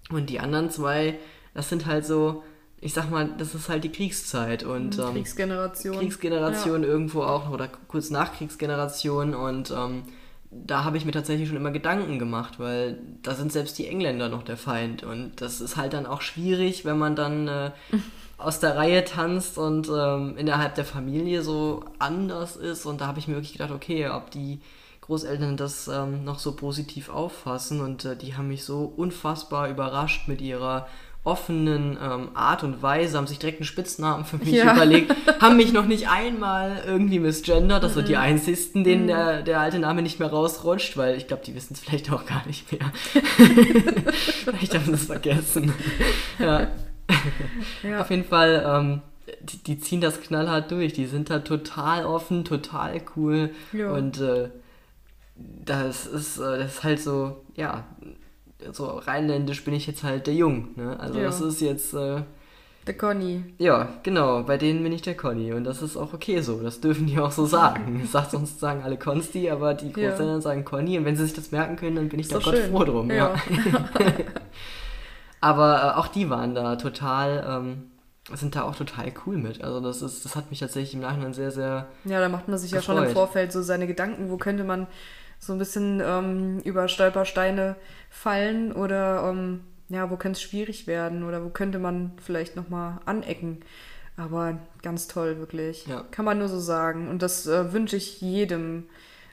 Und 0.10 0.32
die 0.32 0.40
anderen 0.40 0.72
zwei, 0.72 1.20
das 1.54 1.70
sind 1.70 1.86
halt 1.86 2.08
so, 2.08 2.42
ich 2.84 2.94
sag 2.94 3.10
mal, 3.10 3.30
das 3.38 3.56
ist 3.56 3.70
halt 3.70 3.84
die 3.86 3.92
Kriegszeit 3.92 4.64
und 4.64 5.00
ähm, 5.00 5.14
Kriegsgeneration. 5.14 5.98
Kriegsgeneration 5.98 6.84
irgendwo 6.84 7.24
auch 7.24 7.50
oder 7.50 7.70
kurz 7.88 8.10
nach 8.10 8.34
Kriegsgeneration 8.34 9.34
und 9.34 9.72
ähm, 9.72 10.04
da 10.52 10.84
habe 10.84 10.98
ich 10.98 11.06
mir 11.06 11.14
tatsächlich 11.14 11.48
schon 11.48 11.58
immer 11.58 11.72
Gedanken 11.72 12.20
gemacht, 12.20 12.60
weil 12.60 13.00
da 13.24 13.36
sind 13.36 13.52
selbst 13.52 13.78
die 13.80 13.88
Engländer 13.88 14.28
noch 14.28 14.44
der 14.44 14.58
Feind 14.58 15.04
und 15.04 15.42
das 15.42 15.62
ist 15.62 15.78
halt 15.78 15.94
dann 15.94 16.06
auch 16.06 16.22
schwierig, 16.22 16.84
wenn 16.84 16.98
man 16.98 17.16
dann 17.16 17.48
äh, 17.48 17.72
aus 18.38 18.60
der 18.60 18.76
Reihe 18.76 19.06
tanzt 19.06 19.58
und 19.58 19.90
ähm, 19.90 20.36
innerhalb 20.38 20.76
der 20.76 20.86
Familie 20.86 21.42
so 21.42 21.86
anders 22.00 22.58
ist 22.58 22.86
und 22.86 23.00
da 23.00 23.08
habe 23.08 23.20
ich 23.20 23.30
mir 23.30 23.36
wirklich 23.36 23.54
gedacht, 23.54 23.72
okay, 23.72 24.10
ob 24.10 24.30
die 24.30 24.60
Großeltern 25.02 25.56
das 25.56 25.88
ähm, 25.88 26.26
noch 26.26 26.40
so 26.40 26.54
positiv 26.54 27.10
auffassen 27.10 27.80
und 27.80 28.04
äh, 28.04 28.18
die 28.18 28.36
haben 28.36 28.50
mich 28.50 28.66
so 28.66 28.84
unfassbar 28.84 29.70
überrascht 29.70 30.28
mit 30.28 30.42
ihrer 30.42 30.88
offenen 31.26 31.98
ähm, 32.02 32.30
Art 32.34 32.64
und 32.64 32.82
Weise, 32.82 33.18
haben 33.18 33.28
sich 33.28 33.40
direkt 33.40 33.60
einen 33.60 33.66
Spitznamen 33.66 34.26
für 34.26 34.38
mich 34.38 34.50
Ja. 34.52 34.74
überlegt, 34.74 35.16
haben 35.42 35.56
mich 35.56 35.72
noch 35.72 35.86
nicht 35.86 36.10
einmal 36.10 36.84
irgendwie 36.86 37.20
misgendert, 37.20 37.82
das 37.84 37.94
sind 37.94 38.10
die 38.10 38.18
einzigsten, 38.18 38.84
denen 38.84 39.08
der, 39.08 39.42
der 39.42 39.62
alte 39.62 39.80
Name 39.80 40.02
nicht 40.02 40.20
mehr 40.20 40.30
rausrutscht, 40.30 40.98
weil 40.98 41.16
ich 41.16 41.28
glaube, 41.28 41.44
die 41.46 41.56
wissen 41.56 41.74
es 41.76 41.80
vielleicht 41.80 42.12
auch 42.12 42.26
gar 42.26 42.46
nicht 42.46 42.70
mehr. 42.72 42.92
vielleicht 44.44 44.74
haben 44.76 44.86
sie 44.86 44.92
es 44.94 45.06
vergessen. 45.06 45.74
ja. 46.40 46.68
Ja. 47.84 48.02
Auf 48.02 48.10
jeden 48.10 48.24
Fall, 48.26 48.64
ähm, 48.66 49.02
die, 49.42 49.58
die 49.58 49.80
ziehen 49.80 50.02
das 50.02 50.22
knallhart 50.22 50.72
durch. 50.72 50.94
Die 50.94 51.06
sind 51.06 51.30
da 51.30 51.40
total 51.40 52.06
offen, 52.06 52.46
total 52.46 53.02
cool. 53.16 53.52
Ja. 53.74 53.92
Und 53.92 54.20
äh, 54.22 54.50
das 55.36 56.06
ist, 56.06 56.38
äh, 56.40 56.60
das 56.60 56.76
ist 56.76 56.84
halt 56.84 57.02
so, 57.02 57.44
ja, 57.56 57.84
so 58.72 58.86
rheinländisch 58.88 59.64
bin 59.66 59.74
ich 59.74 59.86
jetzt 59.88 60.04
halt 60.04 60.28
der 60.28 60.34
Jung. 60.36 60.70
Ne? 60.76 61.00
Also 61.00 61.20
Ja. 61.20 61.26
das 61.26 61.42
ist 61.42 61.60
jetzt, 61.62 61.94
äh, 61.94 62.22
Der 62.88 62.98
Conny. 62.98 63.44
ja, 63.60 63.90
genau, 64.04 64.44
bei 64.44 64.58
denen 64.58 64.84
bin 64.84 64.92
ich 64.92 65.02
der 65.02 65.16
Conny 65.16 65.54
und 65.54 65.64
das 65.64 65.82
ist 65.82 65.96
auch 65.98 66.14
okay 66.14 66.42
so. 66.42 66.62
Das 66.62 66.82
dürfen 66.82 67.08
die 67.08 67.18
auch 67.20 67.32
so 67.32 67.46
sagen. 67.46 68.06
Sagt 68.12 68.32
sonst 68.32 68.60
sagen 68.60 68.82
alle 68.84 68.98
Konsti, 68.98 69.50
aber 69.50 69.74
die 69.74 69.88
Ja. 69.88 70.10
Großeltern 70.10 70.42
sagen 70.42 70.66
Conny 70.66 70.98
und 70.98 71.06
wenn 71.06 71.16
sie 71.16 71.24
sich 71.24 71.34
das 71.34 71.52
merken 71.52 71.76
können, 71.76 71.96
dann 71.96 72.10
bin 72.10 72.20
ich 72.20 72.26
Ist 72.28 72.34
da 72.36 72.40
Gott 72.40 72.56
schön. 72.58 72.72
froh 72.72 72.84
drum. 72.84 73.10
Ja. 73.12 73.34
Aber 75.42 75.94
äh, 75.96 76.00
auch 76.00 76.08
die 76.08 76.30
waren 76.30 76.56
da 76.56 76.76
total, 76.78 77.46
ähm, 77.48 77.92
sind 78.34 78.56
da 78.56 78.64
auch 78.64 78.76
total 78.76 79.12
cool 79.26 79.38
mit. 79.38 79.62
Also 79.64 79.82
das 79.82 80.02
ist, 80.02 80.24
das 80.24 80.36
hat 80.36 80.50
mich 80.50 80.60
tatsächlich 80.60 80.94
im 80.94 81.02
Nachhinein 81.02 81.34
sehr, 81.34 81.52
sehr 81.52 81.88
Ja, 82.06 82.20
da 82.22 82.30
macht 82.30 82.48
man 82.48 82.58
sich 82.58 82.72
ja 82.72 82.82
schon 82.82 82.96
im 82.98 83.04
Gefreut. 83.04 83.14
Vorfeld 83.18 83.52
so 83.52 83.62
seine 83.62 83.86
Gedanken, 83.88 84.30
wo 84.30 84.38
könnte 84.38 84.64
man 84.64 84.88
so 85.46 85.54
ein 85.54 85.60
bisschen 85.60 86.02
ähm, 86.04 86.60
über 86.60 86.88
Stolpersteine 86.88 87.76
fallen 88.10 88.72
oder 88.72 89.30
ähm, 89.30 89.62
ja, 89.90 90.10
wo 90.10 90.18
könnte 90.18 90.38
es 90.38 90.42
schwierig 90.42 90.88
werden 90.88 91.24
oder 91.24 91.44
wo 91.44 91.50
könnte 91.50 91.80
man 91.80 92.14
vielleicht 92.22 92.56
nochmal 92.56 93.00
anecken. 93.06 93.60
Aber 94.16 94.58
ganz 94.82 95.08
toll, 95.08 95.40
wirklich. 95.40 95.88
Ja. 95.88 96.06
Kann 96.12 96.26
man 96.26 96.40
nur 96.40 96.48
so 96.48 96.60
sagen. 96.60 97.10
Und 97.10 97.22
das 97.22 97.48
äh, 97.48 97.74
wünsche 97.74 97.96
ich 97.96 98.22
jedem, 98.22 98.86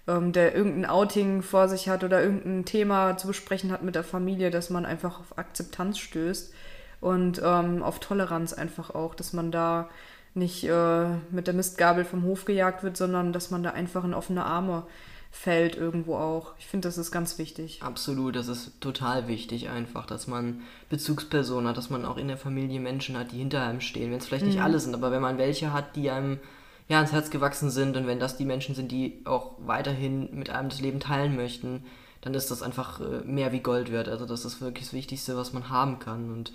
ähm, 0.06 0.32
der 0.32 0.54
irgendein 0.54 0.90
Outing 0.90 1.42
vor 1.42 1.68
sich 1.68 1.88
hat 1.88 2.02
oder 2.02 2.22
irgendein 2.22 2.64
Thema 2.64 3.16
zu 3.16 3.26
besprechen 3.26 3.72
hat 3.72 3.82
mit 3.82 3.94
der 3.94 4.04
Familie, 4.04 4.50
dass 4.50 4.70
man 4.70 4.86
einfach 4.86 5.20
auf 5.20 5.38
Akzeptanz 5.38 5.98
stößt 5.98 6.52
und 7.00 7.40
ähm, 7.44 7.82
auf 7.82 8.00
Toleranz 8.00 8.52
einfach 8.52 8.94
auch, 8.94 9.14
dass 9.14 9.32
man 9.32 9.50
da 9.50 9.88
nicht 10.34 10.64
äh, 10.64 11.08
mit 11.30 11.46
der 11.46 11.54
Mistgabel 11.54 12.04
vom 12.04 12.22
Hof 12.22 12.44
gejagt 12.44 12.82
wird, 12.82 12.96
sondern 12.96 13.32
dass 13.32 13.50
man 13.50 13.62
da 13.62 13.70
einfach 13.70 14.04
in 14.04 14.14
offene 14.14 14.44
Arme 14.44 14.84
fällt 15.30 15.76
irgendwo 15.76 16.16
auch. 16.16 16.54
Ich 16.58 16.66
finde, 16.66 16.88
das 16.88 16.98
ist 16.98 17.10
ganz 17.10 17.38
wichtig. 17.38 17.82
Absolut, 17.82 18.36
das 18.36 18.48
ist 18.48 18.80
total 18.80 19.28
wichtig 19.28 19.68
einfach, 19.68 20.06
dass 20.06 20.26
man 20.26 20.62
Bezugspersonen 20.88 21.68
hat, 21.68 21.76
dass 21.76 21.90
man 21.90 22.04
auch 22.04 22.16
in 22.16 22.28
der 22.28 22.36
Familie 22.36 22.80
Menschen 22.80 23.16
hat, 23.16 23.32
die 23.32 23.38
hinter 23.38 23.62
einem 23.62 23.80
stehen. 23.80 24.10
Wenn 24.10 24.18
es 24.18 24.26
vielleicht 24.26 24.44
nicht 24.44 24.60
alle 24.60 24.80
sind, 24.80 24.94
aber 24.94 25.10
wenn 25.12 25.22
man 25.22 25.38
welche 25.38 25.72
hat, 25.72 25.96
die 25.96 26.10
einem 26.10 26.40
ja 26.88 26.96
ans 26.96 27.12
Herz 27.12 27.30
gewachsen 27.30 27.70
sind 27.70 27.96
und 27.96 28.06
wenn 28.08 28.18
das 28.18 28.36
die 28.36 28.44
Menschen 28.44 28.74
sind, 28.74 28.90
die 28.90 29.22
auch 29.24 29.52
weiterhin 29.58 30.28
mit 30.36 30.50
einem 30.50 30.68
das 30.68 30.80
Leben 30.80 30.98
teilen 30.98 31.36
möchten, 31.36 31.84
dann 32.20 32.34
ist 32.34 32.50
das 32.50 32.62
einfach 32.62 33.00
äh, 33.00 33.24
mehr 33.24 33.52
wie 33.52 33.60
Gold 33.60 33.90
wert. 33.92 34.08
Also 34.08 34.26
das 34.26 34.44
ist 34.44 34.60
wirklich 34.60 34.86
das 34.86 34.92
Wichtigste, 34.92 35.36
was 35.36 35.52
man 35.52 35.70
haben 35.70 36.00
kann. 36.00 36.30
Und 36.30 36.52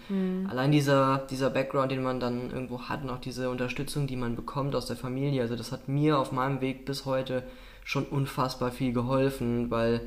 allein 0.47 0.71
dieser, 0.71 1.25
dieser 1.29 1.49
Background, 1.49 1.91
den 1.91 2.03
man 2.03 2.19
dann 2.19 2.51
irgendwo 2.51 2.83
hat 2.83 3.03
und 3.03 3.09
auch 3.09 3.19
diese 3.19 3.49
Unterstützung, 3.49 4.05
die 4.05 4.17
man 4.17 4.35
bekommt 4.35 4.75
aus 4.75 4.85
der 4.85 4.97
Familie, 4.97 5.41
also 5.41 5.55
das 5.55 5.71
hat 5.71 5.87
mir 5.87 6.19
auf 6.19 6.31
meinem 6.31 6.61
Weg 6.61 6.85
bis 6.85 7.05
heute 7.05 7.43
schon 7.85 8.03
unfassbar 8.05 8.71
viel 8.71 8.91
geholfen, 8.91 9.71
weil 9.71 10.01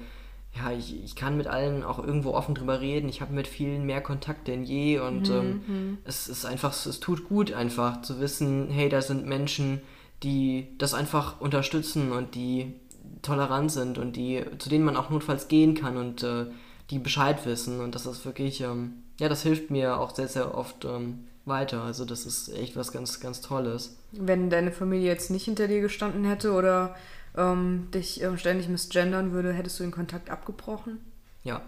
ja, 0.55 0.73
ich, 0.73 1.03
ich 1.03 1.15
kann 1.15 1.37
mit 1.37 1.47
allen 1.47 1.83
auch 1.85 1.99
irgendwo 1.99 2.33
offen 2.33 2.55
drüber 2.55 2.81
reden. 2.81 3.09
Ich 3.09 3.21
habe 3.21 3.33
mit 3.33 3.47
vielen 3.47 3.87
mehr 3.87 4.03
Kontakt 4.03 4.49
denn 4.49 4.65
je 4.65 4.99
und 4.99 5.31
ähm, 5.31 5.99
es 6.05 6.29
ist 6.29 6.45
einfach, 6.45 6.75
es 6.75 7.01
tut 7.01 7.29
gut 7.29 7.53
einfach 7.53 8.03
zu 8.03 8.21
wissen, 8.21 8.69
hey, 8.69 8.89
da 8.89 9.01
sind 9.01 9.27
Menschen, 9.27 9.81
die 10.23 10.67
das 10.79 10.95
einfach 10.95 11.41
unterstützen 11.41 12.13
und 12.13 12.35
die 12.35 12.75
tolerant 13.23 13.71
sind 13.71 13.99
und 13.99 14.17
die, 14.17 14.45
zu 14.59 14.69
denen 14.69 14.85
man 14.85 14.97
auch 14.97 15.11
notfalls 15.11 15.49
gehen 15.49 15.75
kann 15.75 15.97
und 15.97 16.23
äh, 16.25 16.47
die 16.91 16.99
Bescheid 16.99 17.47
wissen. 17.47 17.81
Und 17.81 17.95
das 17.95 18.07
ist 18.07 18.25
wirklich, 18.25 18.61
ähm, 18.61 19.03
ja, 19.21 19.29
das 19.29 19.43
hilft 19.43 19.71
mir 19.71 19.99
auch 19.99 20.15
sehr, 20.15 20.29
sehr 20.29 20.57
oft 20.57 20.85
ähm, 20.85 21.21
weiter. 21.45 21.83
Also 21.83 22.05
das 22.05 22.27
ist 22.27 22.49
echt 22.49 22.77
was 22.77 22.93
ganz, 22.93 23.21
ganz 23.21 23.41
Tolles. 23.41 23.97
Wenn 24.13 24.51
deine 24.51 24.73
Familie 24.73 25.09
jetzt 25.09 25.31
nicht 25.31 25.45
hinter 25.45 25.69
dir 25.69 25.81
gestanden 25.81 26.25
hätte 26.25 26.53
oder 26.53 26.97
ähm, 27.39 27.89
dich 27.95 28.23
ähm, 28.23 28.37
ständig 28.37 28.69
misgendern 28.69 29.33
würde, 29.33 29.53
hättest 29.55 29.79
du 29.79 29.85
den 29.85 29.93
Kontakt 29.93 30.31
abgebrochen? 30.31 30.99
Ja. 31.45 31.63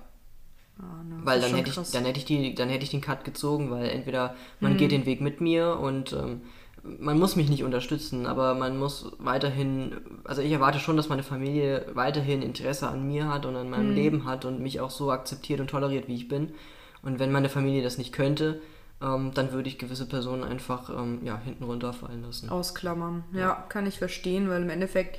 Ah, 0.79 1.03
ne, 1.05 1.16
Weil 1.25 1.41
dann 1.41 1.55
hätte, 1.55 1.71
ich, 1.71 1.77
dann, 1.93 2.05
hätte 2.05 2.18
ich 2.18 2.25
die, 2.25 2.55
dann 2.55 2.68
hätte 2.71 2.85
ich 2.85 2.91
den 2.91 3.01
Cut 3.03 3.25
gezogen, 3.25 3.71
weil 3.71 3.89
entweder 3.91 4.35
man 4.61 4.73
Mhm. 4.73 4.77
geht 4.79 4.93
den 4.93 5.07
Weg 5.07 5.21
mit 5.21 5.41
mir 5.41 5.79
und 5.79 6.12
ähm, 6.12 6.43
man 6.83 7.18
muss 7.18 7.37
mich 7.37 7.51
nicht 7.51 7.62
unterstützen, 7.62 8.25
aber 8.27 8.55
man 8.55 8.79
muss 8.79 9.12
weiterhin, 9.18 10.01
also 10.25 10.41
ich 10.41 10.51
erwarte 10.51 10.79
schon, 10.79 10.97
dass 10.97 11.11
meine 11.11 11.23
Familie 11.23 11.87
weiterhin 11.93 12.41
Interesse 12.41 12.89
an 12.89 13.07
mir 13.07 13.29
hat 13.29 13.45
und 13.45 13.55
an 13.57 13.66
Mhm. 13.66 13.71
meinem 13.71 13.91
Leben 13.95 14.25
hat 14.25 14.47
und 14.47 14.61
mich 14.61 14.81
auch 14.81 14.91
so 14.91 15.11
akzeptiert 15.12 15.61
und 15.61 15.68
toleriert, 15.68 16.09
wie 16.09 16.14
ich 16.14 16.29
bin. 16.29 16.55
Und 17.03 17.18
wenn 17.18 17.33
meine 17.33 17.51
Familie 17.51 17.83
das 17.83 17.99
nicht 17.99 18.12
könnte, 18.14 18.62
ähm, 19.03 19.33
dann 19.35 19.53
würde 19.53 19.68
ich 19.68 19.79
gewisse 19.79 20.07
Personen 20.07 20.45
einfach 20.45 20.89
ähm, 20.91 21.21
ja, 21.25 21.39
hinten 21.45 21.64
runterfallen 21.64 22.23
lassen. 22.23 22.49
Ausklammern. 22.49 23.25
Ja, 23.35 23.64
kann 23.68 23.87
ich 23.87 23.99
verstehen, 23.99 24.49
weil 24.49 24.62
im 24.62 24.71
Endeffekt 24.71 25.18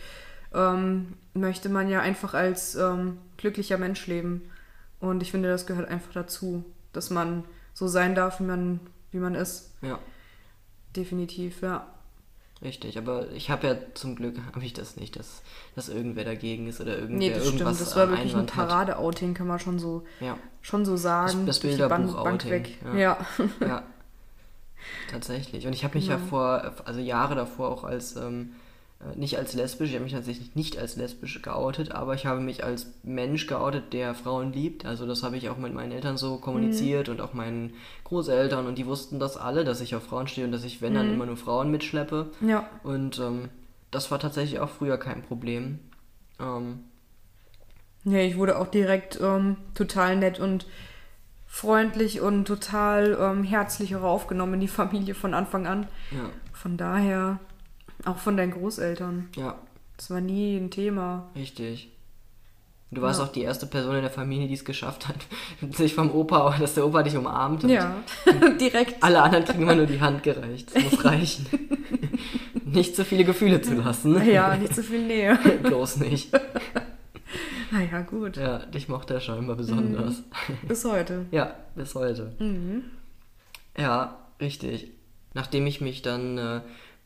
ähm, 0.53 1.13
möchte 1.33 1.69
man 1.69 1.89
ja 1.89 2.01
einfach 2.01 2.33
als 2.33 2.75
ähm, 2.75 3.17
glücklicher 3.37 3.77
Mensch 3.77 4.05
leben. 4.07 4.49
Und 4.99 5.23
ich 5.23 5.31
finde, 5.31 5.49
das 5.49 5.65
gehört 5.65 5.89
einfach 5.89 6.11
dazu, 6.13 6.63
dass 6.93 7.09
man 7.09 7.43
so 7.73 7.87
sein 7.87 8.15
darf, 8.15 8.39
wie 8.39 8.43
man, 8.45 8.79
wie 9.11 9.17
man 9.19 9.33
ist. 9.35 9.71
Ja, 9.81 9.97
Definitiv, 10.95 11.61
ja. 11.61 11.87
richtig. 12.61 12.97
Aber 12.97 13.31
ich 13.31 13.49
habe 13.49 13.65
ja 13.67 13.75
zum 13.93 14.15
Glück, 14.15 14.35
habe 14.53 14.65
ich 14.65 14.73
das 14.73 14.97
nicht, 14.97 15.15
dass, 15.17 15.41
dass 15.75 15.87
irgendwer 15.89 16.25
dagegen 16.25 16.67
ist 16.67 16.81
oder 16.81 16.95
irgendwer 16.95 17.17
Nee, 17.17 17.29
das 17.29 17.43
stimmt. 17.43 17.61
irgendwas 17.61 17.79
Das 17.79 17.95
war 17.95 18.09
wirklich 18.09 18.33
ein 18.33 18.41
Einwand 18.41 18.55
hat. 18.57 18.67
Parade-Outing, 18.69 19.33
kann 19.33 19.47
man 19.47 19.59
schon 19.59 19.79
so, 19.79 20.03
Ja. 20.19 20.37
schon 20.61 20.83
so 20.85 20.97
sagen. 20.97 21.45
Das- 21.47 21.59
das 21.59 21.59
Bilderbuch-Outing, 21.61 22.65
ja. 22.85 22.95
Ja. 22.95 23.17
Ja, 23.61 23.83
tatsächlich. 25.09 25.65
Und 25.67 25.73
ich 25.73 25.83
habe 25.83 25.97
mich 25.97 26.07
ja 26.07 26.15
Genau. 26.17 26.27
vor, 26.27 26.73
also 26.85 26.99
Jahre 26.99 27.35
davor 27.35 27.69
auch 27.69 27.83
als, 27.83 28.15
ähm, 28.15 28.51
äh, 28.51 28.55
nicht 29.15 29.37
als 29.37 29.53
lesbisch, 29.53 29.89
ich 29.89 29.95
habe 29.95 30.03
mich 30.03 30.13
tatsächlich 30.13 30.55
nicht 30.55 30.77
als 30.77 30.95
lesbisch 30.95 31.41
geoutet, 31.41 31.91
aber 31.91 32.13
ich 32.13 32.25
habe 32.25 32.39
mich 32.39 32.63
als 32.63 32.87
Mensch 33.03 33.47
geoutet, 33.47 33.93
der 33.93 34.13
Frauen 34.13 34.53
liebt. 34.53 34.85
Also 34.85 35.07
das 35.07 35.23
habe 35.23 35.37
ich 35.37 35.49
auch 35.49 35.57
mit 35.57 35.73
meinen 35.73 35.91
Eltern 35.91 36.17
so 36.17 36.37
kommuniziert 36.37 37.09
und 37.09 37.19
auch 37.21 37.33
meinen 37.33 37.73
Großeltern 38.03 38.67
und 38.67 38.77
die 38.77 38.85
wussten 38.85 39.19
das 39.19 39.37
alle, 39.37 39.63
dass 39.63 39.81
ich 39.81 39.95
auf 39.95 40.03
Frauen 40.03 40.27
stehe 40.27 40.45
und 40.45 40.51
dass 40.51 40.63
ich, 40.63 40.81
wenn 40.81 40.93
dann, 40.93 41.11
immer 41.11 41.25
nur 41.25 41.37
Frauen 41.37 41.71
mitschleppe. 41.71 42.31
ja. 42.41 42.69
Und 42.83 43.19
ähm, 43.19 43.49
das 43.89 44.09
war 44.11 44.19
tatsächlich 44.19 44.59
auch 44.59 44.69
früher 44.69 44.97
kein 44.97 45.21
Problem. 45.21 45.79
Ähm, 46.39 46.79
Ja, 48.03 48.19
ich 48.19 48.37
wurde 48.37 48.57
auch 48.57 48.67
direkt 48.67 49.19
ähm, 49.21 49.57
total 49.73 50.15
nett 50.15 50.39
und 50.39 50.65
freundlich 51.45 52.21
und 52.21 52.45
total 52.45 53.17
ähm, 53.19 53.43
herzlich 53.43 53.95
auch 53.97 54.03
aufgenommen 54.03 54.53
in 54.55 54.59
die 54.61 54.67
Familie 54.69 55.13
von 55.13 55.33
Anfang 55.33 55.67
an. 55.67 55.87
ja, 56.11 56.29
Von 56.53 56.77
daher, 56.77 57.39
auch 58.05 58.17
von 58.17 58.37
deinen 58.37 58.51
Großeltern. 58.51 59.29
ja, 59.35 59.55
Das 59.97 60.09
war 60.09 60.21
nie 60.21 60.57
ein 60.57 60.71
Thema. 60.71 61.29
Richtig. 61.35 61.89
Du 62.93 63.01
warst 63.01 63.19
Ja. 63.21 63.25
auch 63.25 63.31
die 63.31 63.41
erste 63.43 63.67
Person 63.67 63.95
in 63.95 64.01
der 64.01 64.09
Familie, 64.11 64.47
die 64.49 64.53
es 64.55 64.65
geschafft 64.65 65.07
hat, 65.07 65.15
sich 65.75 65.93
vom 65.95 66.11
Opa, 66.11 66.57
dass 66.59 66.73
der 66.73 66.85
Opa 66.85 67.03
dich 67.03 67.15
umarmt. 67.15 67.63
Ja, 67.63 67.95
direkt. 68.59 69.01
Alle 69.01 69.21
anderen 69.21 69.45
kriegen 69.45 69.61
immer 69.63 69.75
nur 69.75 69.85
die 69.85 70.01
Hand 70.01 70.23
gereicht. 70.23 70.75
Das 70.75 70.83
muss 70.83 71.05
reichen. 71.05 71.45
nicht 72.65 72.95
zu 72.95 73.05
viele 73.05 73.23
Gefühle 73.23 73.61
zu 73.61 73.75
lassen. 73.75 74.21
Ja, 74.29 74.55
nicht 74.57 74.75
so 74.75 74.81
viel 74.81 75.05
Nähe. 75.07 75.37
Bloß 75.63 75.97
nicht. 75.97 76.31
Naja, 77.71 78.01
gut. 78.01 78.35
Ja, 78.35 78.59
dich 78.65 78.89
mochte 78.89 79.13
er 79.13 79.21
scheinbar 79.21 79.55
besonders. 79.55 80.23
Bis 80.67 80.83
heute. 80.83 81.25
Ja, 81.31 81.53
bis 81.75 81.95
heute. 81.95 82.33
Mhm. 82.39 82.83
Ja, 83.77 84.17
richtig. 84.41 84.91
Nachdem 85.33 85.65
ich 85.65 85.79
mich 85.79 86.01
dann 86.01 86.37
äh, 86.37 86.61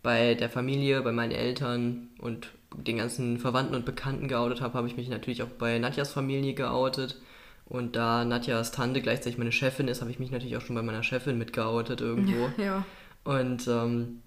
bei 0.05 0.35
der 0.35 0.49
Familie, 0.49 1.01
bei 1.01 1.11
meinen 1.11 1.31
Eltern 1.31 2.09
und 2.19 2.51
den 2.77 2.97
ganzen 2.97 3.39
Verwandten 3.39 3.73
und 3.73 3.85
Bekannten 3.85 4.27
geoutet 4.27 4.61
habe, 4.61 4.75
habe 4.75 4.87
ich 4.87 4.95
mich 4.95 5.09
natürlich 5.09 5.41
auch 5.41 5.49
bei 5.49 5.79
Nadjas 5.79 6.13
Familie 6.13 6.53
geoutet. 6.53 7.19
Und 7.65 7.95
da 7.95 8.23
Nadjas 8.23 8.71
Tante 8.71 9.01
gleichzeitig 9.01 9.39
meine 9.39 9.51
Chefin 9.51 9.87
ist, 9.87 10.01
habe 10.01 10.11
ich 10.11 10.19
mich 10.19 10.29
natürlich 10.29 10.55
auch 10.57 10.61
schon 10.61 10.75
bei 10.75 10.83
meiner 10.83 11.01
Chefin 11.01 11.39
mitgeoutet 11.39 12.01
irgendwo. 12.01 12.49
Ja. 12.57 12.85
Und 13.23 13.67
ähm, 13.67 14.21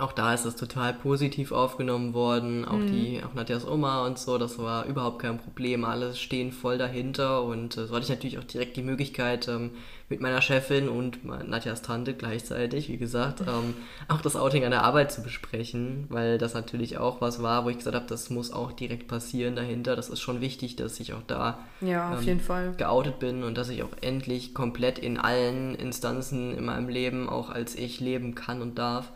auch 0.00 0.12
da 0.12 0.34
ist 0.34 0.44
das 0.44 0.56
total 0.56 0.92
positiv 0.94 1.52
aufgenommen 1.52 2.14
worden. 2.14 2.64
Auch 2.64 2.80
die, 2.84 3.20
auch 3.24 3.34
Nadjas 3.34 3.66
Oma 3.66 4.06
und 4.06 4.18
so, 4.18 4.38
das 4.38 4.58
war 4.58 4.84
überhaupt 4.86 5.20
kein 5.20 5.38
Problem. 5.38 5.84
Alle 5.84 6.14
stehen 6.14 6.52
voll 6.52 6.78
dahinter 6.78 7.42
und 7.44 7.76
äh, 7.76 7.86
so 7.86 7.94
hatte 7.94 8.04
ich 8.04 8.10
natürlich 8.10 8.38
auch 8.38 8.44
direkt 8.44 8.76
die 8.76 8.82
Möglichkeit, 8.82 9.48
ähm, 9.48 9.70
mit 10.08 10.20
meiner 10.20 10.42
Chefin 10.42 10.88
und 10.88 11.24
Nadjas 11.24 11.82
Tante 11.82 12.14
gleichzeitig, 12.14 12.88
wie 12.88 12.96
gesagt, 12.96 13.40
ähm, 13.46 13.74
auch 14.08 14.20
das 14.20 14.34
Outing 14.34 14.64
an 14.64 14.72
der 14.72 14.82
Arbeit 14.82 15.12
zu 15.12 15.22
besprechen, 15.22 16.06
weil 16.08 16.36
das 16.36 16.54
natürlich 16.54 16.98
auch 16.98 17.20
was 17.20 17.42
war, 17.42 17.64
wo 17.64 17.70
ich 17.70 17.78
gesagt 17.78 17.94
habe, 17.94 18.06
das 18.08 18.28
muss 18.28 18.52
auch 18.52 18.72
direkt 18.72 19.06
passieren 19.06 19.54
dahinter. 19.54 19.94
Das 19.94 20.08
ist 20.08 20.20
schon 20.20 20.40
wichtig, 20.40 20.74
dass 20.76 20.98
ich 20.98 21.12
auch 21.14 21.22
da 21.28 21.60
Ja, 21.80 22.12
auf 22.12 22.22
Ähm, 22.22 22.26
jeden 22.26 22.40
Fall. 22.40 22.74
geoutet 22.76 23.20
bin 23.20 23.44
und 23.44 23.56
dass 23.56 23.68
ich 23.68 23.82
auch 23.84 23.92
endlich 24.00 24.52
komplett 24.52 24.98
in 24.98 25.16
allen 25.16 25.76
Instanzen 25.76 26.56
in 26.56 26.64
meinem 26.64 26.88
Leben 26.88 27.28
auch 27.28 27.48
als 27.50 27.76
ich 27.76 28.00
leben 28.00 28.34
kann 28.34 28.62
und 28.62 28.78
darf. 28.78 29.10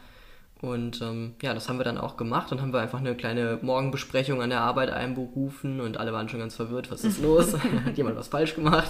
Und 0.65 1.03
ähm, 1.03 1.35
ja, 1.43 1.53
das 1.53 1.69
haben 1.69 1.79
wir 1.79 1.85
dann 1.85 1.99
auch 1.99 2.17
gemacht 2.17 2.51
und 2.51 2.62
haben 2.62 2.73
wir 2.73 2.81
einfach 2.81 2.99
eine 2.99 3.15
kleine 3.15 3.59
Morgenbesprechung 3.61 4.41
an 4.41 4.49
der 4.49 4.62
Arbeit 4.62 4.89
einberufen 4.89 5.83
und 5.83 5.99
alle 5.99 6.15
waren 6.15 6.31
schon 6.31 6.41
ganz 6.41 6.57
verwirrt, 6.57 6.91
was 6.91 7.05
ist 7.05 7.21
los? 7.23 7.53
Hat 7.53 7.99
jemand 7.99 8.17
was 8.17 8.29
falsch 8.29 8.55
gemacht? 8.55 8.89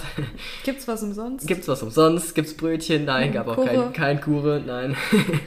Gibt's 0.63 0.87
was 0.87 1.03
umsonst? 1.03 1.45
Gibt's 1.47 1.67
was 1.67 1.83
umsonst? 1.83 2.33
Gibt's 2.33 2.55
Brötchen? 2.55 3.03
Nein, 3.03 3.33
gab 3.33 3.49
auch 3.49 3.65
kein, 3.65 3.91
kein 3.91 4.21
Kure, 4.21 4.61
nein. 4.65 4.95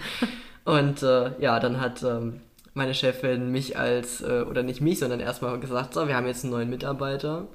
und 0.67 1.03
äh, 1.03 1.31
ja, 1.41 1.59
dann 1.61 1.81
hat 1.81 2.03
ähm, 2.03 2.41
meine 2.75 2.93
Chefin 2.93 3.51
mich 3.51 3.79
als, 3.79 4.21
äh, 4.21 4.45
oder 4.49 4.63
nicht 4.63 4.83
mich, 4.83 4.99
sondern 4.99 5.21
erstmal 5.21 5.59
gesagt, 5.59 5.95
so, 5.95 6.09
wir 6.09 6.15
haben 6.15 6.27
jetzt 6.27 6.45
einen 6.45 6.53
neuen 6.53 6.69
Mitarbeiter. 6.69 7.49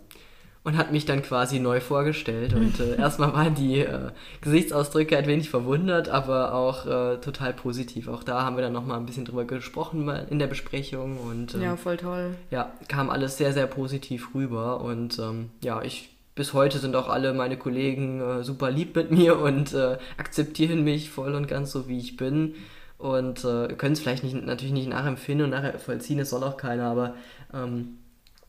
Und 0.63 0.77
hat 0.77 0.91
mich 0.91 1.05
dann 1.05 1.21
quasi 1.21 1.59
neu 1.59 1.81
vorgestellt. 1.81 2.53
Und 2.53 2.79
äh, 2.79 2.97
erstmal 2.97 3.33
waren 3.33 3.55
die 3.55 3.79
äh, 3.79 4.11
Gesichtsausdrücke 4.41 5.17
ein 5.17 5.27
wenig 5.27 5.49
verwundert, 5.49 6.09
aber 6.09 6.53
auch 6.53 6.85
äh, 6.85 7.17
total 7.17 7.53
positiv. 7.53 8.07
Auch 8.07 8.23
da 8.23 8.43
haben 8.43 8.55
wir 8.55 8.63
dann 8.63 8.73
nochmal 8.73 8.97
ein 8.97 9.05
bisschen 9.05 9.25
drüber 9.25 9.45
gesprochen 9.45 10.07
in 10.29 10.39
der 10.39 10.47
Besprechung. 10.47 11.17
Und, 11.17 11.55
ähm, 11.55 11.61
ja, 11.61 11.75
voll 11.75 11.97
toll. 11.97 12.35
Ja, 12.49 12.71
kam 12.87 13.09
alles 13.09 13.37
sehr, 13.37 13.53
sehr 13.53 13.67
positiv 13.67 14.33
rüber. 14.33 14.81
Und 14.81 15.19
ähm, 15.19 15.49
ja, 15.61 15.81
ich 15.81 16.09
bis 16.35 16.53
heute 16.53 16.79
sind 16.79 16.95
auch 16.95 17.09
alle 17.09 17.33
meine 17.33 17.57
Kollegen 17.57 18.21
äh, 18.21 18.43
super 18.43 18.71
lieb 18.71 18.95
mit 18.95 19.11
mir 19.11 19.39
und 19.39 19.73
äh, 19.73 19.97
akzeptieren 20.17 20.83
mich 20.83 21.11
voll 21.11 21.35
und 21.35 21.47
ganz 21.47 21.71
so, 21.71 21.87
wie 21.87 21.99
ich 21.99 22.17
bin. 22.17 22.55
Und 22.97 23.43
äh, 23.43 23.67
können 23.75 23.93
es 23.93 23.99
vielleicht 23.99 24.23
nicht, 24.23 24.33
natürlich 24.33 24.73
nicht 24.73 24.89
nachempfinden 24.89 25.45
und 25.45 25.51
nachher 25.51 25.77
vollziehen, 25.77 26.19
das 26.19 26.29
soll 26.29 26.43
auch 26.43 26.55
keiner, 26.55 26.85
aber 26.85 27.15
ähm, 27.53 27.97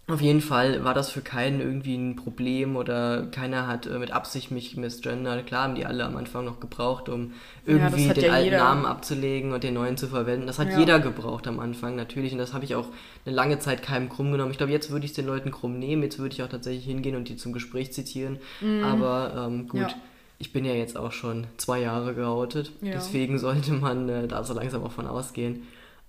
auf 0.07 0.21
jeden 0.21 0.43
Fall 0.43 0.85
war 0.85 0.93
das 0.93 1.11
für 1.11 1.23
keinen 1.23 1.61
irgendwie 1.61 1.97
ein 1.97 2.15
Problem 2.15 2.77
oder 2.77 3.27
keiner 3.27 3.67
hat 3.67 3.87
äh, 3.87 3.99
mit 3.99 4.11
Absicht 4.11 4.51
mich 4.51 4.77
misgendert. 4.77 5.47
Klar 5.47 5.65
haben 5.65 5.77
die 5.77 5.87
alle 5.87 6.05
am 6.05 6.17
Anfang 6.17 6.45
noch 6.45 6.61
gebraucht, 6.61 7.09
um 7.09 7.33
irgendwie 7.65 8.09
ja, 8.09 8.13
den 8.13 8.25
ja 8.25 8.33
alten 8.33 8.45
jeder. 8.45 8.59
Namen 8.59 8.85
abzulegen 8.85 9.53
und 9.53 9.65
den 9.65 9.73
neuen 9.73 9.97
zu 9.97 10.09
verwenden. 10.09 10.47
Das 10.47 10.59
hat 10.59 10.69
ja. 10.69 10.79
jeder 10.79 11.01
gebraucht 11.01 11.47
am 11.47 11.59
Anfang 11.59 11.97
natürlich 11.97 12.33
und 12.33 12.39
das 12.39 12.53
habe 12.53 12.67
ich 12.67 12.75
auch 12.75 12.89
eine 13.25 13.35
lange 13.35 13.59
Zeit 13.61 13.83
keinem 13.83 14.11
krumm 14.11 14.31
genommen. 14.31 14.51
Ich 14.51 14.59
glaube, 14.59 14.73
jetzt 14.73 14.91
würde 14.91 15.07
ich 15.07 15.13
es 15.13 15.17
den 15.17 15.27
Leuten 15.27 15.51
krumm 15.51 15.79
nehmen, 15.79 16.03
jetzt 16.03 16.19
würde 16.19 16.35
ich 16.35 16.43
auch 16.43 16.49
tatsächlich 16.49 16.85
hingehen 16.85 17.17
und 17.17 17.31
die 17.31 17.37
zum 17.37 17.55
Gespräch 17.55 17.95
zitieren. 17.95 18.39
Mhm. 18.61 18.85
Aber 18.85 19.47
ähm, 19.47 19.69
gut. 19.69 19.97
Ich 20.37 20.53
bin 20.53 20.65
ja 20.65 20.75
jetzt 20.75 20.99
auch 20.99 21.13
schon 21.13 21.47
zwei 21.57 21.81
Jahre 21.81 22.13
geoutet, 22.13 22.73
deswegen 22.83 23.39
sollte 23.39 23.73
man 23.73 24.09
äh, 24.09 24.29
da 24.29 24.43
so 24.43 24.53
langsam 24.53 24.83
auch 24.83 24.91
von 24.91 25.07
ausgehen. 25.07 25.63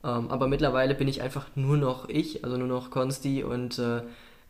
Ähm, 0.05 0.29
aber 0.29 0.47
mittlerweile 0.47 0.93
bin 0.93 1.07
ich 1.07 1.21
einfach 1.21 1.47
nur 1.55 1.77
noch 1.77 2.07
ich, 2.09 2.43
also 2.43 2.57
nur 2.57 2.67
noch 2.67 2.91
Konsti 2.91 3.43
und 3.43 3.79
äh, 3.79 4.01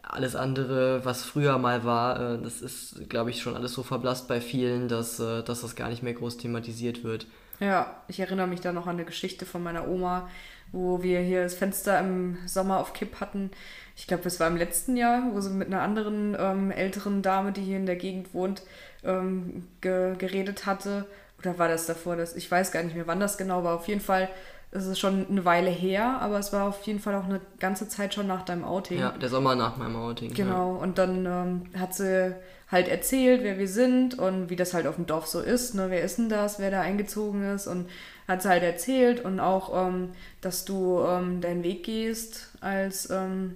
alles 0.03 0.35
andere, 0.35 1.05
was 1.05 1.23
früher 1.23 1.57
mal 1.57 1.85
war, 1.85 2.33
äh, 2.35 2.41
das 2.41 2.61
ist, 2.61 3.09
glaube 3.09 3.29
ich, 3.29 3.41
schon 3.41 3.55
alles 3.55 3.73
so 3.73 3.81
verblasst 3.81 4.27
bei 4.27 4.41
vielen, 4.41 4.89
dass, 4.89 5.19
äh, 5.19 5.43
dass 5.43 5.61
das 5.61 5.75
gar 5.75 5.89
nicht 5.89 6.03
mehr 6.03 6.13
groß 6.13 6.37
thematisiert 6.37 7.03
wird. 7.03 7.27
Ja, 7.59 7.95
ich 8.09 8.19
erinnere 8.19 8.47
mich 8.47 8.59
da 8.59 8.73
noch 8.73 8.85
an 8.85 8.97
eine 8.97 9.05
Geschichte 9.05 9.45
von 9.45 9.63
meiner 9.63 9.87
Oma, 9.87 10.29
wo 10.73 11.01
wir 11.01 11.21
hier 11.21 11.43
das 11.43 11.55
Fenster 11.55 11.97
im 11.99 12.37
Sommer 12.45 12.79
auf 12.79 12.91
Kipp 12.91 13.21
hatten. 13.21 13.49
Ich 13.95 14.07
glaube, 14.07 14.23
das 14.23 14.41
war 14.41 14.47
im 14.47 14.57
letzten 14.57 14.97
Jahr, 14.97 15.23
wo 15.31 15.39
sie 15.39 15.51
mit 15.51 15.67
einer 15.67 15.81
anderen 15.81 16.35
ähm, 16.37 16.69
älteren 16.71 17.21
Dame, 17.21 17.53
die 17.53 17.61
hier 17.61 17.77
in 17.77 17.85
der 17.85 17.95
Gegend 17.95 18.33
wohnt, 18.33 18.63
ähm, 19.05 19.67
ge 19.79 20.15
geredet 20.17 20.65
hatte. 20.65 21.05
Oder 21.39 21.57
war 21.57 21.69
das 21.69 21.85
davor? 21.85 22.17
Das, 22.17 22.35
ich 22.35 22.49
weiß 22.51 22.71
gar 22.71 22.83
nicht 22.83 22.95
mehr, 22.95 23.07
wann 23.07 23.21
das 23.21 23.37
genau 23.37 23.63
war. 23.63 23.75
Auf 23.75 23.87
jeden 23.87 24.01
Fall 24.01 24.27
es 24.75 24.85
ist 24.85 24.99
schon 24.99 25.25
eine 25.29 25.45
Weile 25.45 25.69
her, 25.69 26.19
aber 26.21 26.37
es 26.37 26.51
war 26.51 26.67
auf 26.67 26.81
jeden 26.83 26.99
Fall 26.99 27.15
auch 27.15 27.25
eine 27.25 27.39
ganze 27.59 27.87
Zeit 27.87 28.13
schon 28.13 28.27
nach 28.27 28.43
deinem 28.43 28.65
Outing. 28.65 28.99
Ja, 28.99 29.11
der 29.11 29.29
Sommer 29.29 29.55
nach 29.55 29.77
meinem 29.77 29.95
Outing. 29.95 30.33
Genau, 30.33 30.75
ja. 30.75 30.81
und 30.81 30.97
dann 30.97 31.25
ähm, 31.25 31.61
hat 31.79 31.93
sie 31.93 32.35
halt 32.69 32.87
erzählt, 32.87 33.43
wer 33.43 33.57
wir 33.57 33.67
sind 33.67 34.17
und 34.17 34.49
wie 34.49 34.55
das 34.55 34.73
halt 34.73 34.87
auf 34.87 34.95
dem 34.95 35.05
Dorf 35.05 35.27
so 35.27 35.39
ist, 35.39 35.75
ne? 35.75 35.87
wer 35.89 36.01
ist 36.01 36.17
denn 36.17 36.29
das, 36.29 36.59
wer 36.59 36.71
da 36.71 36.81
eingezogen 36.81 37.43
ist 37.53 37.67
und 37.67 37.89
hat 38.27 38.41
sie 38.41 38.49
halt 38.49 38.63
erzählt 38.63 39.23
und 39.23 39.39
auch, 39.39 39.87
ähm, 39.87 40.09
dass 40.41 40.65
du 40.65 41.01
ähm, 41.07 41.41
deinen 41.41 41.63
Weg 41.63 41.83
gehst 41.83 42.49
als 42.61 43.09
ähm, 43.09 43.55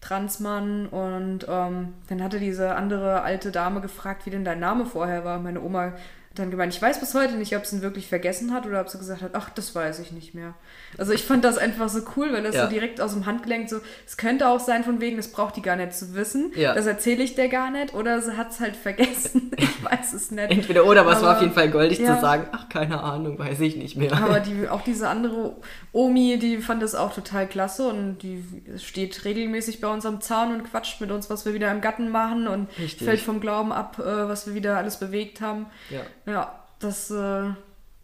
Transmann 0.00 0.86
und 0.86 1.46
ähm, 1.48 1.94
dann 2.08 2.22
hatte 2.22 2.38
diese 2.38 2.74
andere 2.74 3.22
alte 3.22 3.50
Dame 3.50 3.80
gefragt, 3.80 4.24
wie 4.24 4.30
denn 4.30 4.44
dein 4.44 4.60
Name 4.60 4.86
vorher 4.86 5.24
war. 5.24 5.38
Meine 5.38 5.60
Oma 5.60 5.92
dann 6.38 6.50
gemeint, 6.50 6.74
ich 6.74 6.80
weiß 6.80 7.00
bis 7.00 7.14
heute 7.14 7.34
nicht, 7.34 7.56
ob 7.56 7.66
sie 7.66 7.76
ihn 7.76 7.82
wirklich 7.82 8.06
vergessen 8.06 8.52
hat 8.52 8.66
oder 8.66 8.80
ob 8.80 8.88
sie 8.88 8.98
gesagt 8.98 9.22
hat, 9.22 9.32
ach, 9.34 9.50
das 9.50 9.74
weiß 9.74 9.98
ich 10.00 10.12
nicht 10.12 10.34
mehr. 10.34 10.54
Also 10.98 11.12
ich 11.12 11.24
fand 11.24 11.44
das 11.44 11.58
einfach 11.58 11.88
so 11.88 12.00
cool, 12.16 12.32
weil 12.32 12.42
das 12.42 12.54
ja. 12.54 12.64
so 12.64 12.70
direkt 12.70 13.00
aus 13.00 13.12
dem 13.12 13.26
Handgelenk 13.26 13.68
so, 13.68 13.80
es 14.06 14.16
könnte 14.16 14.48
auch 14.48 14.60
sein 14.60 14.84
von 14.84 15.00
wegen, 15.00 15.16
das 15.16 15.28
braucht 15.28 15.56
die 15.56 15.62
gar 15.62 15.76
nicht 15.76 15.94
zu 15.94 16.14
wissen, 16.14 16.52
ja. 16.54 16.74
das 16.74 16.86
erzähle 16.86 17.22
ich 17.22 17.34
der 17.34 17.48
gar 17.48 17.70
nicht 17.70 17.94
oder 17.94 18.20
sie 18.20 18.36
hat 18.36 18.50
es 18.50 18.60
halt 18.60 18.76
vergessen, 18.76 19.50
ich 19.56 19.84
weiß 19.84 20.12
es 20.12 20.30
nicht. 20.30 20.50
Entweder 20.50 20.84
oder, 20.84 21.00
aber, 21.00 21.10
aber 21.10 21.18
es 21.18 21.24
war 21.24 21.36
auf 21.36 21.42
jeden 21.42 21.54
Fall 21.54 21.70
goldig 21.70 21.98
ja. 21.98 22.14
zu 22.14 22.20
sagen, 22.20 22.46
ach, 22.52 22.68
keine 22.68 23.02
Ahnung, 23.02 23.38
weiß 23.38 23.60
ich 23.60 23.76
nicht 23.76 23.96
mehr. 23.96 24.12
Aber 24.12 24.40
die, 24.40 24.68
auch 24.70 24.82
diese 24.82 25.08
andere 25.08 25.56
Omi, 25.92 26.38
die 26.38 26.58
fand 26.58 26.82
das 26.82 26.94
auch 26.94 27.14
total 27.14 27.46
klasse 27.46 27.88
und 27.88 28.18
die 28.18 28.44
steht 28.78 29.24
regelmäßig 29.24 29.80
bei 29.80 29.88
uns 29.88 30.04
am 30.06 30.20
Zaun 30.20 30.52
und 30.52 30.64
quatscht 30.64 31.00
mit 31.00 31.10
uns, 31.10 31.30
was 31.30 31.46
wir 31.46 31.54
wieder 31.54 31.70
im 31.70 31.80
Gatten 31.80 32.10
machen 32.10 32.48
und 32.48 32.68
Richtig. 32.78 33.06
fällt 33.06 33.20
vom 33.20 33.40
Glauben 33.40 33.72
ab, 33.72 33.98
äh, 33.98 34.28
was 34.28 34.46
wir 34.46 34.54
wieder 34.54 34.76
alles 34.76 34.98
bewegt 34.98 35.40
haben. 35.40 35.66
Ja. 35.90 36.00
Ja, 36.26 36.62
das, 36.78 37.10
äh, 37.10 37.44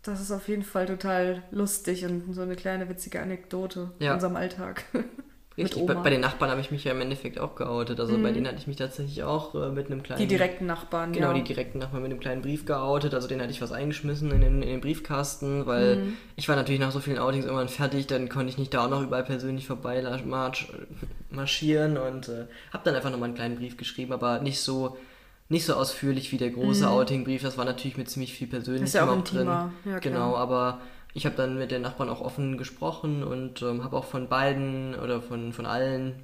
das 0.02 0.20
ist 0.20 0.30
auf 0.30 0.48
jeden 0.48 0.62
Fall 0.62 0.86
total 0.86 1.42
lustig 1.50 2.04
und 2.04 2.32
so 2.32 2.42
eine 2.42 2.56
kleine 2.56 2.88
witzige 2.88 3.20
Anekdote 3.20 3.90
ja. 3.98 4.08
in 4.08 4.14
unserem 4.14 4.36
Alltag. 4.36 4.84
Richtig, 5.56 5.84
bei, 5.84 5.94
bei, 5.94 6.08
den 6.08 6.20
Nachbarn 6.20 6.50
habe 6.50 6.62
ich 6.62 6.70
mich 6.70 6.84
ja 6.84 6.92
im 6.92 7.00
Endeffekt 7.02 7.38
auch 7.38 7.56
geoutet. 7.56 8.00
Also 8.00 8.16
mhm. 8.16 8.22
bei 8.22 8.32
denen 8.32 8.46
hatte 8.46 8.56
ich 8.56 8.66
mich 8.66 8.76
tatsächlich 8.76 9.22
auch 9.22 9.54
äh, 9.54 9.68
mit 9.68 9.86
einem 9.86 10.02
kleinen. 10.02 10.20
Die 10.20 10.26
direkten 10.26 10.64
Nachbarn, 10.64 11.12
Genau, 11.12 11.28
ja. 11.28 11.34
die 11.34 11.44
direkten 11.44 11.78
Nachbarn 11.78 12.02
mit 12.02 12.10
einem 12.10 12.20
kleinen 12.20 12.40
Brief 12.40 12.64
geoutet. 12.64 13.12
Also 13.12 13.28
den 13.28 13.40
hatte 13.40 13.50
ich 13.50 13.60
was 13.60 13.70
eingeschmissen 13.70 14.30
in 14.30 14.40
den, 14.40 14.62
in 14.62 14.68
den 14.68 14.80
Briefkasten, 14.80 15.66
weil 15.66 15.96
mhm. 15.96 16.16
ich 16.36 16.48
war 16.48 16.56
natürlich 16.56 16.80
nach 16.80 16.90
so 16.90 17.00
vielen 17.00 17.18
Outings 17.18 17.44
irgendwann 17.44 17.68
fertig, 17.68 18.06
dann 18.06 18.30
konnte 18.30 18.48
ich 18.48 18.56
nicht 18.56 18.72
da 18.72 18.86
auch 18.86 18.90
noch 18.90 19.02
überall 19.02 19.24
persönlich 19.24 19.66
vorbei 19.66 20.02
marschieren 21.30 21.98
und 21.98 22.28
äh, 22.28 22.46
habe 22.72 22.84
dann 22.84 22.94
einfach 22.94 23.10
nochmal 23.10 23.28
einen 23.28 23.36
kleinen 23.36 23.56
Brief 23.56 23.76
geschrieben, 23.76 24.12
aber 24.12 24.40
nicht 24.40 24.60
so 24.60 24.96
nicht 25.52 25.66
so 25.66 25.74
ausführlich 25.74 26.32
wie 26.32 26.38
der 26.38 26.50
große 26.50 26.86
mhm. 26.86 26.92
Outing-Brief. 26.92 27.42
Das 27.42 27.56
war 27.56 27.64
natürlich 27.64 27.96
mit 27.96 28.10
ziemlich 28.10 28.32
viel 28.32 28.48
Persönlichem 28.48 28.92
ja 28.92 29.08
auch 29.08 29.22
drin. 29.22 29.46
Ja, 29.46 29.98
genau, 30.00 30.34
aber 30.34 30.80
ich 31.14 31.26
habe 31.26 31.36
dann 31.36 31.58
mit 31.58 31.70
den 31.70 31.82
Nachbarn 31.82 32.08
auch 32.08 32.20
offen 32.20 32.56
gesprochen 32.56 33.22
und 33.22 33.62
ähm, 33.62 33.84
habe 33.84 33.96
auch 33.96 34.06
von 34.06 34.28
beiden 34.28 34.94
oder 34.94 35.20
von, 35.20 35.52
von 35.52 35.66
allen 35.66 36.14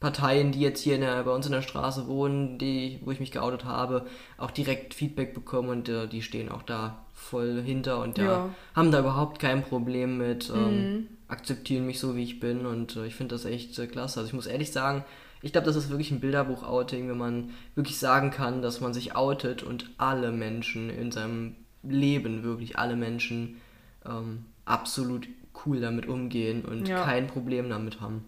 Parteien, 0.00 0.52
die 0.52 0.60
jetzt 0.60 0.82
hier 0.82 0.98
der, 0.98 1.24
bei 1.24 1.32
uns 1.32 1.46
in 1.46 1.52
der 1.52 1.62
Straße 1.62 2.06
wohnen, 2.06 2.58
die, 2.58 3.00
wo 3.04 3.10
ich 3.10 3.18
mich 3.18 3.32
geoutet 3.32 3.64
habe, 3.64 4.06
auch 4.36 4.50
direkt 4.50 4.94
Feedback 4.94 5.34
bekommen 5.34 5.70
und 5.70 5.88
äh, 5.88 6.06
die 6.06 6.22
stehen 6.22 6.50
auch 6.50 6.62
da 6.62 7.04
voll 7.14 7.62
hinter 7.64 8.00
und 8.00 8.18
ja. 8.18 8.50
haben 8.74 8.92
da 8.92 9.00
überhaupt 9.00 9.40
kein 9.40 9.64
Problem 9.64 10.18
mit, 10.18 10.52
ähm, 10.54 10.92
mhm. 10.92 11.06
akzeptieren 11.26 11.86
mich 11.86 11.98
so, 11.98 12.14
wie 12.14 12.22
ich 12.22 12.38
bin 12.38 12.64
und 12.64 12.96
äh, 12.96 13.06
ich 13.06 13.16
finde 13.16 13.34
das 13.34 13.44
echt 13.44 13.76
äh, 13.78 13.86
klasse. 13.88 14.20
Also 14.20 14.28
ich 14.28 14.34
muss 14.34 14.46
ehrlich 14.46 14.70
sagen, 14.70 15.04
ich 15.42 15.52
glaube, 15.52 15.66
das 15.66 15.76
ist 15.76 15.90
wirklich 15.90 16.10
ein 16.10 16.20
Bilderbuch-Outing, 16.20 17.08
wenn 17.08 17.18
man 17.18 17.50
wirklich 17.74 17.98
sagen 17.98 18.30
kann, 18.30 18.62
dass 18.62 18.80
man 18.80 18.92
sich 18.92 19.14
outet 19.14 19.62
und 19.62 19.90
alle 19.98 20.32
Menschen 20.32 20.90
in 20.90 21.12
seinem 21.12 21.56
Leben, 21.82 22.42
wirklich 22.42 22.78
alle 22.78 22.96
Menschen, 22.96 23.60
ähm, 24.04 24.46
absolut 24.64 25.28
cool 25.64 25.80
damit 25.80 26.06
umgehen 26.06 26.64
und 26.64 26.88
ja. 26.88 27.04
kein 27.04 27.26
Problem 27.26 27.68
damit 27.68 28.00
haben. 28.00 28.24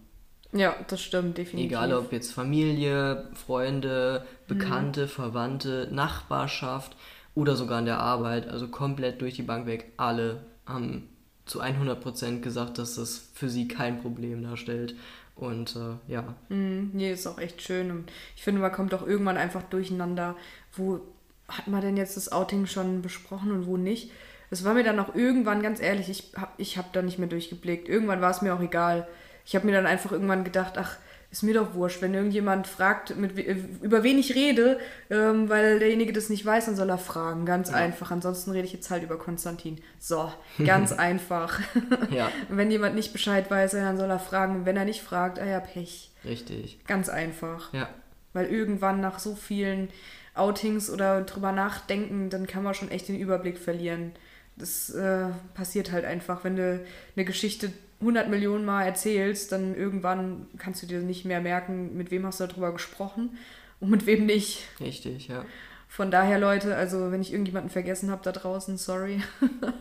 Ja, 0.52 0.74
das 0.88 1.00
stimmt, 1.00 1.38
definitiv. 1.38 1.70
Egal 1.70 1.92
ob 1.94 2.12
jetzt 2.12 2.32
Familie, 2.32 3.28
Freunde, 3.34 4.26
Bekannte, 4.48 5.02
mhm. 5.02 5.08
Verwandte, 5.08 5.88
Nachbarschaft 5.92 6.96
oder 7.34 7.54
sogar 7.54 7.78
in 7.78 7.84
der 7.84 8.00
Arbeit, 8.00 8.48
also 8.48 8.68
komplett 8.68 9.20
durch 9.20 9.34
die 9.34 9.42
Bank 9.42 9.66
weg, 9.66 9.92
alle 9.96 10.44
haben 10.66 11.08
zu 11.46 11.62
100% 11.62 12.40
gesagt, 12.40 12.78
dass 12.78 12.96
das 12.96 13.30
für 13.34 13.48
sie 13.48 13.68
kein 13.68 14.00
Problem 14.00 14.42
darstellt. 14.42 14.94
Und 15.40 15.74
äh, 15.74 16.12
ja. 16.12 16.34
Mm, 16.50 16.90
nee, 16.92 17.10
ist 17.10 17.26
auch 17.26 17.38
echt 17.38 17.62
schön. 17.62 17.90
Und 17.90 18.12
ich 18.36 18.42
finde, 18.42 18.60
man 18.60 18.72
kommt 18.72 18.92
auch 18.92 19.06
irgendwann 19.06 19.38
einfach 19.38 19.62
durcheinander, 19.62 20.36
wo 20.74 21.00
hat 21.48 21.66
man 21.66 21.80
denn 21.80 21.96
jetzt 21.96 22.16
das 22.16 22.30
Outing 22.30 22.66
schon 22.66 23.00
besprochen 23.00 23.50
und 23.50 23.66
wo 23.66 23.78
nicht. 23.78 24.12
Es 24.50 24.64
war 24.64 24.74
mir 24.74 24.84
dann 24.84 25.00
auch 25.00 25.14
irgendwann, 25.14 25.62
ganz 25.62 25.80
ehrlich, 25.80 26.10
ich 26.10 26.32
habe 26.36 26.52
ich 26.58 26.76
hab 26.76 26.92
da 26.92 27.00
nicht 27.00 27.18
mehr 27.18 27.28
durchgeblickt. 27.28 27.88
Irgendwann 27.88 28.20
war 28.20 28.30
es 28.30 28.42
mir 28.42 28.54
auch 28.54 28.60
egal. 28.60 29.08
Ich 29.46 29.54
habe 29.54 29.64
mir 29.64 29.72
dann 29.72 29.86
einfach 29.86 30.12
irgendwann 30.12 30.44
gedacht, 30.44 30.76
ach, 30.76 30.98
ist 31.30 31.42
mir 31.42 31.54
doch 31.54 31.74
wurscht. 31.74 32.02
Wenn 32.02 32.12
irgendjemand 32.12 32.66
fragt, 32.66 33.16
mit, 33.16 33.38
über 33.38 34.02
wen 34.02 34.18
ich 34.18 34.34
rede, 34.34 34.80
ähm, 35.10 35.48
weil 35.48 35.78
derjenige 35.78 36.12
das 36.12 36.28
nicht 36.28 36.44
weiß, 36.44 36.66
dann 36.66 36.76
soll 36.76 36.90
er 36.90 36.98
fragen. 36.98 37.46
Ganz 37.46 37.70
ja. 37.70 37.76
einfach. 37.76 38.10
Ansonsten 38.10 38.50
rede 38.50 38.66
ich 38.66 38.72
jetzt 38.72 38.90
halt 38.90 39.04
über 39.04 39.16
Konstantin. 39.16 39.80
So, 39.98 40.32
ganz 40.64 40.92
einfach. 40.92 41.60
ja. 42.10 42.30
Wenn 42.48 42.70
jemand 42.70 42.96
nicht 42.96 43.12
Bescheid 43.12 43.48
weiß, 43.50 43.72
dann 43.72 43.96
soll 43.96 44.10
er 44.10 44.18
fragen. 44.18 44.66
Wenn 44.66 44.76
er 44.76 44.84
nicht 44.84 45.02
fragt, 45.02 45.38
ah 45.38 45.46
ja, 45.46 45.60
Pech. 45.60 46.10
Richtig. 46.24 46.84
Ganz 46.86 47.08
einfach. 47.08 47.72
Ja. 47.72 47.88
Weil 48.32 48.46
irgendwann 48.46 49.00
nach 49.00 49.18
so 49.20 49.36
vielen 49.36 49.88
Outings 50.34 50.90
oder 50.90 51.22
drüber 51.22 51.52
nachdenken, 51.52 52.30
dann 52.30 52.46
kann 52.46 52.62
man 52.62 52.74
schon 52.74 52.90
echt 52.90 53.08
den 53.08 53.18
Überblick 53.18 53.58
verlieren. 53.58 54.12
Das 54.56 54.90
äh, 54.90 55.26
passiert 55.54 55.92
halt 55.92 56.04
einfach, 56.04 56.44
wenn 56.44 56.56
du 56.56 56.84
eine 57.16 57.24
Geschichte 57.24 57.72
100 58.00 58.28
Millionen 58.30 58.64
Mal 58.64 58.84
erzählst, 58.84 59.52
dann 59.52 59.74
irgendwann 59.74 60.46
kannst 60.58 60.82
du 60.82 60.86
dir 60.86 61.00
nicht 61.00 61.24
mehr 61.24 61.40
merken, 61.40 61.96
mit 61.96 62.10
wem 62.10 62.26
hast 62.26 62.40
du 62.40 62.46
darüber 62.46 62.72
gesprochen 62.72 63.36
und 63.78 63.90
mit 63.90 64.06
wem 64.06 64.26
nicht. 64.26 64.66
Richtig, 64.80 65.28
ja. 65.28 65.44
Von 65.88 66.10
daher, 66.10 66.38
Leute, 66.38 66.76
also 66.76 67.10
wenn 67.10 67.20
ich 67.20 67.32
irgendjemanden 67.32 67.70
vergessen 67.70 68.10
habe 68.10 68.22
da 68.22 68.32
draußen, 68.32 68.78
sorry. 68.78 69.22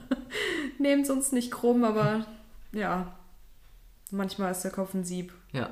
Nehmt 0.79 1.03
es 1.03 1.09
uns 1.09 1.31
nicht 1.31 1.51
krumm, 1.51 1.83
aber 1.83 2.25
ja, 2.71 3.15
manchmal 4.11 4.51
ist 4.51 4.63
der 4.63 4.71
Kopf 4.71 4.93
ein 4.93 5.03
Sieb. 5.03 5.33
Ja, 5.53 5.69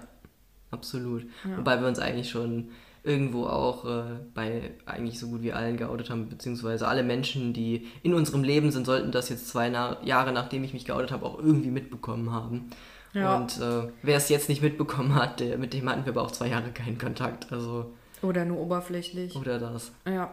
absolut. 0.72 1.26
Ja. 1.44 1.58
Wobei 1.58 1.82
wir 1.82 1.88
uns 1.88 2.00
eigentlich 2.00 2.30
schon 2.30 2.70
irgendwo 3.08 3.46
auch 3.46 3.86
äh, 3.86 4.04
bei 4.34 4.72
eigentlich 4.86 5.18
so 5.18 5.28
gut 5.28 5.42
wie 5.42 5.54
allen 5.54 5.78
geoutet 5.78 6.10
haben, 6.10 6.30
beziehungsweise 6.30 6.88
alle 6.88 7.04
Menschen, 7.04 7.54
die 7.54 7.88
in 8.04 8.14
unserem 8.14 8.44
Leben 8.44 8.72
sind, 8.72 8.86
sollten 8.86 9.12
das 9.12 9.30
jetzt 9.30 9.48
zwei 9.48 9.70
Na 9.70 9.98
Jahre 10.04 10.34
nachdem 10.34 10.64
ich 10.64 10.74
mich 10.74 10.86
geoutet 10.86 11.12
habe, 11.12 11.26
auch 11.26 11.40
irgendwie 11.40 11.72
mitbekommen 11.72 12.32
haben. 12.32 12.70
Ja. 13.14 13.38
Und 13.38 13.60
äh, 13.60 13.90
wer 14.04 14.18
es 14.18 14.30
jetzt 14.30 14.50
nicht 14.50 14.62
mitbekommen 14.62 15.16
hat, 15.16 15.40
der, 15.40 15.58
mit 15.58 15.74
dem 15.74 15.90
hatten 15.90 16.06
wir 16.06 16.12
aber 16.12 16.22
auch 16.22 16.32
zwei 16.32 16.48
Jahre 16.50 16.72
keinen 16.72 16.98
Kontakt. 16.98 17.52
Also 17.52 17.92
Oder 18.22 18.46
nur 18.46 18.60
oberflächlich. 18.60 19.36
Oder 19.36 19.58
das. 19.60 19.92
Ja. 20.06 20.32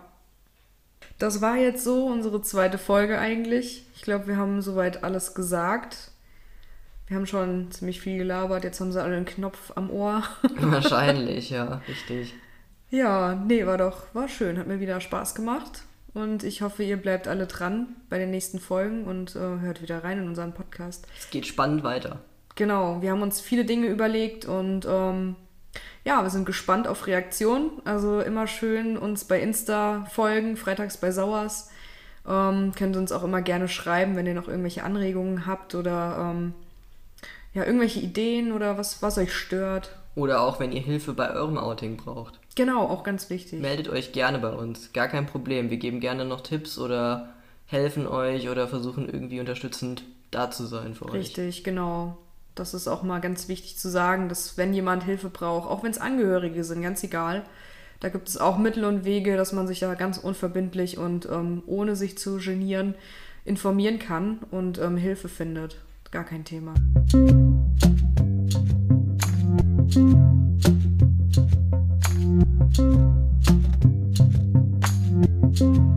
Das 1.18 1.40
war 1.40 1.56
jetzt 1.56 1.84
so 1.84 2.06
unsere 2.06 2.42
zweite 2.42 2.78
Folge 2.78 3.18
eigentlich. 3.18 3.84
Ich 3.94 4.02
glaube, 4.02 4.26
wir 4.26 4.36
haben 4.36 4.60
soweit 4.62 5.04
alles 5.04 5.34
gesagt. 5.34 6.10
Wir 7.06 7.16
haben 7.16 7.26
schon 7.26 7.70
ziemlich 7.70 8.00
viel 8.00 8.18
gelabert. 8.18 8.64
Jetzt 8.64 8.80
haben 8.80 8.90
sie 8.90 9.02
alle 9.02 9.16
einen 9.16 9.26
Knopf 9.26 9.72
am 9.76 9.90
Ohr. 9.90 10.22
Wahrscheinlich, 10.56 11.50
ja, 11.50 11.82
richtig. 11.86 12.34
Ja, 12.94 13.34
nee, 13.34 13.66
war 13.66 13.76
doch, 13.76 14.04
war 14.14 14.28
schön. 14.28 14.56
Hat 14.56 14.68
mir 14.68 14.78
wieder 14.78 15.00
Spaß 15.00 15.34
gemacht. 15.34 15.82
Und 16.12 16.44
ich 16.44 16.62
hoffe, 16.62 16.84
ihr 16.84 16.96
bleibt 16.96 17.26
alle 17.26 17.48
dran 17.48 17.88
bei 18.08 18.18
den 18.18 18.30
nächsten 18.30 18.60
Folgen 18.60 19.02
und 19.06 19.34
äh, 19.34 19.40
hört 19.40 19.82
wieder 19.82 20.04
rein 20.04 20.18
in 20.18 20.28
unseren 20.28 20.52
Podcast. 20.52 21.04
Es 21.18 21.28
geht 21.28 21.44
spannend 21.44 21.82
weiter. 21.82 22.20
Genau, 22.54 23.02
wir 23.02 23.10
haben 23.10 23.22
uns 23.22 23.40
viele 23.40 23.64
Dinge 23.64 23.88
überlegt 23.88 24.44
und 24.44 24.86
ähm, 24.88 25.34
ja, 26.04 26.22
wir 26.22 26.30
sind 26.30 26.46
gespannt 26.46 26.86
auf 26.86 27.08
Reaktionen. 27.08 27.82
Also 27.84 28.20
immer 28.20 28.46
schön 28.46 28.96
uns 28.96 29.24
bei 29.24 29.40
Insta 29.40 30.06
folgen, 30.12 30.56
freitags 30.56 30.96
bei 30.96 31.10
Sauers. 31.10 31.70
Ähm, 32.28 32.74
könnt 32.76 32.96
uns 32.96 33.10
auch 33.10 33.24
immer 33.24 33.42
gerne 33.42 33.66
schreiben, 33.66 34.14
wenn 34.14 34.26
ihr 34.26 34.34
noch 34.34 34.46
irgendwelche 34.46 34.84
Anregungen 34.84 35.46
habt 35.46 35.74
oder 35.74 36.30
ähm, 36.30 36.54
ja, 37.54 37.64
irgendwelche 37.64 37.98
Ideen 37.98 38.52
oder 38.52 38.78
was, 38.78 39.02
was 39.02 39.18
euch 39.18 39.34
stört. 39.34 39.96
Oder 40.14 40.42
auch, 40.42 40.60
wenn 40.60 40.72
ihr 40.72 40.80
Hilfe 40.80 41.12
bei 41.12 41.30
eurem 41.30 41.58
Outing 41.58 41.96
braucht. 41.96 42.38
Genau, 42.54 42.86
auch 42.86 43.02
ganz 43.02 43.30
wichtig. 43.30 43.60
Meldet 43.60 43.88
euch 43.88 44.12
gerne 44.12 44.38
bei 44.38 44.52
uns. 44.52 44.92
Gar 44.92 45.08
kein 45.08 45.26
Problem. 45.26 45.70
Wir 45.70 45.76
geben 45.76 46.00
gerne 46.00 46.24
noch 46.24 46.40
Tipps 46.40 46.78
oder 46.78 47.34
helfen 47.66 48.06
euch 48.06 48.48
oder 48.48 48.68
versuchen 48.68 49.08
irgendwie 49.08 49.40
unterstützend 49.40 50.04
da 50.30 50.50
zu 50.50 50.66
sein 50.66 50.94
für 50.94 51.06
euch. 51.06 51.14
Richtig, 51.14 51.64
genau. 51.64 52.16
Das 52.54 52.74
ist 52.74 52.86
auch 52.86 53.02
mal 53.02 53.20
ganz 53.20 53.48
wichtig 53.48 53.76
zu 53.76 53.88
sagen, 53.88 54.28
dass 54.28 54.56
wenn 54.56 54.72
jemand 54.72 55.02
Hilfe 55.02 55.28
braucht, 55.28 55.68
auch 55.68 55.82
wenn 55.82 55.90
es 55.90 55.98
Angehörige 55.98 56.62
sind, 56.62 56.82
ganz 56.82 57.02
egal, 57.02 57.42
da 57.98 58.08
gibt 58.08 58.28
es 58.28 58.36
auch 58.36 58.58
Mittel 58.58 58.84
und 58.84 59.04
Wege, 59.04 59.36
dass 59.36 59.52
man 59.52 59.66
sich 59.66 59.80
ja 59.80 59.92
ganz 59.94 60.18
unverbindlich 60.18 60.98
und 60.98 61.26
ähm, 61.26 61.62
ohne 61.66 61.96
sich 61.96 62.18
zu 62.18 62.36
genieren 62.38 62.94
informieren 63.44 63.98
kann 63.98 64.38
und 64.50 64.78
ähm, 64.78 64.96
Hilfe 64.96 65.28
findet. 65.28 65.78
Gar 66.10 66.24
kein 66.24 66.44
Thema. 66.44 66.74
Thank 69.94 70.14
you. 75.60 75.93